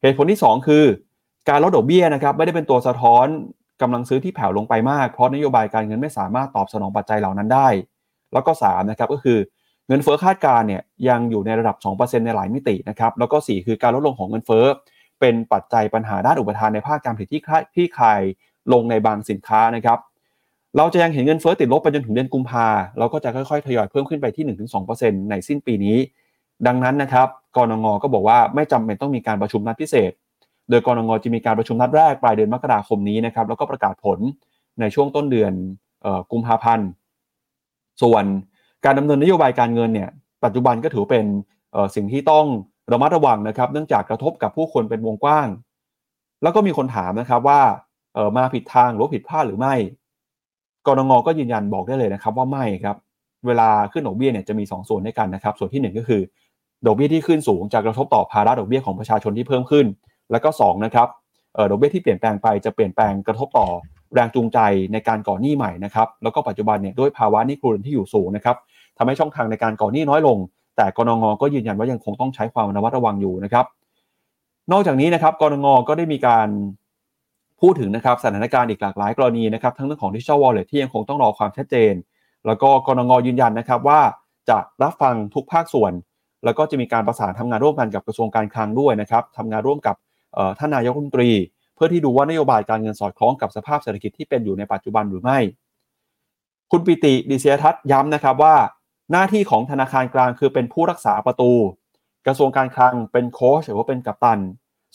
[0.02, 0.84] เหตุผลที่ 2 คือ
[1.50, 3.26] การลดดอกเบี้ยนะครับไม่ได้เป็นตัวสะท้อน
[3.82, 7.68] กำลังซื้อที่แผ่วลงไปมากเพราะนโยบายการเงินไม่สามารถตอบสนองปัจจัยเหล่านั้นได้
[8.34, 9.38] แล้วก็3นะครับก็คือ
[9.88, 14.66] เงินเฟ้อคาดการเนี่ยยังอยู่ในระดับ 2%ในหลายมิตินะครับแล้วก็ 4 คือการลดลงของเงินเฟ้อ
[15.20, 17.42] เป็นปัจจัยปัญหาด้านอุปทานในภาคการผลิตที่
[17.76, 18.22] ที่คลาย
[18.74, 20.00] ลงในบางสินค้านะครับ
[20.78, 22.68] เราจะยังเห็นเงินเฟ้อติดลบไปจนถึงเดือนกุมภา
[22.98, 24.46] เราก็จะค่อยๆทยอยเพิ่มขึ้นไปที่
[24.88, 25.98] 1-2%ในสิ้นปีนี้
[26.68, 30.12] ดังนั้นนะครับกรงงก็บอกว่าไม่จำเป็นต้องมีการประชุมนัดพิเศษ
[30.70, 34.20] โดยกรงงจะมีการประชุมนัดแรกปลายเดือนมกราคมนี้นะครับแล้วก็ประกาศผล
[34.80, 35.54] ในช่วงต้นเดือน
[36.32, 36.88] กุมภาพันธ์
[38.02, 38.26] ส่วน
[38.86, 40.10] การดำเนินนโยบายการเงินเนี่ย
[40.44, 41.26] ปัจจุบันก็ถือเป็น
[41.96, 42.46] สิ่งที่ต้อง
[42.92, 45.48] ระมัดระวังนะครับ เนื่องจากกระทบกับผู้คนเป็นวงกว้าง
[46.44, 47.62] แล้วก็มีคนถามนะครับว่า
[48.38, 49.76] มาผิดทางหรือผิดพลาดหรือไม่
[50.88, 52.98] กรงก็ยืนยันบอกได้เลยนะครับ ว่าไม่ครับ
[53.48, 56.22] เวลาขึ้นดอกเบี้ยเนี่ยจะมี 2 ส่วนด้วยกันนะครับ ส่วนที่ 1 ก็คือ
[56.86, 59.86] ดอกเบี้ยที่ขึ้นสูงจะกระทบต่อภาระดอกเบี้ยของประชาชนที่เพิ่มขึ้น
[60.32, 61.08] แล้วก็2นะครับ
[61.70, 63.68] ดอกเบี้ยที่เปลี่ยนแปลงไปจะเปลี่ยนแปลงกระทบต่อ
[64.14, 64.60] แรงจูงใจ
[64.94, 68.58] ในการก่อหนี้ใหม่นะครับ แล้วก็ปัจจุบันเนี่ยด้วยภาวะหนี้ครัวเรือนที่อยู่สูงนะครับ
[68.98, 70.38] ทำให้ช่องทางในการก่อหนี้น้อยลง
[70.78, 73.66] แต่กรงงก็ยืนยันว่ายังคงต้องใช้ความระมัดระวังอยู่นะครับ
[74.72, 76.48] นอกจากนี้นะครับกรงงก็ได้มีการ
[77.62, 81.94] พูดถึงนะครับสถานการณ์อีกหลากหลายกรณีนะครับทั้งเรื่องของ Digital Wallet ที่ยังคงต้องรอความชัดเจน
[82.46, 84.02] แล้วก็กรงงยืนยันนะครับว่า
[84.50, 85.94] จะรับฟังทุกภาคส่วน
[86.46, 89.96] แล้วก็จะมีการประสานทำงานร่วมกันกับกระทรวงการคลังด้วยนะครับทำงานร่วมกับ
[90.60, 91.32] ท่านนายกรัฐมนตรี
[91.76, 95.40] เพื่อที่ดูว่านโยบายการเงินสอดคล้องกับสภาพเศรษฐกิจที่เป็นอยู่ในปัจจุบันหรือไม่
[96.72, 98.56] คุณปิติดิเซียทัศน์ย้ำนะครับว่า
[99.12, 101.52] หน้าที่ของธนาคารกลางคือเป็นผู้รักษาประตู
[102.28, 104.40] กระทรวงการคลังเป็นโค้ชหรือว่าเป็นกัปตัน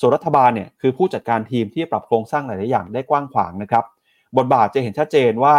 [0.01, 3.85] ส่วนรัฐบาลเนี่ยคือผู้จัดการทีมที่ปรับโครงสร้างหลายๆอย่างได้กว้างขวางนะครับ
[4.37, 5.57] บทบาทจะเห็นชัดเจนว่า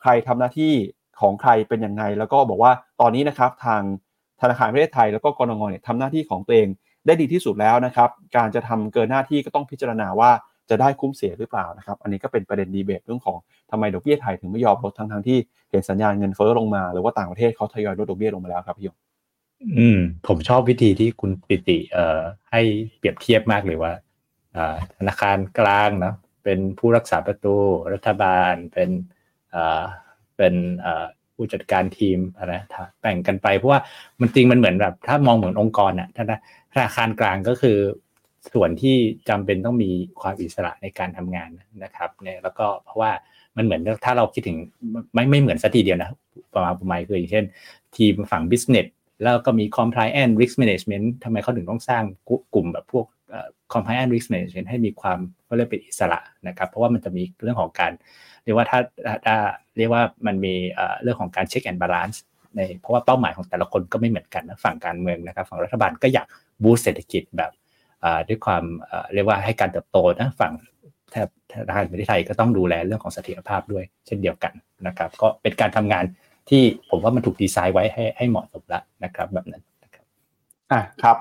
[0.00, 0.72] ใครทำหน้าที่
[1.20, 3.82] ของใครเป็นยังไง แล้วก็บอกว่าตอนนี้นะครับทาง
[4.40, 6.68] ธนาคารประเทศไทยแล้วก็กรงงเนี่ยทำหน้าที่ของตัวเอง
[7.06, 10.30] ได้ดีที่สุดแล้วนะครับ การจะทำเกินหน้าที่ก็ต้องพิจารณาว่า
[10.70, 13.36] จะได้คุ้มเสียหรือเปล่านะครับ อันนี้ก็เป็นประเด็นดีเบตเรื่องของ
[13.70, 15.38] ทำไมดอกเบี้ยไทยถึงไม่ยอมลดทั้งทั้งที่
[15.70, 18.96] เห็นสัญญาณเงินเฟ้อลงมาหรือว่าต่างประเทศเขาทยอยลดดอกเบี้ยลงมาแล้วครับพี่ยง
[19.78, 22.60] อืม ผมชอบวิธีที่คุณปิติเอ่อให้
[22.98, 23.92] เปรียบเทียบมากเลยว่า
[24.96, 27.54] ธนาคารกลางนะเป็นผู้รักษาประตู
[27.92, 28.90] รัฐบาลเป็น
[29.54, 29.82] อ่า
[30.36, 30.54] เป็น
[30.84, 32.54] อ่าผู้จัดการทีมอะไร
[33.00, 33.80] แบ่งกันไปเพราะว่า
[34.20, 37.78] มันจริงมันเหมือนแบบถ้ามองเหมือนองค์กรอะธนาคารกลางก็คือ
[38.54, 38.96] ส่วนที่
[39.28, 39.90] จำเป็นต้องมี
[40.20, 41.50] ความอิสระในการทำงาน
[41.84, 43.10] นะครับเนี่ยแล้วก็เพราะว่า
[43.56, 44.58] มันเหมือนถ้าเราคิดถึง
[45.14, 46.10] ไม่ไม่เหมือนสัทีเดียวนะ
[46.54, 47.44] ประมาณประมาณคืออย่างเช่น
[47.96, 48.88] ทีมฝั่ง business
[49.22, 52.04] แล้วก็มี compliance risk management ทำไมเขาถึงต้องสร้าง
[52.54, 53.06] กลุ่มแบบพวก
[53.72, 55.18] compliance risk management ให้มีความ
[55.48, 57.92] ก็เรียกเป็นอิสระนะครับ เพราะว่ามันจะมีเรื่องของการ
[58.44, 58.78] เรียกว่าถ้า
[59.26, 59.36] ถ้า
[59.76, 60.54] เรียกว่ามันมี
[61.02, 62.16] เรื่องของการ check and balance
[62.56, 66.26] ในเพราะว่าเป้าหมายของแต่ละคนก็ไม่เหมือนกันนะฝั่งการเมืองนะครับ ฝั่งรัฐบาลก็อยาก
[66.62, 67.52] บูสเศรษฐกิจแบบ
[68.28, 68.64] ด้วยความ
[69.14, 70.52] เรียกว่าให้การเติบโตนะฝั่ง
[71.12, 74.52] แทบธนาคารประเทศไทยก็ต้องดูแลเรื่องของเสถียรภาพด้วยเช่นเดียวกัน
[74.86, 76.04] นะครับ ก็เป็นการทำงาน
[76.50, 80.04] ที่ผมว่ามันถูกดีไซน์ไว้ให้ให้เหมาะสมแล้วนะครับแบบนั้นนะครับ
[80.72, 81.16] อะครับ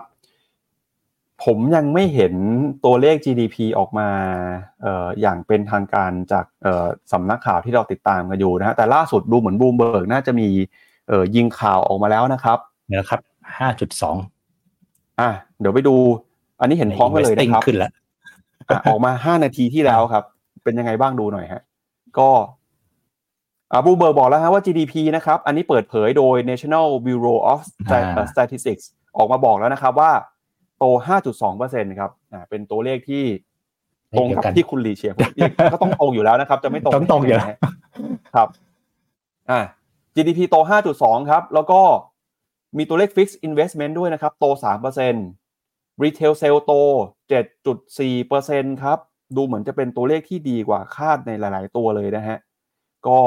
[1.44, 2.34] ผมยังไม่เห็น
[2.86, 4.10] ตัวเลข GDP ออกมา
[4.82, 10.48] เอ่ออย่างเป็นทางการจากเอ่อสำนักข่าวที่เราติดตามกันอยู่นะฮะแต่ล่าสุดดูเหมือนบูมเบิร์กน่าจะมี
[11.08, 12.60] เอ่อยิงข่าวออกมาแล้วนะครับ
[12.96, 13.20] นะครับ
[13.58, 14.18] ห้าจุดสอง
[15.20, 15.30] อะ
[15.60, 15.96] เดี๋ยวไปดู
[16.62, 17.92] อันนี้เห็นพร้อมกันเลยนะครับขึ้นแล้ว
[18.88, 20.24] ออกมาห้านาทีที่แล้วครับ
[20.64, 21.62] เป็นยังไงบ้างดูหน่อยฮะ
[22.20, 22.30] ก็
[23.72, 27.60] อ่าบูเบอร์บอกแล้วฮะว่า GDP นะครับ อันนี้เปิดเผยโดย National Bureau of
[28.34, 28.84] Statistics
[29.18, 30.12] ออกมาบอกแล้วนะครับว่า
[30.78, 30.84] โต
[31.42, 33.24] 5.2%ครับอ่าเป็นตัวเลขที่
[34.18, 35.16] ตรงกับที่คุณหลีเชียร์
[35.74, 37.48] ก็ต้องตรงอยู่แล้วนะครับ จะไม่ตรงต้องตรงอยู่แล้ว
[38.36, 38.48] ครับ
[39.50, 39.60] อ่า
[40.16, 40.56] GDP โต
[40.94, 41.82] 5.2 ครับ แล้วก็
[42.78, 45.41] มีตัวเลข Fixed Investment ด้วยนะครับ โต 3%
[46.04, 46.74] Retail Sale โต
[47.32, 49.00] 7.4%ครับ
[49.36, 52.38] ดูเหมือนจะเป็นตัวเลขที่ดีกว่าคาดในหลาย ๆ ตัวเลยนะฮะ
[53.08, 53.20] ก็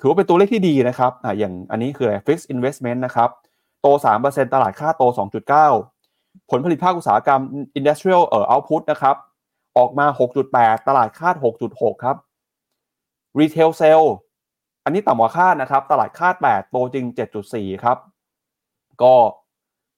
[0.00, 3.30] ถือว่าเป็นตัวเลขที่ดีนะครับอ่าอย่างอันนี้คืออะไร Fixed Investment นะครับ
[3.80, 3.86] โต
[4.22, 5.02] 3%ตลาดค่าโต
[5.76, 7.40] 2.9 ผลผลิตภาคอุตสาหกรรม
[7.78, 9.16] Industrial เอ่อ Output นะครับ
[9.78, 10.06] ออกมา
[10.48, 11.34] 6.8 ตลาดคาด
[11.68, 12.16] 6.6 ครับ
[13.38, 14.08] Retail Sale
[14.84, 17.04] อันนี้ต่ำกว่าคาดนะครับ ตลาดคาด 8 โตจริง
[17.44, 17.98] 7.4 ครับ
[19.02, 19.14] ก็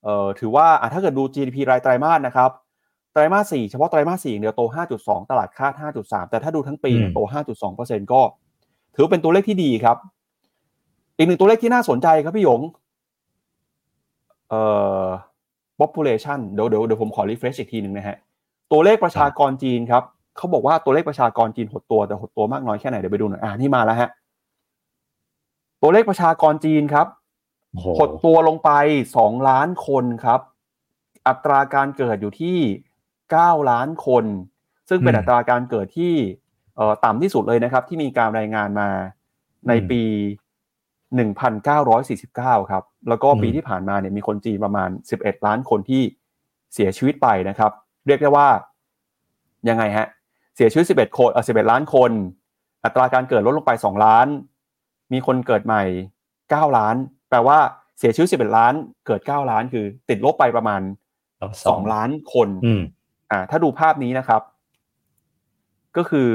[0.05, 2.51] เอ่อถือว่าถ้าเกิดดู GDP รายไตรมาสนะครับ
[3.13, 4.63] ไตรมาส4เฉพาะไตรมาส4เดียวโต
[4.97, 5.73] 5.2 ตลาดคาด
[6.03, 7.19] 5.3 แต่ถ้าดูทั้งปีโต
[7.67, 8.21] 5.2%ก็
[8.95, 9.97] ถือเป็นตัวเลขที่ดีครับ
[11.17, 12.61] อีกหนึ่งตัวเลขที่น่าสนใจครับพี่หยง
[14.49, 14.63] เอ่
[15.05, 15.07] อ
[15.81, 18.17] population เดี๋ยวเดี๋ยวเดี๋ยวผมขอ refresh อีกทีหนึ่งนะฮะ
[18.73, 20.03] ตัวเลขประชากรจีนครับ
[20.37, 24.09] เขาบอกว่าตัวเลขประชากรจีนหดตัวแต่หดตัวมากน้อยแค่ไหนเดี๋ยวไปดูหน่อยอ่านี่มาแล้วฮะ
[25.83, 27.07] ตัวเลขประชากรจีนครับ
[27.99, 28.71] หดตัวลงไป
[29.17, 30.41] สองล้านคนครับ
[31.29, 32.59] อัตราการเกิดอยู่ที่
[33.31, 34.25] เก้าล้านคน
[34.89, 36.15] ซึ่งเป็นอัตราการเกิดที่
[37.05, 38.89] ต่ำที่สุดเลยนะครับ ที่มีการรายงานมา
[39.69, 40.03] ในปี
[41.57, 46.03] 1949 ครับ แล้วก็ปีที่ผ่านมาเนี่ยมีคนจีนประมาณ 11 ล้านคนที่
[46.75, 47.73] เสียชีวิตไปนะครับ
[48.07, 48.49] เรียกได้ว่า
[49.69, 50.07] ยังไงฮะ
[50.57, 52.11] เสียชีวิต 11 คนเออ11 ล้านคน
[52.85, 54.27] อัตราการเกิดลดลงไป 2 ล้าน
[55.13, 55.83] มีคนเกิดใหม่
[56.31, 56.97] 9 ล้าน
[57.31, 57.59] แปลว่า
[57.99, 58.73] เสียชีวิต11ล้าน
[59.07, 60.81] เกิด9ล้าน คือ ติดลบไปประมาณ
[61.39, 62.49] 2ล้านคน
[63.31, 64.43] อ่า ถ้าดูภาพนี้นะครับ
[65.97, 66.29] ก็คือ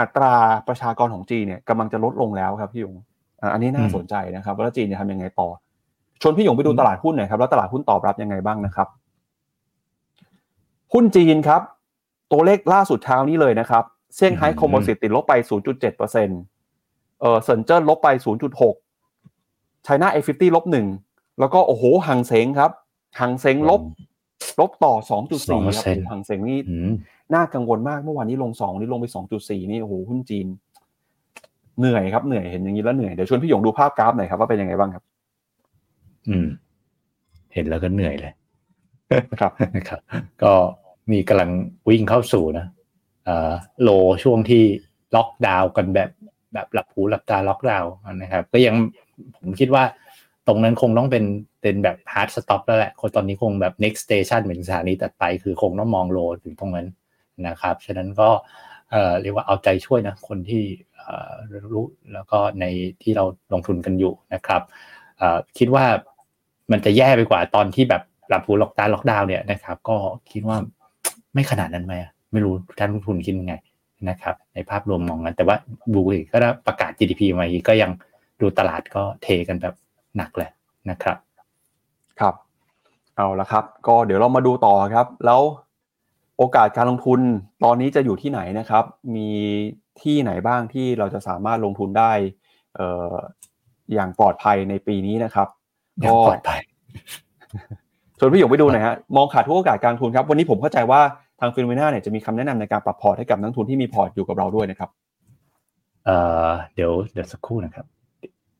[0.00, 0.34] อัตรา
[0.68, 2.94] ประชากรของจีนเนี่ยกำลังจะลดลงแล้วครับพี่หยง
[3.52, 5.48] อันนี้น่าสนใจนะครับว่าจีนจะทำยังไงต่อ
[6.22, 8.88] ชวนพี่หยงไปดูตลาดหุ้นหน่อยครับแล้วตลาดหุ้นตอบรับยังไงบ้างนะครับ
[10.92, 11.62] หุ้นจีนครับ
[12.32, 13.84] ตัวเลขล่าสุดเช้านี้เลยนะครับ
[14.14, 15.32] เซี่ยงไฮ้ Composite ติดลบไป
[15.88, 18.08] 0.7%เออเซินเจิ้นลบไป
[18.52, 18.81] 0.6
[19.84, 20.86] China A50ลบหนึ่ง
[21.40, 22.70] แล้วก็โอ้โหฮั่งเส็งครับ
[23.20, 23.80] ฮั่งเส็งลบ
[24.60, 26.58] ลบต่อสองจุดสี่ครับฮั่งเส็งนี่
[27.34, 30.46] น่ากังวลมากเมื่อวานนี้ลงสองนี่ลงไปสองจุดสี่นี่โอ้โหหุ้นจีน
[31.78, 35.04] เหนื่อยครับเหนื่อยเห็นอย่างนี้แล้วเหนื่อยเดี๋ยวชวนพี่หยงดูภาพกราฟหน่อยครับว่าเป็นยังไงบ้างครับ
[36.28, 36.46] อืม
[37.54, 38.32] เห็นแล้วก็เหนื่อยเลย
[39.40, 40.00] ครับนะครับ
[40.42, 40.52] ก็
[41.12, 41.50] มีกำลัง
[41.88, 42.66] วิ่งเข้าสู่นะ
[43.82, 43.88] โล
[44.22, 44.64] ช่วงที่
[45.14, 46.10] ล็อกดาวน์กันแบบ
[46.52, 47.92] แบบหลับหูหลับตาล็อกดาวน์
[48.22, 48.74] นะครับ ก็ยัง
[49.36, 49.84] ผมคิดว่า
[50.46, 51.24] ตรงนั้นคงต้องเป็น
[51.62, 56.86] เป็นแบบ hard stop แล้วแหละคนตอนนี้คงแบบ next station เหมือนสถานีตัดไป คือคงต้องมองโลถึงตรงนั้น
[57.48, 58.30] นะครับ ฉะนั้นก็
[59.22, 60.62] เรียกว่าเอาใจช่วยนะคนที่
[61.72, 62.64] รู้แล้วก็ใน
[63.02, 64.62] ที่เราลงทุนกันอยู่นะครับ
[65.58, 65.84] คิดว่า
[66.72, 69.96] มันจะแย่ไปกว่าตอนที่แบบหลับหูล็อกตาล็อกดาวน์เนี่ยนะครับ ก็
[70.32, 70.56] คิดว่า
[71.34, 71.94] ไม่ขนาดนั้นไหม
[72.32, 73.54] ไม่รู้ท่านลงทุนคิดยังไง
[74.08, 75.56] นะครับในภาพรวมมองกันแต่ว่า
[75.92, 77.90] บูอีกก็ประกาศ GDP มาอีกก็ยัง
[78.40, 79.74] ดูตลาดก็เทกันแบบ
[80.16, 80.50] หนักแหละ
[80.90, 81.16] นะครับ
[82.20, 82.34] ครับ
[83.16, 85.40] เอาละครับ ก็เดี๋ยวเรามาดูต่อครับ แล้ว
[86.38, 87.20] โอกาสการลงทุน
[87.64, 88.84] ตอนนี้จะอยู่ที่ไหนนะครับ
[89.16, 89.28] มี
[90.02, 92.12] ที่ไหนบ้างที่เราจะสามารถลงทุนได้
[92.76, 93.16] เอ่อ
[93.94, 95.48] อย่างปลอดภัยในปีนี้นะครับ
[96.04, 96.60] ก็ปลอดภัย
[98.18, 101.00] ชวนพี่หยงไปดูหน่อยฮะมองขาดทุกโอกาสการลงทุนครับ วันนี้ผมเข้าใจว่า
[101.44, 104.90] ทาง Finnomena เนี่ยจะมีคำแนะนำในการปรับพอร์ตให้กับนักทุนที่มีพอร์ตอยู่กับเราด้วยนะครับ
[106.04, 106.16] เอ่
[106.48, 107.86] อเดี๋ยวเดี๋ยวสักครู่นะครับ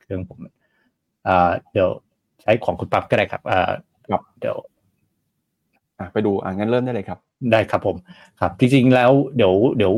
[0.00, 0.38] เครื่องผม
[1.28, 1.88] อ่าเดี๋ยว
[2.42, 3.70] ใช้ของคุณปั๊บก็ได้ครับอ่า
[4.08, 4.56] ครับเดี๋ยว
[5.98, 7.18] อ่าไปดูอ่างั้นเริ่มได้เลยครับ
[7.52, 7.96] ได้ครับผม
[8.40, 9.94] ครับจริงๆแล้วเดี๋ยวเดี๋ยว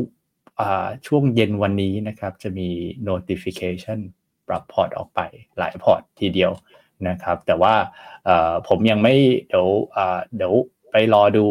[0.59, 2.69] อ่าช่วงเย็นวันนี้นะครับ จะมี
[3.09, 3.99] notification
[4.47, 5.19] ปรับพอร์ตออกไป
[5.57, 6.51] หลายพอร์ตทีเดียว
[7.09, 7.73] นะครับ แต่ว่า
[8.67, 9.15] ผมยังไม่
[9.47, 9.67] เดี๋ยว
[10.35, 10.53] เดี๋ยว
[10.91, 11.45] ไปรอดู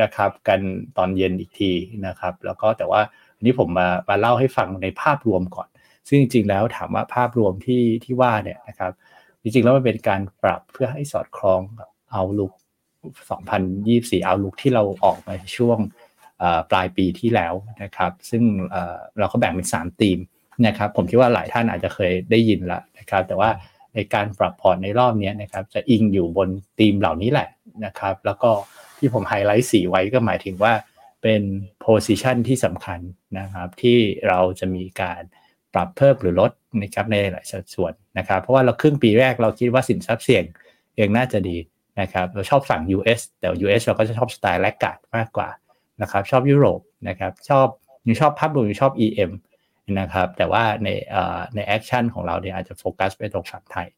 [0.00, 0.60] นะครับกัน
[0.98, 1.72] ตอนเย็นอีกที
[2.06, 3.00] นะครับ แล้วก็แต่ว่า
[3.36, 5.68] วันนี้ผมมามาเล่าให้ฟังในภาพรวมก่อน
[6.08, 8.92] ซึ่งจริงๆแล้วถามว่าภาพรวมที่ที่ว่าเนี่ยนะครับ
[9.42, 12.52] จริงๆแล้วมันเป็นการปรับเพื่อให้สอดคล้องกับ Outlook
[13.38, 15.78] 2024 Outlook ที่เราออกมาช่วง
[16.70, 18.42] ปลายปีที่แล้วนะครับ ซึ่ง
[19.18, 20.18] เราก็แบ่งเป็น3ธีม
[20.66, 23.50] นะครับ ผมคิดว่าหลายท่านอาจจะเคยได้ยินล้วนะครับ แต่ว่า
[23.94, 27.48] ในการปรับพอร์ตในรอบนี้นะครับ จะอิงอยู่บนธีมเหล่านี้แหละ
[27.84, 28.50] นะครับ แล้วก็
[29.02, 30.72] ที่ผมไฮไลท์สีไว้ก็หมายถึงว่า
[31.22, 31.42] เป็น
[31.80, 33.00] position ที่สำคัญ
[33.38, 33.98] นะครับ ที่
[34.28, 35.22] เราจะมีการ
[35.74, 40.44] ปรับเพิ่มหรือลดนะครับในหลายสัดส่วนนะครับ เพราะว่าเราครึ่งปีแรกเราคิดว่าสินทรัพย์เสี่ยง
[41.00, 41.56] ยังน่าจะดี
[42.00, 45.48] นะครับ เราชอบสั่ง US แต่ US เราก็จะชอบสไตล์ laggard มากกว่า
[46.02, 47.66] นะครับชอบยุโรปนะครับชอบ
[48.06, 49.32] ยังชอบภาพรวมยังชอบ EM
[50.00, 50.88] นะครับแต่ว่าใน
[51.54, 53.88] ใน action ของเราเนี่ยอาจจะโฟกัสไปตรงฝั่งไทย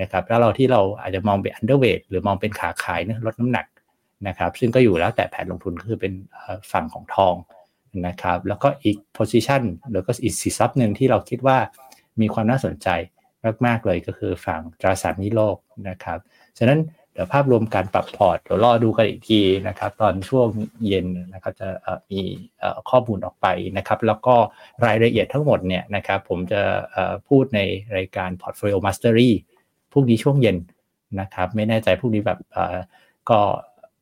[0.00, 3.66] นะครับแล้วเราที่เราอาจจะมองเป็น underweight หรือมองเป็นขาขายนะลดน้ำหนัก
[4.28, 6.12] นะครับซึ่งก็อยู่แล้วแต่แผนลงทุนคือเป็น
[6.72, 7.34] ฝั่งของทอง
[8.06, 11.58] นะครับแล้วก็อีก position หรือก็อีกสิซับหนึ่งที่เราคิดว่า
[12.20, 12.88] มีความน่าสนใจ
[13.66, 15.56] มาก ๆ เลยก็คือฝั่งตราสารนี้โลก
[15.88, 16.18] นะครับ
[16.58, 16.80] ฉะนั้น
[17.12, 20.48] เดี๋ยวภาพรวมการปรับพอร์ตเดี๋ยวรอดูกันอีกทีนะครับตอนช่วง
[20.86, 21.68] เย็นนะครับจะ
[22.10, 22.20] มี
[22.90, 23.46] ข้อมูลออกไป
[23.76, 24.34] นะครับแล้วก็
[24.86, 26.62] รายละเอียดทั้งหมดเนี่ยนะครับผมจะ
[27.28, 27.60] พูดใน
[27.96, 29.30] รายการ Portfolio Mastery
[29.92, 30.56] พรุ่งนี้ช่วงเย็น
[31.20, 32.38] นะครับไม่แน่ใจพรุ่งนี้แบบ
[33.30, 33.40] ก็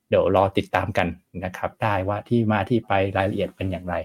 [0.09, 1.07] เดี๋ยวรอติดตามกัน
[1.45, 3.95] นะครับ ได้ว่าที่มาที่ไปรายละเอียดเป็นอย่างไร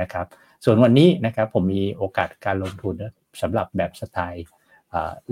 [0.00, 0.26] นะครับ
[0.64, 2.94] ส่วนวันนี้นะครับผมมีโอกาสการลงทุน
[3.40, 4.46] สำหรับแบบสไตล์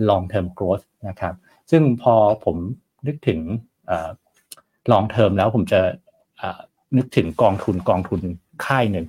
[0.08, 1.34] long term growth นะครับ
[1.70, 2.14] ซึ่งพอ
[2.44, 2.56] ผม
[3.06, 3.40] นึกถึง
[4.92, 5.80] ลองเทอมแล้วผมจะ
[6.96, 8.20] นึกถึงกองทุนกองทุน
[8.66, 9.06] ค่ายหนึ่ง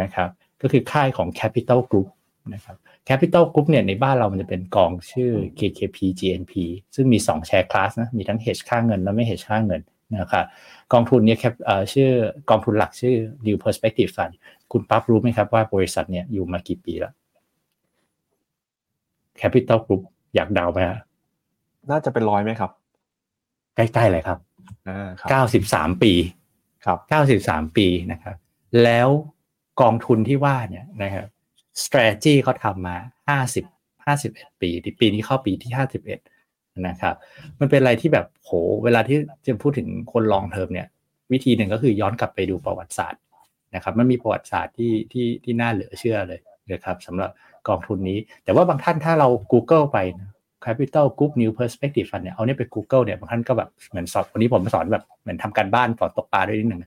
[0.00, 0.28] นะครับ
[0.62, 2.08] ก็คือค่ายของ Capital Group
[2.54, 2.76] นะครับ
[3.08, 6.52] Capital Group เนี่ยในบ้านเรามันจะเป็นกองชื่อ KKP GNP
[6.94, 9.80] ซึ่งมี 2 แชร์คลาสนะ มีทั้ง hedge ค่าเงิน และไม่ hedge ค่าเงิน
[10.18, 10.44] นะครับ
[10.92, 11.54] กองทุนเนี่ยแคป
[11.92, 12.10] ชื่อ
[12.50, 13.14] กองทุนหลักชื่อ
[13.46, 14.34] New Perspective Fund
[14.72, 17.12] คุณปั๊บรู้ไหมครับว่าบริษัทเนี่ยอยู่มากี่ปีแล้ว
[19.40, 20.02] Capital Group
[20.34, 20.98] อยากเดาไหมฮะ
[21.90, 22.70] น่าจะเป็นร้อยไหมครับ
[23.76, 24.38] ใกล้ๆเลยครับ
[25.30, 26.12] เก้าสิบสามปี
[26.84, 28.36] ครับเก้าสิบสามปีนะครับ
[28.82, 29.08] แล้ว
[29.80, 31.26] กองทุนที่ว่าเนี่ยนะครับ
[31.84, 32.96] strategy เขาทำมา
[33.28, 33.64] ห้าสิบ
[34.06, 36.20] ห้าสิบเอ็ดปี ปีนี้เข้าปีที่ห้าสิบเอ็ด
[36.86, 37.14] นะครับ
[37.60, 38.50] มันเป็นอะไรที่แบบโห
[38.84, 39.16] เวลาที่
[39.46, 40.88] จะพูดถึงคนลองเทอมเนี่ย
[41.32, 43.20] วิธีหนึ่งก็คือย้อนกลับไปดูประวัติศาสตร์
[43.74, 46.40] นะครับ มันมีประวัติศาสตร์ที่ที่ที่น่าเหลือเชื่อเลย
[46.72, 47.30] นะครับสำหรับ
[47.68, 49.98] กองทุนนี้ แต่ว่าบางท่านถ้าเรา Google ไป
[50.64, 56.80] Capital Group New Perspective Fund เนี่ยเอาเนี่ยไป Google เนี่ยบางท่านก็แบบเหมือนสอนวันนี้ผมมาสอนแบบเหมือนทำการบ้านสอนตกปลาด้วยนิดหนึ่ง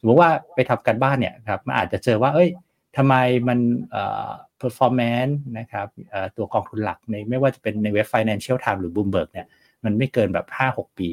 [0.00, 2.48] สมมติว่าไปทำการบ้านเนี่ยครับมันอาจจะเจอว่าเอ้ย
[2.96, 3.14] ทำไม
[3.48, 3.58] มัน
[3.90, 4.30] เอ่อ
[4.62, 5.88] performance นะครับ
[6.36, 9.46] ตัวกองทุนหลักในไม่ว่าจะเป็นในเว็บ Financial Times หรือ Bloomberg เนี่ย
[9.84, 11.08] มันไม่เกินแบบ 5-6 ปี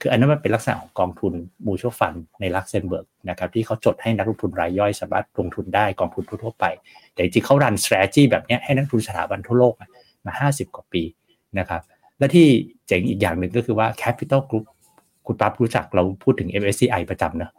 [0.00, 1.32] คืออันนั้นมันเป็นลักษณะของกองทุน
[1.66, 6.64] mutual fund ในลักเซมเบิร์กนะครับที่เขาจดให้นักลงทุนรายย่อยสามารถลงทุนได้กองทุนทั่วไป
[7.12, 9.74] แต่จริงเขารัน strategy แบบนี้ให้นักทุนสถาบันทั่วโลก
[10.26, 11.02] มา 50 กว่าปี
[11.58, 11.80] นะครับ
[12.18, 12.46] และที่
[12.86, 14.64] เจ๋งอีกอย่างหนึ่งก็คือว่า Capital Group
[15.26, 17.52] คุณปั๊บรู้จักเราพูดถึง MSCI ประจำเนะ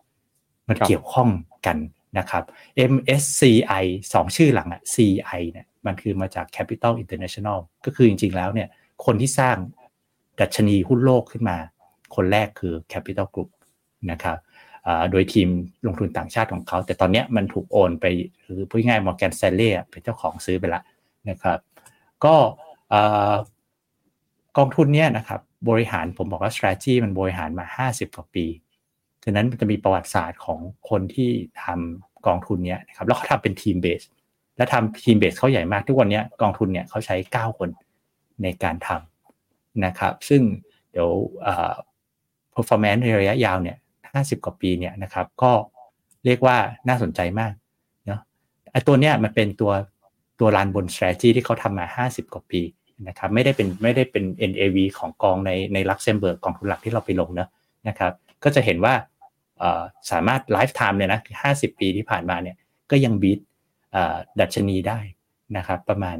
[0.67, 1.29] มันเกี่ยวข้อง
[1.65, 1.77] กัน
[2.17, 2.43] นะครับ
[2.91, 3.83] MSCI
[4.13, 8.69] สองชื่อหลังอะ CI เนี่ยมันคือมาจาก Capital International ก็คือจริงๆแล้วเนี่ย
[9.05, 9.57] คนที่สร้าง
[10.39, 11.57] ดัชนีหุ้นโลกขึ้นมา
[12.15, 13.49] คนแรกคือ Capital Group
[14.11, 14.37] นะครับ
[15.11, 15.49] โดยทีม
[15.87, 18.05] ลงทุนต่างชาติของเขา แต่ตอนนี้มันถูกโอนไป
[18.43, 20.83] หรือพูดง่ายมอร์แกนสแตนเล่เป็นเจ้าของซื้อไปแล้ว
[21.29, 21.59] นะครับ
[22.25, 22.35] ก็
[24.57, 28.45] กองทุนเนี้ยนะครับบริหารผมบอกว่า strategy มันบริหารมา 50 กว่าปี
[29.25, 30.59] ฉะนั้นจะมีประวัติศาสตร์ของ
[30.89, 31.29] คนที่
[31.63, 34.01] ทำกองทุนเนี้ยนะครับแล้วเขาทำเป็นทีมเบส
[34.57, 37.69] และทำทีมเบสเขาใหญ่มากทุกวันนี้กองทุนเนี่ยเขาใช้ 9 คน
[38.43, 40.41] ในการทำนะครับ ซึ่ง
[40.91, 41.09] เดี๋ยว
[42.53, 43.77] performance ในระยะยาวเนี่ย
[44.11, 45.51] 50 กว่าปีเนี่ยนะครับ ก็
[46.25, 46.57] เรียกว่า
[46.87, 47.53] น่าสนใจมาก
[48.05, 48.19] เนาะ
[48.71, 49.71] ไอตัวเนี้ยมันเป็นตัว
[50.39, 52.61] ตัว run บน strategy ที่เขาทำมา 50 กว่าปี
[53.07, 57.47] นะครับ ไม่ได้เป็นไม่ได้เป็น NAV ของกองในในลักเซมเบิร์กกองทุนหลักที่เราไปลงนะ
[57.87, 58.13] นะครับ
[58.43, 58.93] ก็จะเห็นว่า
[60.11, 61.21] สามารถ lifetime เนี่ยนะ
[61.53, 62.55] 50ปีที่ผ่านมาเนี่ย
[62.91, 63.39] ก็ยัง beat
[64.39, 64.99] ดัชนีได้
[65.57, 66.17] นะครับประมาณ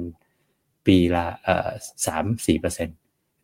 [0.85, 1.25] ปีละ
[2.05, 2.97] สามสี่เปอร์เซ็นต์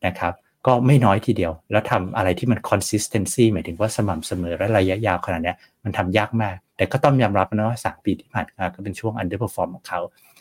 [0.07, 0.33] นะครับ
[0.67, 5.53] ก็ไม่น้อยทีเดียว แล้วทำอะไรที่มัน consistency หมายถึงว่าสม่ำเสมอและระยะยาวขนาดนี้
[5.83, 9.99] มันทำยากมาก แต่ก็ต้องยอมรับนะว่าสามปีที่ผ่านมาก็เป็นช่วง underperform ของเขา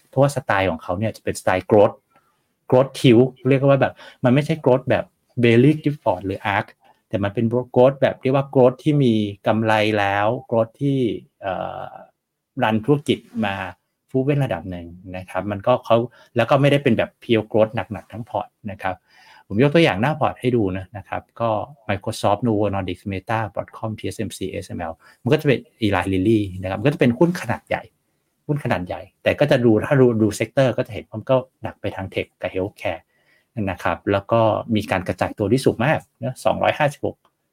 [0.08, 1.94] เพราะว่าสไตล์ของเขาเนี่ยจะเป็นสไตล์ growth
[2.70, 3.18] growth คือ
[3.48, 5.04] เรียกว่าแบบ มันไม่ใช่ growth แบบ
[5.42, 6.66] Baillie Gifford หรือ ARK
[7.14, 7.46] แต่มันเป็น
[7.76, 9.14] growth แบบเรียกว่า growth ที่มี
[9.46, 10.98] กำไรแล้ว growth ที่
[12.62, 13.54] run ธุรกิจมา
[14.10, 14.86] fluent ระดับหนึ่ง
[15.16, 15.96] นะครับ มันก็เขา
[16.36, 18.94] แล้วก็ไม่ได้เป็นแบบเพียว growth หนักๆทั้งพอร์ตนะครับ
[19.46, 21.50] ผมยกตัวอย่างหน้าพอร์ตให้ดูนะนะครับ ก็
[21.88, 24.92] Microsoft Novo Nordisk Meta Broadcom TSMC ASML
[25.22, 27.82] มันก็จะเป็น Eli Lilly นะครับก็จะเป็นหุ้นขนาดใหญ่
[28.46, 33.04] หุ้นขนาดใหญ่ แต่ก็จะดูถ้าดูดู sector ก็จะเห็นมันก็หนักไปทาง tech กับ healthcare
[33.70, 34.40] นะครับ แล้วก็
[34.74, 36.34] มีการกระจายตัวที่สูงมากนะ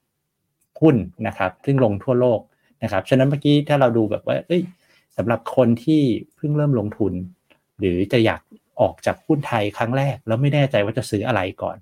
[0.01, 0.95] 256 หุ้น
[1.27, 2.39] นะครับ ซึ่งลงทั่วโลก
[2.83, 4.61] นะครับ ฉะนั้นเมื่อกี้ถ้าเราดูแบบว่าเอ้ย
[5.17, 6.01] สำหรับคนที่
[6.35, 7.13] เพิ่งเริ่มลงทุน
[7.79, 8.41] หรือจะอยาก
[8.81, 11.77] ออกจากหุ้นไทยครั้งแรก แล้วไม่แน่ใจว่าจะซื้ออะไรก่อน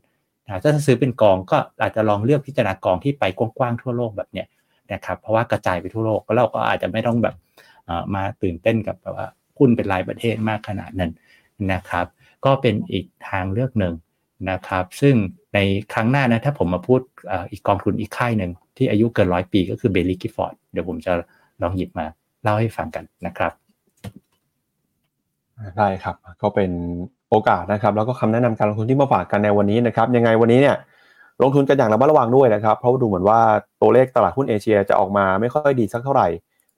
[0.45, 4.47] นะถ้าซื้อเป็นกองก็อาจจะลองเลือกพิจารณากองที่ไปกว้างๆทั่วโลกแบบเนี้ย
[4.93, 7.35] นะครับ เพราะว่ากระจายไปทั่วโลกเราก็อาจจะไม่ต้องแบบ
[8.15, 11.11] มาตื่นเต้นกับแบบว่าหุ้นเป็นรายประเทศมากขนาดนั้น
[11.73, 12.05] นะครับ
[12.45, 13.93] ก็เป็นอีกทางเลือกหนึ่ง
[14.49, 15.15] นะครับ ซึ่ง
[15.53, 15.59] ใน
[15.93, 16.99] ครั้งหน้านะถ้าผมมาพูด
[17.51, 21.11] อีกกองทุนอีกค่ายหนึ่งที่อายุเกินร้อยปีก็คือ Baillie Gifford เดี๋ยวผมจะ
[21.61, 22.05] ลองหยิบมา
[22.43, 23.51] เล่าให้ฟังกันนะครับ
[25.77, 26.71] ได้ครับก็เป็น
[27.29, 30.75] โอกาสนะครับ แล้วก็คำแนะนำการลงทุนที่มาฝากกันในวันนี้นะครับ ยังไงวันนี้เนี่ย
[31.41, 33.39] ลงทุนกันอย่างระมัดระวังด้วยนะครับ เพราะดูเหมือนว่า
[33.81, 36.27] ตัวเลขตลาดหุ้นเอเชียจะออกมาไม่ค่อยดีสักเท่าไหร่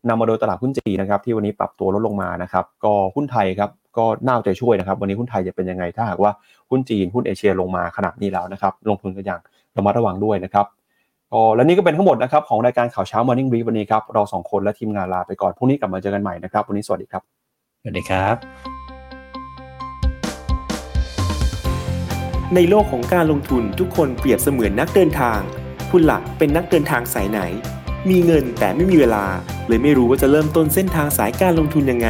[0.10, 6.32] นำมาโดยตลาดหุ้นจีนนะครับ ที่วันนี้ปรับตัวลดลงมานะครับ ก็หุ้นไทยครับ ก็น่าใจช่วยนะครับ วันนี้หุ้นไทยจะเป็นยังไงถ้าหากว่า
[6.70, 9.40] หุ้นจีนหุ้นเอเชียลงมาขนาดนี้แล้วนะครับ ลงทุนกันอย่าง
[9.78, 10.66] ระมัดระวังด้วยนะครับ
[11.34, 17.24] ก็และนี่ก็เป็นทั้งหมดนะครับของรายการข่าวเช้า Morning Brief วันนี้ครับเราสองคนและทีมงานลาไปก่อนพรุ่งนี้กลับมาเจอกันใหม่นะครับวันนี้สวัสดีครับ
[17.82, 18.36] สวัสดีครับ
[22.56, 25.40] ในโลกของการลงทุนทุกคนเปรียบเสมือนนักเดินทาง
[25.92, 27.40] คุณหลักเป็นนักเดินทางสายไหน
[28.10, 29.26] มีเงินแต่ไม่มีเวลา
[29.68, 32.10] เลยไม่รู้ว่าจะเริ่มต้นเส้นทางสายการลงทุนยังไง